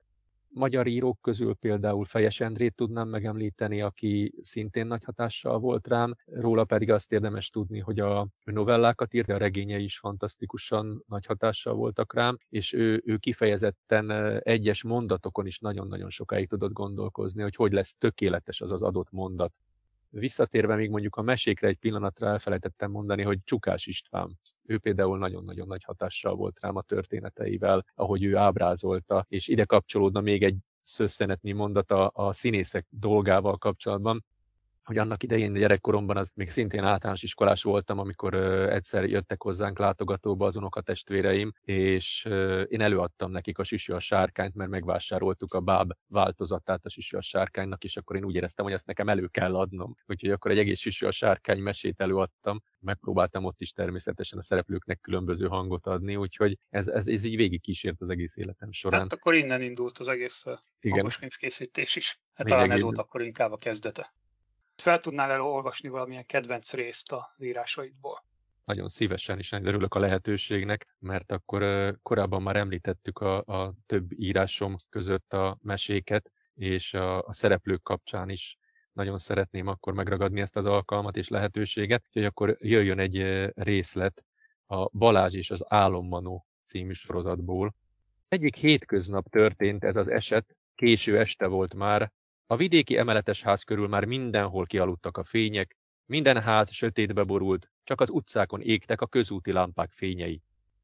magyar 0.54 0.88
írók 0.88 1.22
közül 1.22 1.56
például 1.56 2.06
Fejes 2.06 2.40
Endrét 2.40 2.76
tudnám 2.76 3.08
megemlíteni, 3.08 3.82
aki 3.82 4.34
szintén 4.42 4.88
nagy 4.88 5.04
hatással 5.04 5.60
volt 5.60 5.88
rám, 5.88 6.16
róla 6.26 6.64
pedig 6.64 6.92
azt 6.92 7.12
érdemes 7.12 7.50
tudni, 7.50 7.80
hogy 7.80 8.00
a 8.00 8.28
novellákat 8.44 9.14
írt, 9.14 9.30
a 9.30 9.38
regényei 9.38 9.84
is 9.84 10.00
fantasztikusan 10.00 11.04
nagy 11.08 11.26
hatással 11.26 11.74
voltak 11.74 12.14
rám, 12.14 12.38
és 12.50 12.74
ő, 12.74 13.02
ő 13.06 13.18
kifejezetten 13.18 14.12
egyes 14.44 14.84
mondatokon 14.84 15.46
is 15.46 15.60
nagyon-nagyon 15.60 16.10
sokáig 16.10 16.48
tudott 16.48 16.74
gondolkozni, 16.74 17.42
hogy 17.42 17.56
hogy 17.56 17.72
lesz 17.72 17.96
tökéletes 17.98 18.62
az 18.62 18.72
az 18.72 18.82
adott 18.82 19.12
mondat. 19.12 19.60
Visszatérve 20.16 20.76
még 20.76 20.90
mondjuk 20.90 21.16
a 21.16 21.22
mesékre 21.22 21.68
egy 21.68 21.78
pillanatra 21.78 22.28
elfelejtettem 22.28 22.92
mondani, 22.92 23.24
hogy 23.24 23.40
Csukás 23.44 23.86
István. 23.86 24.40
Ő 24.66 24.78
például 24.78 25.18
nagyon-nagyon 25.18 25.68
nagy 25.68 25.84
hatással 25.84 26.36
volt 26.36 26.60
rám 26.62 26.76
a 26.76 26.82
történeteivel, 26.82 27.86
ahogy 27.96 28.24
ő 28.24 28.36
ábrázolta, 28.36 29.26
és 29.30 29.48
ide 29.48 29.66
kapcsolódna 29.66 30.22
még 30.22 30.44
egy 30.44 30.56
szösszenetnyi 30.84 31.52
mondata 31.52 32.08
a 32.08 32.34
színészek 32.34 32.86
dolgával 32.90 33.58
kapcsolatban 33.58 34.26
hogy 34.84 34.98
annak 34.98 35.24
idején 35.24 35.54
gyerekkoromban 35.54 36.18
az 36.18 36.32
még 36.36 36.50
szintén 36.50 36.84
általános 36.84 37.24
iskolás 37.24 37.64
voltam, 37.64 38.00
amikor 38.00 38.34
egyszer 38.70 39.04
jöttek 39.04 39.42
hozzánk 39.42 39.80
látogatóba 39.80 40.46
az 40.46 40.56
unokatestvéreim, 40.56 41.54
és 41.62 42.26
én 42.68 42.82
előadtam 42.82 43.32
nekik 43.32 43.58
a 43.58 43.64
Sisű 43.64 43.94
a 43.94 44.00
sárkányt, 44.00 44.56
mert 44.56 44.70
megvásároltuk 44.70 45.54
a 45.54 45.60
báb 45.60 45.92
változatát 46.08 46.86
a 46.86 46.90
Sisű 46.90 47.18
a 47.18 47.22
sárkánynak, 47.22 47.84
és 47.84 47.98
akkor 47.98 48.16
én 48.16 48.24
úgy 48.24 48.36
éreztem, 48.36 48.66
hogy 48.66 48.74
ezt 48.74 48.86
nekem 48.86 49.10
elő 49.10 49.28
kell 49.28 49.56
adnom. 49.56 49.96
Úgyhogy 50.06 50.32
akkor 50.32 50.52
egy 50.52 50.60
egész 50.60 50.80
Sisű 50.80 51.06
a 51.06 51.12
sárkány 51.12 51.60
mesét 51.60 52.02
előadtam. 52.02 52.62
Megpróbáltam 52.80 53.44
ott 53.44 53.62
is 53.62 53.72
természetesen 53.72 54.40
a 54.40 54.42
szereplőknek 54.42 55.00
különböző 55.02 55.48
hangot 55.48 55.88
adni, 55.88 56.16
úgyhogy 56.16 56.58
ez, 56.70 56.88
ez, 56.88 57.08
ez 57.08 57.24
így 57.24 57.36
végig 57.36 57.62
kísért 57.62 58.02
az 58.02 58.10
egész 58.10 58.38
életem 58.38 58.72
során. 58.72 59.00
Tehát 59.00 59.14
akkor 59.14 59.34
innen 59.34 59.62
indult 59.62 59.98
az 59.98 60.08
egész 60.08 60.44
Igen. 60.80 61.08
könyvkészítés 61.20 61.96
is. 61.96 62.22
Hát 62.34 62.48
talán 62.48 62.72
ez 62.72 62.82
volt 62.82 62.98
akkor 62.98 63.22
inkább 63.22 63.52
a 63.52 63.56
kezdete 63.56 64.14
fel 64.82 65.00
tudnál 65.00 65.32
elolvasni 65.32 65.90
valamilyen 65.90 66.26
kedvenc 66.26 66.74
részt 66.74 67.12
az 67.12 67.22
írásaidból? 67.38 68.24
Nagyon 68.66 68.90
szívesen 68.90 69.40
is 69.40 69.52
örülök 69.52 69.96
a 69.96 70.00
lehetőségnek, 70.00 70.96
mert 71.00 71.32
akkor 71.32 71.94
korábban 72.02 72.42
már 72.42 72.56
említettük 72.56 73.20
a, 73.20 73.38
a 73.38 73.74
több 73.86 74.12
írásom 74.12 74.76
között 74.90 75.34
a 75.34 75.58
meséket, 75.62 76.32
és 76.56 76.94
a, 76.94 77.22
a 77.22 77.34
szereplők 77.34 77.84
kapcsán 77.84 78.30
is 78.30 78.58
nagyon 78.94 79.18
szeretném 79.18 79.68
akkor 79.68 79.94
megragadni 79.94 80.42
ezt 80.42 80.56
az 80.56 80.66
alkalmat 80.66 81.18
és 81.18 81.28
lehetőséget, 81.28 82.04
hogy 82.12 82.24
akkor 82.24 82.56
jöjjön 82.60 83.00
egy 83.00 83.46
részlet 83.56 84.26
a 84.66 84.98
Balázs 84.98 85.36
és 85.36 85.52
az 85.52 85.66
Álommanó 85.68 86.46
című 86.66 86.94
sorozatból. 86.94 87.76
Egyik 88.28 88.56
hétköznap 88.56 89.30
történt 89.30 89.84
ez 89.84 89.96
az 89.96 90.08
eset, 90.08 90.56
késő 90.76 91.20
este 91.20 91.48
volt 91.48 91.76
már, 91.76 92.12
a 92.54 92.56
vidéki 92.56 92.98
emeletes 92.98 93.42
ház 93.42 93.64
körül 93.64 93.88
már 93.88 94.06
mindenhol 94.06 94.66
kialudtak 94.66 95.18
a 95.18 95.24
fények, 95.24 95.78
minden 96.06 96.42
ház 96.42 96.72
sötétbe 96.72 97.24
borult, 97.24 97.72
csak 97.84 98.02
az 98.02 98.10
utcákon 98.10 98.62
égtek 98.62 99.02
a 99.02 99.08
közúti 99.08 99.52
lámpák 99.52 99.92
fényei. 99.92 100.42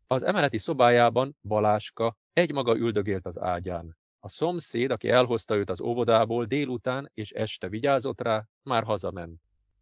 Az 0.07 0.23
emeleti 0.23 0.57
szobájában 0.57 1.37
Baláska 1.41 2.17
egymaga 2.33 2.77
üldögélt 2.77 3.25
az 3.25 3.39
ágyán. 3.39 3.97
A 4.19 4.29
szomszéd, 4.29 4.91
aki 4.91 5.09
elhozta 5.09 5.55
őt 5.55 5.69
az 5.69 5.81
óvodából, 5.81 6.45
délután 6.45 7.11
és 7.13 7.31
este 7.31 7.69
vigyázott 7.69 8.21
rá, 8.21 8.45
már 8.63 8.83
hazament. 8.83 9.41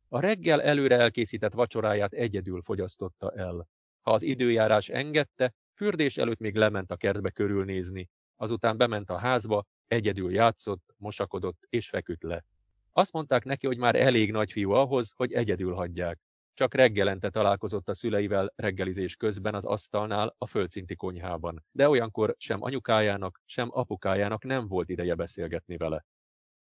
A 0.09 0.19
reggel 0.19 0.61
előre 0.61 0.97
elkészített 0.97 1.53
vacsoráját 1.53 2.13
egyedül 2.13 2.61
fogyasztotta 2.61 3.31
el. 3.31 3.67
Ha 4.01 4.11
az 4.11 4.21
időjárás 4.21 4.89
engedte, 4.89 5.53
fürdés 5.73 6.17
előtt 6.17 6.39
még 6.39 6.55
lement 6.55 6.91
a 6.91 6.95
kertbe 6.95 7.29
körülnézni, 7.29 8.09
azután 8.35 8.77
bement 8.77 9.09
a 9.09 9.17
házba, 9.17 9.65
Egyedül 9.87 10.31
játszott, 10.31 10.95
mosakodott 10.97 11.65
és 11.69 11.89
feküdt 11.89 12.23
le. 12.23 12.45
Azt 12.91 13.13
mondták 13.13 13.43
neki, 13.43 13.67
hogy 13.67 13.77
már 13.77 13.95
elég 13.95 14.31
nagyfiú 14.31 14.71
ahhoz, 14.71 15.13
hogy 15.15 15.33
egyedül 15.33 15.73
hagyják. 15.73 16.19
Csak 16.53 16.73
reggelente 16.73 17.29
találkozott 17.29 17.89
a 17.89 17.93
szüleivel 17.93 18.53
reggelizés 18.55 19.15
közben 19.15 19.55
az 19.55 19.65
asztalnál 19.65 20.35
a 20.37 20.47
földszinti 20.47 20.95
konyhában, 20.95 21.65
de 21.71 21.89
olyankor 21.89 22.35
sem 22.37 22.63
anyukájának, 22.63 23.41
sem 23.45 23.67
apukájának 23.71 24.43
nem 24.43 24.67
volt 24.67 24.89
ideje 24.89 25.15
beszélgetni 25.15 25.77
vele. 25.77 26.05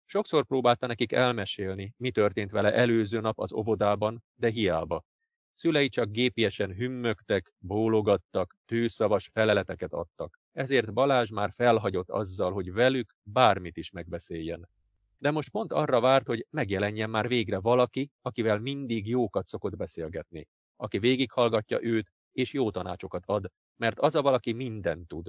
Sokszor 0.05 0.45
próbálta 0.45 0.87
nekik 0.87 1.11
elmesélni, 1.11 1.93
mi 1.97 2.11
történt 2.11 2.51
vele 2.51 2.73
előző 2.73 3.19
nap 3.19 3.39
az 3.39 3.53
óvodában, 3.53 4.23
de 4.35 4.49
hiába. 4.49 5.05
Szülei 5.53 5.89
csak 5.89 6.11
gépiesen 6.11 6.73
hümmögtek, 6.73 7.53
bólogattak, 7.57 8.55
tűszavas 8.65 9.29
feleleteket 9.33 9.93
adtak 9.93 10.39
ezért 10.55 10.93
Balázs 10.93 11.31
már 11.31 11.51
felhagyott 11.51 12.09
azzal, 12.09 12.51
hogy 12.51 12.73
velük 12.73 13.15
bármit 13.23 13.77
is 13.77 13.91
megbeszéljen. 13.91 14.69
De 15.17 15.31
most 15.31 15.49
pont 15.49 15.73
arra 15.73 15.99
várt, 15.99 16.27
hogy 16.27 16.47
megjelenjen 16.49 17.09
már 17.09 17.27
végre 17.27 17.59
valaki, 17.59 18.11
akivel 18.21 18.59
mindig 18.59 19.07
jókat 19.07 19.45
szokott 19.45 19.75
beszélgetni, 19.75 20.47
aki 20.75 20.99
végighallgatja 20.99 21.83
őt, 21.83 22.11
és 22.31 22.53
jó 22.53 22.71
tanácsokat 22.71 23.25
ad, 23.25 23.51
mert 23.75 23.99
az 23.99 24.15
a 24.15 24.21
valaki 24.21 24.51
mindent 24.51 25.07
tud. 25.07 25.27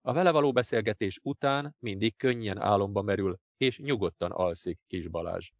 A 0.00 0.12
vele 0.12 0.30
való 0.30 0.52
beszélgetés 0.52 1.18
után 1.22 1.76
mindig 1.78 2.16
könnyen 2.16 2.60
álomba 2.60 3.02
merül, 3.02 3.38
és 3.56 3.78
nyugodtan 3.78 4.30
alszik 4.30 4.78
kis 4.86 5.08
Balázs. 5.08 5.50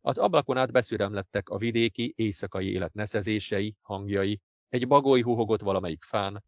Az 0.00 0.18
ablakon 0.18 0.56
át 0.56 0.72
beszüremlettek 0.72 1.48
a 1.48 1.58
vidéki, 1.58 2.12
éjszakai 2.16 2.72
élet 2.72 2.94
neszezései, 2.94 3.76
hangjai, 3.80 4.40
egy 4.68 4.86
bagoly 4.86 5.20
huhogott 5.20 5.60
valamelyik 5.60 6.02
fán, 6.02 6.42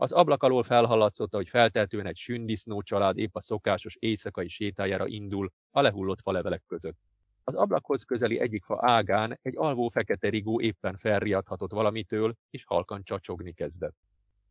az 0.00 0.12
ablak 0.12 0.42
alól 0.42 0.62
felhallatszott, 0.62 1.34
hogy 1.34 1.48
felteltően 1.48 2.06
egy 2.06 2.16
sündisznó 2.16 2.82
család 2.82 3.18
épp 3.18 3.34
a 3.34 3.40
szokásos 3.40 3.96
éjszakai 3.98 4.48
sétájára 4.48 5.06
indul 5.06 5.52
a 5.70 5.80
lehullott 5.80 6.20
falevelek 6.20 6.62
között. 6.66 6.96
Az 7.44 7.54
ablakhoz 7.54 8.02
közeli 8.02 8.38
egyik 8.38 8.64
fa 8.64 8.78
ágán 8.80 9.38
egy 9.42 9.56
alvó 9.56 9.88
fekete 9.88 10.28
rigó 10.28 10.60
éppen 10.60 10.96
felriadhatott 10.96 11.72
valamitől, 11.72 12.34
és 12.50 12.64
halkan 12.64 13.02
csacsogni 13.02 13.52
kezdett. 13.52 13.96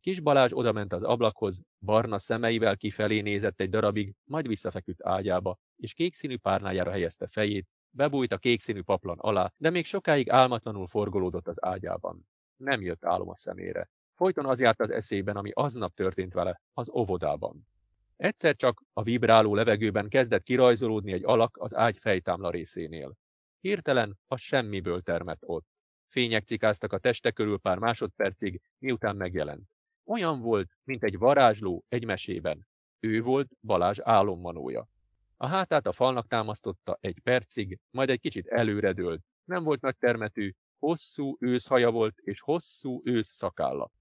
Kis 0.02 0.20
Balázs 0.20 0.52
odament 0.54 0.94
az 0.94 1.04
ablakhoz, 1.04 1.62
barna 1.80 2.18
szemeivel 2.18 2.78
kifelé 2.78 3.20
nézett 3.20 3.60
egy 3.60 3.70
darabig, 3.70 4.14
majd 4.24 4.48
visszafeküdt 4.48 5.06
ágyába, 5.06 5.58
és 5.76 5.94
kékszínű 5.94 6.38
párnájára 6.38 6.92
helyezte 6.92 7.28
fejét, 7.28 7.68
bebújt 7.90 8.32
a 8.32 8.38
kékszínű 8.38 8.82
paplan 8.82 9.20
alá, 9.20 9.52
de 9.58 9.70
még 9.70 9.86
sokáig 9.86 10.30
álmatlanul 10.30 10.88
forgolódott 10.88 11.48
az 11.48 11.66
ágyában. 11.66 12.28
Nem 12.56 12.82
jött 12.82 13.06
álom 13.06 13.30
a 13.30 13.36
szemére. 13.36 13.90
Folyton 14.18 14.46
az 14.46 14.60
járt 14.60 14.82
az 14.82 14.90
eszében, 14.90 15.36
ami 15.36 15.52
aznap 15.54 15.94
történt 15.94 16.34
vele, 16.34 16.62
az 16.74 16.90
óvodában. 16.90 17.68
Egyszer 18.16 18.56
csak 18.56 18.84
a 18.94 19.04
vibráló 19.04 19.56
levegőben 19.56 20.10
kezdett 20.10 20.44
kirajzolódni 20.44 21.12
egy 21.12 21.24
alak 21.24 21.58
az 21.60 21.76
ágy 21.76 21.98
fejtámla 21.98 22.50
részénél. 22.50 23.18
Hirtelen 23.60 24.20
a 24.28 24.38
semmiből 24.38 25.02
termett 25.02 25.44
ott. 25.46 25.66
Fények 26.08 26.44
cikáztak 26.44 26.94
a 26.94 26.98
teste 26.98 27.32
körül 27.32 27.58
pár 27.58 27.78
másodpercig, 27.78 28.62
miután 28.78 29.16
megjelent. 29.16 29.70
Olyan 30.06 30.42
volt, 30.42 30.78
mint 30.84 31.04
egy 31.04 31.18
varázsló 31.18 31.86
egy 31.90 32.06
mesében. 32.06 32.68
Ő 33.00 33.22
volt 33.22 33.58
Balázs 33.62 34.00
álommanója. 34.02 34.88
A 35.36 35.48
hátát 35.48 35.88
a 35.88 35.92
falnak 35.92 36.28
támasztotta 36.28 36.98
egy 37.02 37.20
percig, 37.24 37.80
majd 37.90 38.10
egy 38.10 38.20
kicsit 38.20 38.48
előredőlt. 38.48 39.22
Nem 39.44 39.64
volt 39.64 39.82
nagy 39.82 39.98
termetű, 39.98 40.54
hosszú 40.80 41.38
őszhaja 41.40 41.92
volt 41.92 42.18
és 42.18 42.42
hosszú 42.42 43.02
ősz 43.04 43.30
szakálla. 43.30 43.92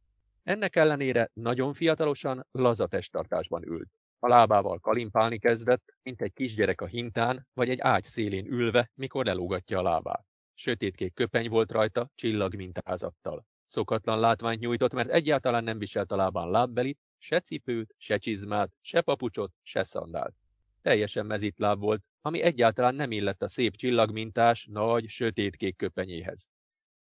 Ennek 0.47 0.77
ellenére 0.77 1.31
nagyon 1.33 1.73
fiatalosan, 1.73 2.47
laza 2.51 2.87
testtartásban 2.87 3.65
ült. 3.65 3.89
A 4.19 4.29
lábával 4.29 4.79
kalimpálni 4.79 5.39
kezdett, 5.39 5.95
mint 6.03 6.23
egy 6.23 6.33
kisgyerek 6.33 6.81
a 6.81 6.87
hintán, 6.87 7.47
vagy 7.55 7.69
egy 7.69 7.81
ágy 7.81 8.05
szélén 8.05 8.47
ülve, 8.47 8.91
mikor 8.95 9.25
lelógatja 9.25 9.79
a 9.79 9.83
lábát. 9.83 10.27
Sötétkék 10.55 11.15
köpeny 11.15 11.49
volt 11.49 11.73
rajta, 11.73 12.11
csillag 12.15 12.55
mintázattal. 12.55 13.47
Szokatlan 13.65 14.21
látványt 14.21 14.61
nyújtott, 14.61 14.93
mert 14.93 15.11
egyáltalán 15.11 15.65
nem 15.65 15.79
viselt 15.79 16.13
a 16.13 16.17
lábán 16.17 16.51
lábbelit, 16.51 16.99
se 17.19 17.41
cipőt, 17.41 17.95
se 17.99 18.19
csizmát, 18.19 18.73
se 18.81 19.01
papucsot, 19.01 19.53
se 19.63 19.83
szandált. 19.83 20.35
Teljesen 20.83 21.27
mezitláb 21.27 21.81
volt, 21.81 22.05
ami 22.21 22.41
egyáltalán 22.41 22.95
nem 22.95 23.11
illett 23.11 23.43
a 23.43 23.49
szép 23.49 23.77
csillagmintás, 23.77 24.67
nagy, 24.71 25.09
sötétkék 25.09 25.77
köpenyéhez. 25.77 26.49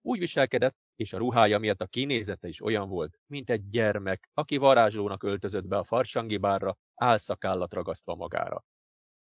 Úgy 0.02 0.20
viselkedett, 0.20 0.78
és 1.00 1.14
a 1.14 1.18
ruhája 1.18 1.60
miatt 1.60 1.82
a 1.82 1.86
kinézete 1.86 2.48
is 2.48 2.62
olyan 2.62 2.90
volt, 2.90 3.20
mint 3.26 3.50
egy 3.50 3.70
gyermek, 3.70 4.30
aki 4.34 4.58
varázslónak 4.58 5.24
öltözött 5.24 5.68
be 5.68 5.78
a 5.78 5.84
farsangi 5.84 6.38
bárra, 6.38 6.78
álszakállat 6.96 7.74
ragasztva 7.74 8.16
magára. 8.16 8.66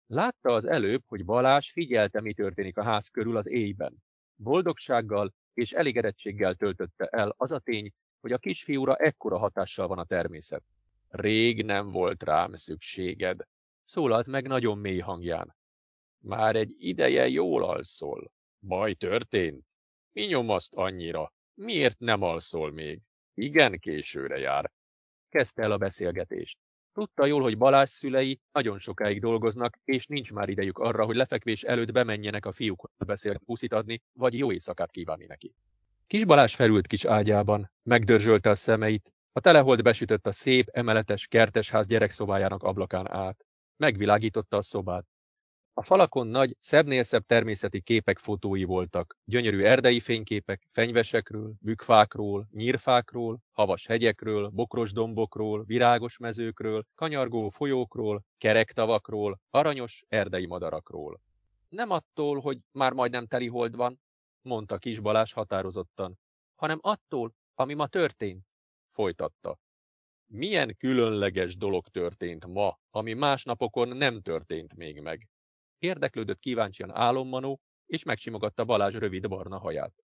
Látta 0.06 0.52
az 0.52 0.64
előbb, 0.64 1.02
hogy 1.06 1.24
Balás 1.24 1.70
figyelte, 1.70 2.20
mi 2.20 2.34
történik 2.34 2.76
a 2.78 2.82
ház 2.82 3.08
körül 3.08 3.36
az 3.36 3.48
éjben. 3.48 4.02
Boldogsággal 4.34 5.34
és 5.54 5.72
elégedettséggel 5.72 6.54
töltötte 6.54 7.06
el 7.06 7.34
az 7.36 7.50
a 7.50 7.58
tény, 7.58 7.92
hogy 8.20 8.32
a 8.32 8.38
kisfiúra 8.38 8.96
ekkora 8.96 9.38
hatással 9.38 9.86
van 9.86 9.98
a 9.98 10.04
természet. 10.04 10.62
Rég 11.08 11.64
nem 11.64 11.90
volt 11.90 12.22
rám 12.22 12.54
szükséged, 12.54 13.40
szólalt 13.82 14.26
meg 14.26 14.46
nagyon 14.46 14.78
mély 14.78 15.00
hangján. 15.00 15.56
Már 16.18 16.56
egy 16.56 16.74
ideje 16.78 17.28
jól 17.28 17.64
alszol. 17.64 18.32
Baj 18.66 18.94
történt? 18.94 19.64
Mi 20.12 20.22
nyomaszt 20.24 20.74
annyira? 20.74 21.32
Miért 21.54 21.98
nem 21.98 22.22
alszol 22.22 22.72
még? 22.72 23.00
Igen 23.34 23.78
későre 23.78 24.38
jár. 24.38 24.70
Kezdte 25.28 25.62
el 25.62 25.72
a 25.72 25.76
beszélgetést. 25.76 26.58
Tudta 26.92 27.26
jól, 27.26 27.42
hogy 27.42 27.58
Balázs 27.58 27.90
szülei 27.90 28.40
nagyon 28.52 28.78
sokáig 28.78 29.20
dolgoznak, 29.20 29.78
és 29.84 30.06
nincs 30.06 30.32
már 30.32 30.48
idejük 30.48 30.78
arra, 30.78 31.04
hogy 31.04 31.16
lefekvés 31.16 31.62
előtt 31.62 31.92
bemenjenek 31.92 32.46
a 32.46 32.52
fiúkhoz 32.52 32.90
beszélt 33.06 33.38
puszit 33.44 33.72
adni, 33.72 34.02
vagy 34.12 34.38
jó 34.38 34.52
éjszakát 34.52 34.90
kívánni 34.90 35.26
neki. 35.26 35.54
Kis 36.06 36.24
Balázs 36.24 36.54
felült 36.54 36.86
kis 36.86 37.04
ágyában, 37.04 37.70
megdörzsölte 37.82 38.50
a 38.50 38.54
szemeit, 38.54 39.14
a 39.32 39.40
telehold 39.40 39.82
besütött 39.82 40.26
a 40.26 40.32
szép, 40.32 40.68
emeletes 40.72 41.26
kertesház 41.26 41.86
gyerekszobájának 41.86 42.62
ablakán 42.62 43.10
át. 43.10 43.44
Megvilágította 43.76 44.56
a 44.56 44.62
szobát. 44.62 45.06
A 45.76 45.82
falakon 45.82 46.26
nagy, 46.26 46.56
szebbnél 46.58 47.02
szebb 47.02 47.24
természeti 47.26 47.80
képek 47.80 48.18
fotói 48.18 48.64
voltak, 48.64 49.16
gyönyörű 49.24 49.62
erdei 49.62 50.00
fényképek, 50.00 50.68
fenyvesekről, 50.70 51.52
bükfákról, 51.60 52.48
nyírfákról, 52.52 53.38
havas 53.52 53.86
hegyekről, 53.86 54.48
bokros 54.48 54.92
dombokról, 54.92 55.64
virágos 55.64 56.18
mezőkről, 56.18 56.84
kanyargó 56.94 57.48
folyókról, 57.48 58.24
kerek 58.38 58.72
tavakról, 58.72 59.40
aranyos 59.50 60.04
erdei 60.08 60.46
madarakról. 60.46 61.20
Nem 61.68 61.90
attól, 61.90 62.40
hogy 62.40 62.60
már 62.72 62.92
majdnem 62.92 63.26
teli 63.26 63.48
hold 63.48 63.76
van, 63.76 64.00
mondta 64.42 64.78
Kis 64.78 65.00
Balázs 65.00 65.32
határozottan, 65.32 66.18
hanem 66.54 66.78
attól, 66.80 67.34
ami 67.54 67.74
ma 67.74 67.86
történt, 67.86 68.46
folytatta. 68.88 69.58
Milyen 70.26 70.76
különleges 70.76 71.56
dolog 71.56 71.88
történt 71.88 72.46
ma, 72.46 72.78
ami 72.90 73.12
más 73.12 73.44
napokon 73.44 73.88
nem 73.88 74.20
történt 74.20 74.76
még 74.76 75.00
meg. 75.00 75.28
Érdeklődött 75.84 76.38
kíváncsian 76.38 76.94
álommanó, 76.94 77.60
és 77.86 78.02
megsimogatta 78.02 78.64
Balázs 78.64 78.94
rövid 78.94 79.28
barna 79.28 79.58
haját. 79.58 80.04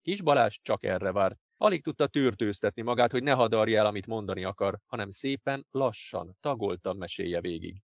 Kis 0.00 0.22
Balázs 0.22 0.58
csak 0.62 0.84
erre 0.84 1.12
várt. 1.12 1.40
Alig 1.56 1.82
tudta 1.82 2.06
tűrtőztetni 2.06 2.82
magát, 2.82 3.10
hogy 3.10 3.22
ne 3.22 3.32
hadarja 3.32 3.78
el, 3.78 3.86
amit 3.86 4.06
mondani 4.06 4.44
akar, 4.44 4.78
hanem 4.86 5.10
szépen, 5.10 5.66
lassan, 5.70 6.36
tagoltan 6.40 6.96
mesélje 6.96 7.40
végig. 7.40 7.82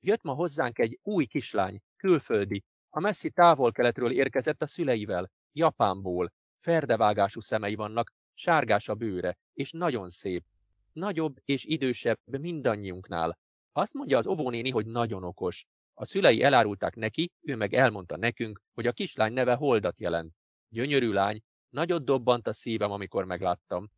Jött 0.00 0.22
ma 0.22 0.32
hozzánk 0.32 0.78
egy 0.78 0.98
új 1.02 1.24
kislány, 1.24 1.80
külföldi, 1.96 2.64
a 2.90 3.00
messzi 3.00 3.30
távol-keletről 3.30 4.12
érkezett 4.12 4.62
a 4.62 4.66
szüleivel, 4.66 5.30
Japánból. 5.52 6.32
Ferdevágású 6.58 7.40
szemei 7.40 7.74
vannak, 7.74 8.12
sárgás 8.34 8.88
a 8.88 8.94
bőre, 8.94 9.38
és 9.52 9.70
nagyon 9.70 10.10
szép. 10.10 10.44
Nagyobb 10.92 11.36
és 11.44 11.64
idősebb 11.64 12.18
mindannyiunknál. 12.38 13.38
Azt 13.72 13.94
mondja 13.94 14.18
az 14.18 14.26
óvónéni, 14.26 14.70
hogy 14.70 14.86
nagyon 14.86 15.24
okos. 15.24 15.66
A 15.98 16.04
szülei 16.04 16.42
elárulták 16.42 16.94
neki, 16.94 17.32
ő 17.40 17.56
meg 17.56 17.74
elmondta 17.74 18.16
nekünk, 18.16 18.62
hogy 18.74 18.86
a 18.86 18.92
kislány 18.92 19.32
neve 19.32 19.54
Holdat 19.54 19.98
jelent. 19.98 20.34
Gyönyörű 20.68 21.12
lány, 21.12 21.42
nagyot 21.68 22.04
dobbant 22.04 22.46
a 22.46 22.52
szívem, 22.52 22.90
amikor 22.90 23.24
megláttam. 23.24 23.90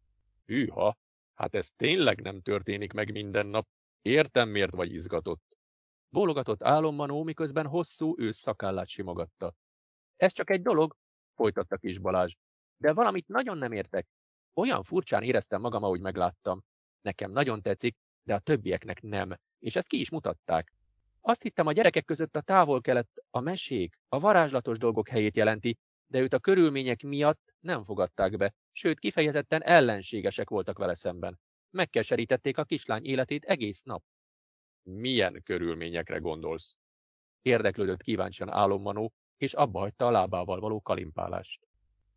Hűha, 0.44 0.98
hát 1.34 1.54
ez 1.54 1.70
tényleg 1.70 2.20
nem 2.20 2.40
történik 2.40 2.92
meg 2.92 3.12
minden 3.12 3.46
nap. 3.46 3.68
Értem, 4.02 4.48
miért 4.48 4.74
vagy 4.74 4.92
izgatott. 4.92 5.56
Bólogatott 6.08 6.62
álommanó, 6.62 7.22
miközben 7.22 7.66
hosszú 7.66 8.14
ősz 8.18 8.38
szakállát 8.38 8.88
simogatta. 8.88 9.54
Ez 10.16 10.32
csak 10.32 10.50
egy 10.50 10.62
dolog, 10.62 10.96
folytatta 11.34 11.76
kis 11.76 11.98
Balázs. 11.98 12.34
De 12.76 12.92
valamit 12.92 13.28
nagyon 13.28 13.58
nem 13.58 13.72
értek. 13.72 14.06
Olyan 14.54 14.82
furcsán 14.82 15.22
éreztem 15.22 15.60
magam, 15.60 15.82
ahogy 15.82 16.00
megláttam. 16.00 16.64
Nekem 17.00 17.30
nagyon 17.30 17.62
tetszik, 17.62 17.96
de 18.22 18.34
a 18.34 18.38
többieknek 18.38 19.02
nem, 19.02 19.34
és 19.58 19.76
ezt 19.76 19.88
ki 19.88 19.98
is 19.98 20.10
mutatták. 20.10 20.77
Azt 21.28 21.42
hittem, 21.42 21.66
a 21.66 21.72
gyerekek 21.72 22.04
között 22.04 22.36
a 22.36 22.40
távol-kelet, 22.40 23.08
a 23.30 23.40
mesék, 23.40 23.98
a 24.08 24.18
varázslatos 24.18 24.78
dolgok 24.78 25.08
helyét 25.08 25.36
jelenti, 25.36 25.78
de 26.06 26.20
őt 26.20 26.32
a 26.32 26.38
körülmények 26.38 27.02
miatt 27.02 27.54
nem 27.60 27.84
fogadták 27.84 28.36
be, 28.36 28.54
sőt 28.72 28.98
kifejezetten 28.98 29.62
ellenségesek 29.62 30.48
voltak 30.48 30.78
vele 30.78 30.94
szemben. 30.94 31.40
Megkeserítették 31.70 32.58
a 32.58 32.64
kislány 32.64 33.04
életét 33.04 33.44
egész 33.44 33.82
nap. 33.82 34.02
Milyen 34.82 35.42
körülményekre 35.44 36.18
gondolsz? 36.18 36.76
Érdeklődött 37.42 38.02
kíváncsian 38.02 38.50
álommanó, 38.50 39.12
és 39.36 39.52
abba 39.54 39.78
hagyta 39.78 40.06
a 40.06 40.10
lábával 40.10 40.60
való 40.60 40.80
kalimpálást. 40.80 41.66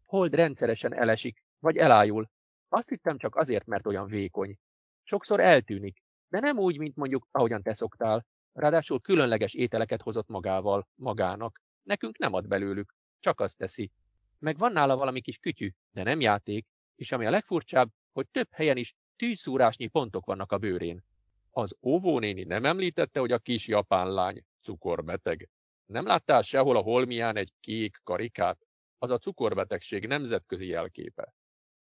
Hold 0.05 0.36
rendszeresen 0.36 0.93
elesik, 0.93 1.43
vagy 1.59 1.78
elájul. 1.78 2.30
Azt 2.70 2.89
hittem 2.89 3.18
csak 3.18 3.36
azért, 3.36 3.66
mert 3.66 3.88
olyan 3.88 4.07
vékony. 4.07 4.57
Sokszor 5.03 5.39
eltűnik, 5.39 6.03
de 6.28 6.39
nem 6.39 6.57
úgy, 6.57 6.78
mint 6.78 6.95
mondjuk, 6.95 7.28
ahogyan 7.32 7.62
te 7.62 7.74
szoktál, 7.74 8.26
Ráadásul 8.54 9.02
különleges 9.02 9.54
ételeket 9.54 10.02
hozott 10.02 10.28
magával, 10.28 10.88
magának. 10.95 11.62
Nekünk 11.84 12.18
nem 12.18 12.34
ad 12.34 12.47
belőlük, 12.47 12.93
csak 13.20 13.39
azt 13.39 13.58
teszi. 13.58 13.91
Meg 14.39 14.58
van 14.58 14.72
nála 14.72 14.95
valami 14.95 15.22
kis 15.22 15.38
kütyű, 15.38 15.70
de 15.91 16.04
nem 16.04 16.20
játék, 16.20 16.68
és 16.95 17.12
ami 17.12 17.26
a 17.26 17.30
legfurcsább, 17.30 17.91
hogy 18.12 18.28
több 18.30 18.47
helyen 18.52 18.78
is 18.78 18.93
tűzszúrásnyi 19.16 19.88
pontok 19.88 20.26
vannak 20.26 20.52
a 20.52 20.58
bőrén. 20.58 21.04
Az 21.49 21.76
óvónéni 21.82 22.43
nem 22.43 22.66
említette, 22.66 23.20
hogy 23.20 23.32
a 23.32 23.39
kis 23.39 23.68
japán 23.68 24.14
lány 24.14 24.43
cukorbeteg. 24.62 25.49
Nem 25.86 26.06
láttál 26.06 26.41
sehol 26.41 26.78
a 26.78 26.82
holmián 26.82 27.36
egy 27.36 27.54
kék 27.60 27.99
karikát? 28.04 28.60
Az 28.97 29.10
a 29.10 29.18
cukorbetegség 29.18 30.08
nemzetközi 30.08 30.68
jelképe. 30.68 31.34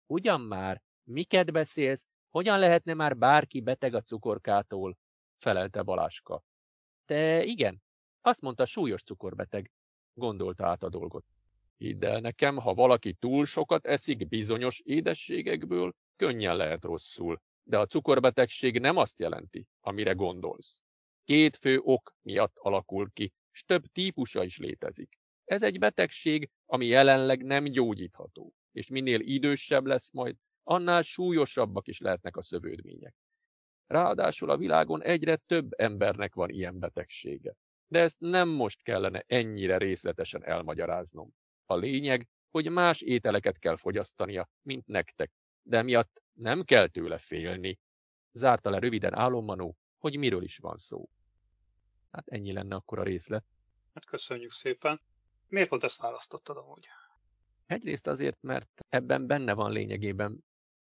Ugyan 0.06 0.42
már, 0.42 0.82
miket 1.04 1.52
beszélsz? 1.52 2.08
Hogyan 2.30 2.60
lehetne 2.60 2.94
már 2.94 3.18
bárki 3.18 3.62
beteg 3.62 3.94
a 3.94 4.02
cukorkától? 4.02 4.98
felelte 5.38 5.82
Baláska. 5.82 6.44
Te 7.10 7.44
igen, 7.44 7.82
azt 8.22 8.42
mondta 8.42 8.66
súlyos 8.66 9.04
cukorbeteg, 9.04 9.72
gondolta 10.14 10.68
át 10.68 10.84
a 10.84 10.90
dolgot. 10.90 11.26
Hidd 11.78 12.06
el 12.06 12.20
nekem, 12.20 12.58
ha 12.58 12.74
valaki 12.74 13.14
túl 13.14 13.46
sokat 13.46 13.86
eszik 13.86 14.28
bizonyos 14.28 14.80
édességekből, 14.80 15.94
könnyen 16.16 16.56
lehet 16.56 16.84
rosszul, 16.84 17.42
de 17.64 17.78
a 17.78 17.86
cukorbetegség 17.86 18.80
nem 18.80 18.98
azt 18.98 19.20
jelenti, 19.20 19.68
amire 19.80 20.12
gondolsz. 20.12 20.82
Két 21.24 21.56
fő 21.56 21.80
ok 21.80 22.16
miatt 22.22 22.56
alakul 22.56 23.12
ki, 23.14 23.34
s 23.52 23.64
több 23.64 23.86
típusa 23.86 24.44
is 24.44 24.58
létezik. 24.58 25.20
Ez 25.46 25.64
egy 25.64 25.80
betegség, 25.80 26.50
ami 26.66 26.86
jelenleg 26.86 27.44
nem 27.44 27.64
gyógyítható, 27.64 28.54
és 28.72 28.90
minél 28.90 29.20
idősebb 29.20 29.86
lesz 29.86 30.12
majd, 30.12 30.36
annál 30.64 31.02
súlyosabbak 31.02 31.88
is 31.88 32.00
lehetnek 32.00 32.38
a 32.38 32.42
szövődmények. 32.42 33.16
Ráadásul 33.90 34.50
a 34.50 34.58
világon 34.58 35.04
egyre 35.04 35.36
több 35.36 35.72
embernek 35.78 36.34
van 36.34 36.50
ilyen 36.50 36.80
betegsége. 36.80 37.56
De 37.88 38.00
ezt 38.00 38.20
nem 38.20 38.50
most 38.50 38.84
kellene 38.84 39.24
ennyire 39.28 39.78
részletesen 39.78 40.44
elmagyaráznom. 40.44 41.30
A 41.66 41.76
lényeg, 41.76 42.28
hogy 42.50 42.72
más 42.72 43.02
ételeket 43.02 43.60
kell 43.60 43.76
fogyasztania, 43.76 44.50
mint 44.62 44.88
nektek, 44.88 45.32
de 45.62 45.82
miatt 45.82 46.22
nem 46.34 46.64
kell 46.64 46.88
tőle 46.88 47.18
félni. 47.18 47.80
Zárta 48.32 48.70
le 48.70 48.80
röviden 48.80 49.16
álommanó, 49.16 49.78
hogy 49.98 50.18
miről 50.18 50.44
is 50.44 50.58
van 50.58 50.78
szó. 50.78 51.10
Hát 52.12 52.28
ennyi 52.28 52.54
lenne 52.54 52.76
akkor 52.76 53.00
a 53.00 53.04
részlet. 53.04 53.46
Hát 53.94 54.06
köszönjük 54.06 54.52
szépen. 54.52 55.02
Miért 55.48 55.70
volt 55.70 55.84
ezt 55.84 56.02
választottad 56.02 56.58
amúgy? 56.58 56.88
Egyrészt 57.66 58.08
azért, 58.08 58.42
mert 58.42 58.86
ebben 58.90 59.28
benne 59.28 59.54
van 59.54 59.72
lényegében 59.72 60.44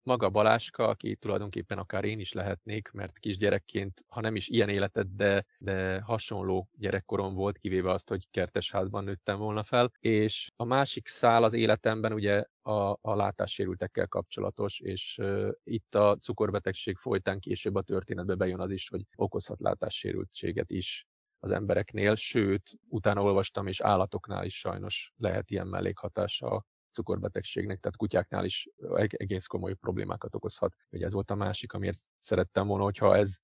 maga 0.03 0.29
Baláska, 0.29 0.87
aki 0.87 1.15
tulajdonképpen 1.15 1.77
akár 1.77 2.03
én 2.03 2.19
is 2.19 2.33
lehetnék, 2.33 2.91
mert 2.91 3.19
kisgyerekként, 3.19 4.05
ha 4.07 4.21
nem 4.21 4.35
is 4.35 4.49
ilyen 4.49 4.69
életet, 4.69 5.15
de, 5.15 5.45
de 5.57 6.01
hasonló 6.01 6.69
gyerekkorom 6.77 7.33
volt, 7.33 7.57
kivéve 7.57 7.91
azt, 7.91 8.09
hogy 8.09 8.29
kertesházban 8.31 9.03
nőttem 9.03 9.37
volna 9.37 9.63
fel. 9.63 9.91
És 9.99 10.51
a 10.55 10.63
másik 10.63 11.07
szál 11.07 11.43
az 11.43 11.53
életemben 11.53 12.13
ugye 12.13 12.43
a, 12.61 12.97
a 13.01 13.15
látássérültekkel 13.15 14.07
kapcsolatos, 14.07 14.79
és 14.79 15.17
uh, 15.21 15.49
itt 15.63 15.95
a 15.95 16.17
cukorbetegség 16.17 16.97
folytán 16.97 17.39
később 17.39 17.75
a 17.75 17.81
történetbe 17.81 18.35
bejön 18.35 18.59
az 18.59 18.71
is, 18.71 18.89
hogy 18.89 19.01
okozhat 19.15 19.59
látássérültséget 19.59 20.71
is 20.71 21.07
az 21.39 21.51
embereknél, 21.51 22.15
sőt, 22.15 22.71
utána 22.87 23.21
olvastam, 23.21 23.67
és 23.67 23.81
állatoknál 23.81 24.45
is 24.45 24.59
sajnos 24.59 25.13
lehet 25.17 25.51
ilyen 25.51 25.67
mellékhatása 25.67 26.65
cukorbetegségnek, 26.93 27.79
tehát 27.79 27.97
kutyáknál 27.97 28.45
is 28.45 28.69
egész 29.07 29.45
komoly 29.45 29.73
problémákat 29.73 30.35
okozhat. 30.35 30.75
Ugye 30.89 31.05
ez 31.05 31.13
volt 31.13 31.31
a 31.31 31.35
másik, 31.35 31.73
amiért 31.73 31.97
szerettem 32.19 32.67
volna, 32.67 32.83
hogyha 32.83 33.15
ez, 33.15 33.37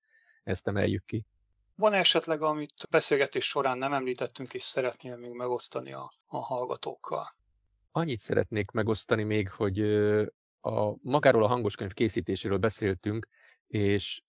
ezt 0.44 0.68
emeljük 0.68 1.06
ki. 1.06 1.26
Van 1.76 1.94
esetleg, 1.94 2.42
amit 2.42 2.88
beszélgetés 2.90 3.46
során 3.46 3.78
nem 3.78 3.94
említettünk, 3.94 4.54
és 4.54 4.64
szeretnél 4.64 5.18
még 5.18 5.32
megosztani 5.32 5.94
a, 5.94 6.14
a 6.26 6.38
hallgatókkal? 6.38 7.26
Annyit 7.92 8.20
szeretnék 8.20 8.72
megosztani 8.72 9.24
még, 9.24 9.50
hogy 9.50 9.80
a, 10.62 10.96
magáról 11.02 11.44
a 11.44 11.48
hangoskönyv 11.48 11.94
készítéséről 11.94 12.58
beszéltünk, 12.58 13.28
és 13.68 14.22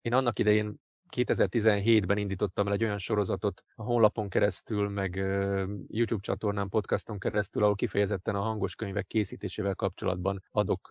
én 0.00 0.12
annak 0.12 0.38
idején 0.38 0.80
2017-ben 1.16 2.18
indítottam 2.18 2.66
el 2.66 2.72
egy 2.72 2.84
olyan 2.84 2.98
sorozatot 2.98 3.62
a 3.74 3.82
honlapon 3.82 4.28
keresztül, 4.28 4.88
meg 4.88 5.14
YouTube 5.86 6.22
csatornán, 6.22 6.68
podcaston 6.68 7.18
keresztül, 7.18 7.62
ahol 7.62 7.74
kifejezetten 7.74 8.34
a 8.34 8.40
hangos 8.40 8.74
könyvek 8.74 9.06
készítésével 9.06 9.74
kapcsolatban 9.74 10.42
adok 10.50 10.88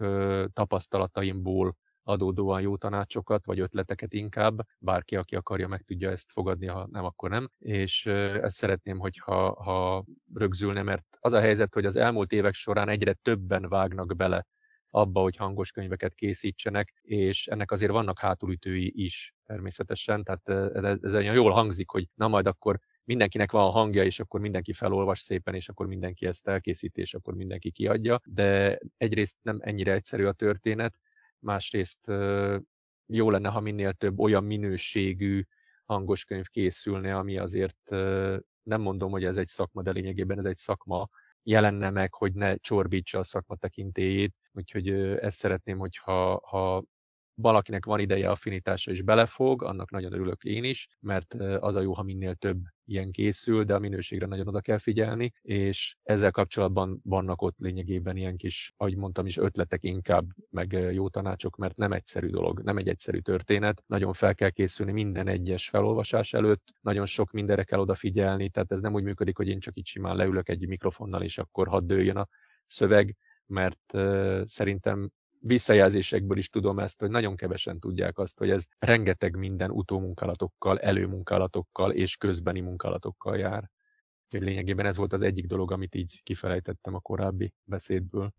tapasztalataimból 0.54 1.76
adódóan 2.04 2.62
jó 2.62 2.78
tanácsokat, 2.78 3.46
vagy 3.46 3.60
ötleteket 3.60 4.14
inkább. 4.14 4.60
Bárki, 4.80 5.16
aki 5.16 5.36
akarja, 5.36 5.68
meg 5.68 5.82
tudja 5.82 6.12
ezt 6.12 6.32
fogadni, 6.32 6.68
ha 6.68 6.88
nem, 6.92 7.06
akkor 7.06 7.30
nem. 7.30 7.50
És 7.60 8.06
ezt 8.06 8.56
szeretném, 8.56 8.98
hogyha 8.98 9.64
ha 9.64 10.06
rögzülne, 10.34 10.84
mert 10.84 11.06
az 11.20 11.34
a 11.34 11.40
helyzet, 11.40 11.74
hogy 11.74 11.86
az 11.86 11.96
elmúlt 11.96 12.32
évek 12.32 12.54
során 12.54 12.90
egyre 12.90 13.14
többen 13.14 13.70
vágnak 13.70 14.16
bele 14.16 14.46
abba, 14.90 15.22
hogy 15.22 15.36
hangos 15.36 15.72
könyveket 15.72 16.14
készítsenek, 16.14 16.94
és 17.02 17.48
ennek 17.48 17.72
azért 17.72 17.92
vannak 17.92 18.20
hátulütői 18.20 18.92
is 19.04 19.36
természetesen, 19.46 20.24
tehát 20.24 20.74
ez 21.04 21.16
olyan 21.16 21.36
jól 21.36 21.52
hangzik, 21.52 21.90
hogy 21.90 22.08
na 22.16 22.28
majd 22.28 22.48
akkor 22.48 22.80
mindenkinek 23.04 23.52
van 23.52 23.64
a 23.64 23.70
hangja, 23.70 24.04
és 24.04 24.20
akkor 24.20 24.40
mindenki 24.40 24.74
felolvas 24.74 25.20
szépen, 25.20 25.56
és 25.56 25.70
akkor 25.70 25.88
mindenki 25.88 26.26
ezt 26.26 26.48
elkészíti, 26.48 27.02
és 27.02 27.14
akkor 27.14 27.34
mindenki 27.34 27.72
kiadja, 27.72 28.20
de 28.26 28.80
egyrészt 28.98 29.36
nem 29.42 29.60
ennyire 29.62 29.94
egyszerű 29.94 30.26
a 30.26 30.32
történet, 30.32 31.00
másrészt 31.40 32.08
jó 33.06 33.30
lenne, 33.30 33.50
ha 33.50 33.60
minél 33.60 33.94
több 33.94 34.20
olyan 34.20 34.44
minőségű 34.44 35.44
hangos 35.86 36.26
könyv 36.26 36.48
készülne, 36.48 37.16
ami 37.16 37.38
azért 37.38 37.90
nem 38.64 38.82
mondom, 38.82 39.12
hogy 39.12 39.26
ez 39.26 39.38
egy 39.38 39.48
szakma, 39.48 39.82
de 39.82 39.92
lényegében 39.92 40.38
ez 40.38 40.46
egy 40.46 40.56
szakma, 40.56 41.10
jelenne 41.44 41.90
meg, 41.90 42.14
hogy 42.14 42.34
ne 42.34 42.56
csorbítsa 42.56 43.20
a 43.20 43.24
szakma 43.24 43.56
tekintélyét. 43.56 44.36
Úgyhogy 44.52 44.90
ezt 45.00 45.38
szeretném, 45.38 45.78
hogyha 45.78 46.42
ha 46.48 46.84
valakinek 47.42 47.86
van 47.86 48.00
ideje, 48.00 48.30
affinitása 48.30 48.92
és 48.92 49.02
belefog, 49.02 49.64
annak 49.64 49.92
nagyon 49.92 50.14
örülök 50.14 50.44
én 50.44 50.64
is, 50.64 50.88
mert 51.00 51.34
az 51.60 51.76
a 51.76 51.82
jó, 51.82 51.94
ha 51.94 52.04
minél 52.04 52.36
több 52.36 52.62
ilyen 52.86 53.12
készül, 53.12 53.64
de 53.64 53.74
a 53.76 53.80
minőségre 53.80 54.26
nagyon 54.26 54.48
oda 54.48 54.62
kell 54.62 54.78
figyelni, 54.78 55.32
és 55.42 55.96
ezzel 56.04 56.32
kapcsolatban 56.32 57.00
vannak 57.04 57.42
ott 57.42 57.60
lényegében 57.60 58.18
ilyen 58.18 58.38
kis, 58.38 58.74
ahogy 58.78 58.96
mondtam 58.96 59.26
is, 59.26 59.38
ötletek 59.38 59.84
inkább, 59.84 60.26
meg 60.50 60.72
jó 60.92 61.10
tanácsok, 61.10 61.56
mert 61.56 61.78
nem 61.78 61.92
egyszerű 61.92 62.28
dolog, 62.28 62.62
nem 62.62 62.78
egy 62.78 62.88
egyszerű 62.88 63.20
történet, 63.20 63.84
nagyon 63.88 64.14
fel 64.14 64.36
kell 64.36 64.50
készülni 64.50 64.92
minden 64.92 65.28
egyes 65.28 65.70
felolvasás 65.70 66.34
előtt, 66.34 66.74
nagyon 66.82 67.06
sok 67.06 67.32
mindenre 67.32 67.64
kell 67.64 67.80
odafigyelni, 67.80 68.50
tehát 68.50 68.72
ez 68.72 68.80
nem 68.82 68.94
úgy 68.94 69.04
működik, 69.04 69.38
hogy 69.38 69.48
én 69.48 69.60
csak 69.60 69.78
itt 69.78 69.86
simán 69.86 70.16
leülök 70.16 70.50
egy 70.50 70.68
mikrofonnal, 70.68 71.22
és 71.22 71.38
akkor 71.38 71.68
hadd 71.68 71.86
dőljön 71.86 72.18
a 72.18 72.28
szöveg, 72.66 73.16
mert 73.46 73.94
szerintem 74.44 75.10
visszajelzésekből 75.40 76.38
is 76.38 76.50
tudom 76.50 76.80
ezt, 76.80 77.00
hogy 77.00 77.10
nagyon 77.10 77.36
kevesen 77.36 77.80
tudják 77.80 78.18
azt, 78.18 78.38
hogy 78.38 78.50
ez 78.50 78.66
rengeteg 78.80 79.36
minden 79.36 79.72
utómunkálatokkal, 79.72 80.80
előmunkálatokkal 80.80 81.92
és 81.92 82.18
közbeni 82.18 82.60
munkálatokkal 82.60 83.38
jár. 83.38 83.70
Úgyhogy 84.26 84.48
lényegében 84.48 84.86
ez 84.86 84.98
volt 84.98 85.14
az 85.14 85.22
egyik 85.22 85.46
dolog, 85.46 85.72
amit 85.72 85.96
így 85.96 86.22
kifelejtettem 86.24 86.96
a 86.96 87.00
korábbi 87.00 87.54
beszédből. 87.64 88.34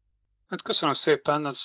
Hát 0.47 0.63
köszönöm 0.63 0.95
szépen, 0.95 1.47
ez 1.47 1.65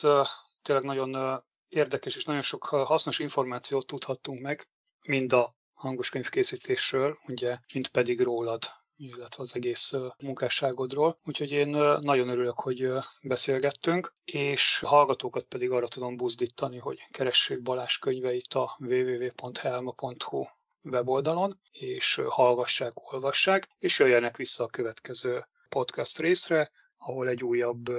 tényleg 0.61 0.83
nagyon 0.83 1.41
érdekes 1.69 2.15
és 2.15 2.23
nagyon 2.23 2.41
sok 2.41 2.63
hasznos 2.63 3.19
információt 3.19 3.87
tudhattunk 3.87 4.41
meg, 4.41 4.67
mind 5.07 5.33
a 5.33 5.55
hangos 5.73 6.09
könyvkészítésről, 6.09 7.17
ugye, 7.27 7.57
mint 7.73 7.87
pedig 7.87 8.21
rólad 8.21 8.63
illetve 8.97 9.43
az 9.43 9.55
egész 9.55 9.93
munkásságodról. 10.23 11.19
Úgyhogy 11.25 11.51
én 11.51 11.67
nagyon 12.01 12.29
örülök, 12.29 12.59
hogy 12.59 12.91
beszélgettünk, 13.21 14.13
és 14.25 14.79
hallgatókat 14.79 15.43
pedig 15.43 15.71
arra 15.71 15.87
tudom 15.87 16.17
buzdítani, 16.17 16.77
hogy 16.77 17.07
keressék 17.11 17.61
Balázs 17.61 17.97
könyveit 17.97 18.53
a 18.53 18.77
www.helma.hu 18.79 20.45
weboldalon, 20.83 21.59
és 21.71 22.21
hallgassák, 22.27 23.13
olvassák, 23.13 23.69
és 23.79 23.99
jöjjenek 23.99 24.37
vissza 24.37 24.63
a 24.63 24.67
következő 24.67 25.45
podcast 25.69 26.19
részre, 26.19 26.71
ahol 26.97 27.27
egy 27.27 27.43
újabb 27.43 27.91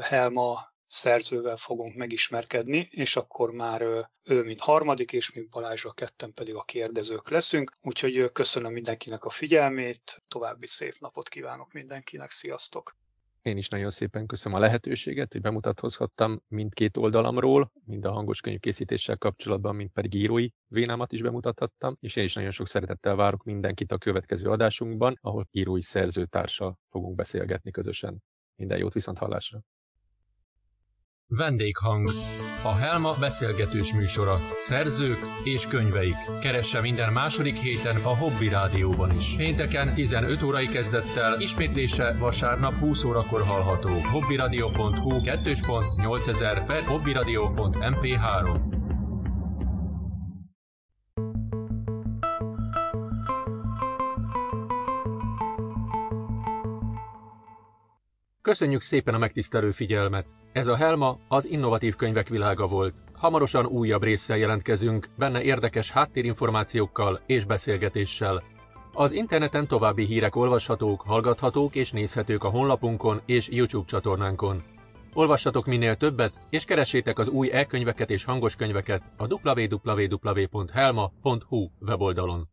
Helma 0.00 0.73
szerzővel 0.94 1.56
fogunk 1.56 1.94
megismerkedni, 1.94 2.88
és 2.90 3.16
akkor 3.16 3.50
már 3.50 3.82
ő, 4.24 4.42
mint 4.42 4.60
harmadik, 4.60 5.12
és 5.12 5.32
mi 5.32 5.46
Balázsra 5.50 5.92
ketten 5.92 6.32
pedig 6.32 6.54
a 6.54 6.62
kérdezők 6.62 7.30
leszünk. 7.30 7.72
Úgyhogy 7.82 8.32
köszönöm 8.32 8.72
mindenkinek 8.72 9.24
a 9.24 9.30
figyelmét, 9.30 10.22
további 10.28 10.66
szép 10.66 10.94
napot 10.98 11.28
kívánok 11.28 11.72
mindenkinek, 11.72 12.30
sziasztok! 12.30 12.96
Én 13.42 13.56
is 13.56 13.68
nagyon 13.68 13.90
szépen 13.90 14.26
köszönöm 14.26 14.58
a 14.58 14.60
lehetőséget, 14.60 15.32
hogy 15.32 15.40
bemutatkozhattam 15.40 16.42
mindkét 16.48 16.96
oldalamról, 16.96 17.72
mind 17.84 18.04
a 18.04 18.12
hangos 18.12 18.40
könyv 18.40 18.58
készítéssel 18.58 19.16
kapcsolatban, 19.16 19.74
mind 19.74 19.90
pedig 19.90 20.14
írói 20.14 20.48
vénámat 20.66 21.12
is 21.12 21.22
bemutathattam, 21.22 21.96
és 22.00 22.16
én 22.16 22.24
is 22.24 22.34
nagyon 22.34 22.50
sok 22.50 22.68
szeretettel 22.68 23.14
várok 23.14 23.44
mindenkit 23.44 23.92
a 23.92 23.98
következő 23.98 24.50
adásunkban, 24.50 25.18
ahol 25.20 25.48
írói 25.50 25.82
szerzőtársal 25.82 26.78
fogunk 26.90 27.14
beszélgetni 27.14 27.70
közösen. 27.70 28.22
Minden 28.56 28.78
jót 28.78 28.92
viszont 28.92 29.18
hallásra! 29.18 29.64
Vendéghang. 31.36 32.08
A 32.62 32.74
Helma 32.74 33.14
beszélgetős 33.20 33.94
műsora. 33.94 34.40
Szerzők 34.58 35.18
és 35.44 35.66
könyveik. 35.66 36.14
Keresse 36.40 36.80
minden 36.80 37.12
második 37.12 37.56
héten 37.56 37.96
a 37.96 38.16
Hobby 38.16 38.48
Rádióban 38.48 39.16
is. 39.16 39.36
Pénteken 39.36 39.94
15 39.94 40.42
órai 40.42 40.66
kezdettel, 40.66 41.40
ismétlése 41.40 42.16
vasárnap 42.18 42.74
20 42.74 43.04
órakor 43.04 43.42
hallható. 43.42 43.90
hobbyradio.hu 44.10 45.20
2.8000 45.20 46.62
per 46.66 46.82
hobbyradio.mp3 46.82 48.83
Köszönjük 58.44 58.80
szépen 58.80 59.14
a 59.14 59.18
megtisztelő 59.18 59.70
figyelmet! 59.70 60.26
Ez 60.52 60.66
a 60.66 60.76
Helma 60.76 61.18
az 61.28 61.44
innovatív 61.44 61.96
könyvek 61.96 62.28
világa 62.28 62.66
volt. 62.66 63.02
Hamarosan 63.12 63.66
újabb 63.66 64.02
résszel 64.02 64.36
jelentkezünk, 64.36 65.06
benne 65.18 65.42
érdekes 65.42 65.90
háttérinformációkkal 65.90 67.20
és 67.26 67.44
beszélgetéssel. 67.44 68.42
Az 68.92 69.12
interneten 69.12 69.66
további 69.66 70.04
hírek 70.04 70.36
olvashatók, 70.36 71.00
hallgathatók 71.00 71.74
és 71.74 71.90
nézhetők 71.90 72.44
a 72.44 72.48
honlapunkon 72.48 73.20
és 73.26 73.48
YouTube 73.48 73.86
csatornánkon. 73.86 74.62
Olvassatok 75.12 75.66
minél 75.66 75.96
többet, 75.96 76.40
és 76.50 76.64
keressétek 76.64 77.18
az 77.18 77.28
új 77.28 77.50
e-könyveket 77.50 78.10
és 78.10 78.24
hangos 78.24 78.56
könyveket 78.56 79.02
a 79.16 79.26
www.helma.hu 79.26 80.58
weboldalon. 81.80 82.48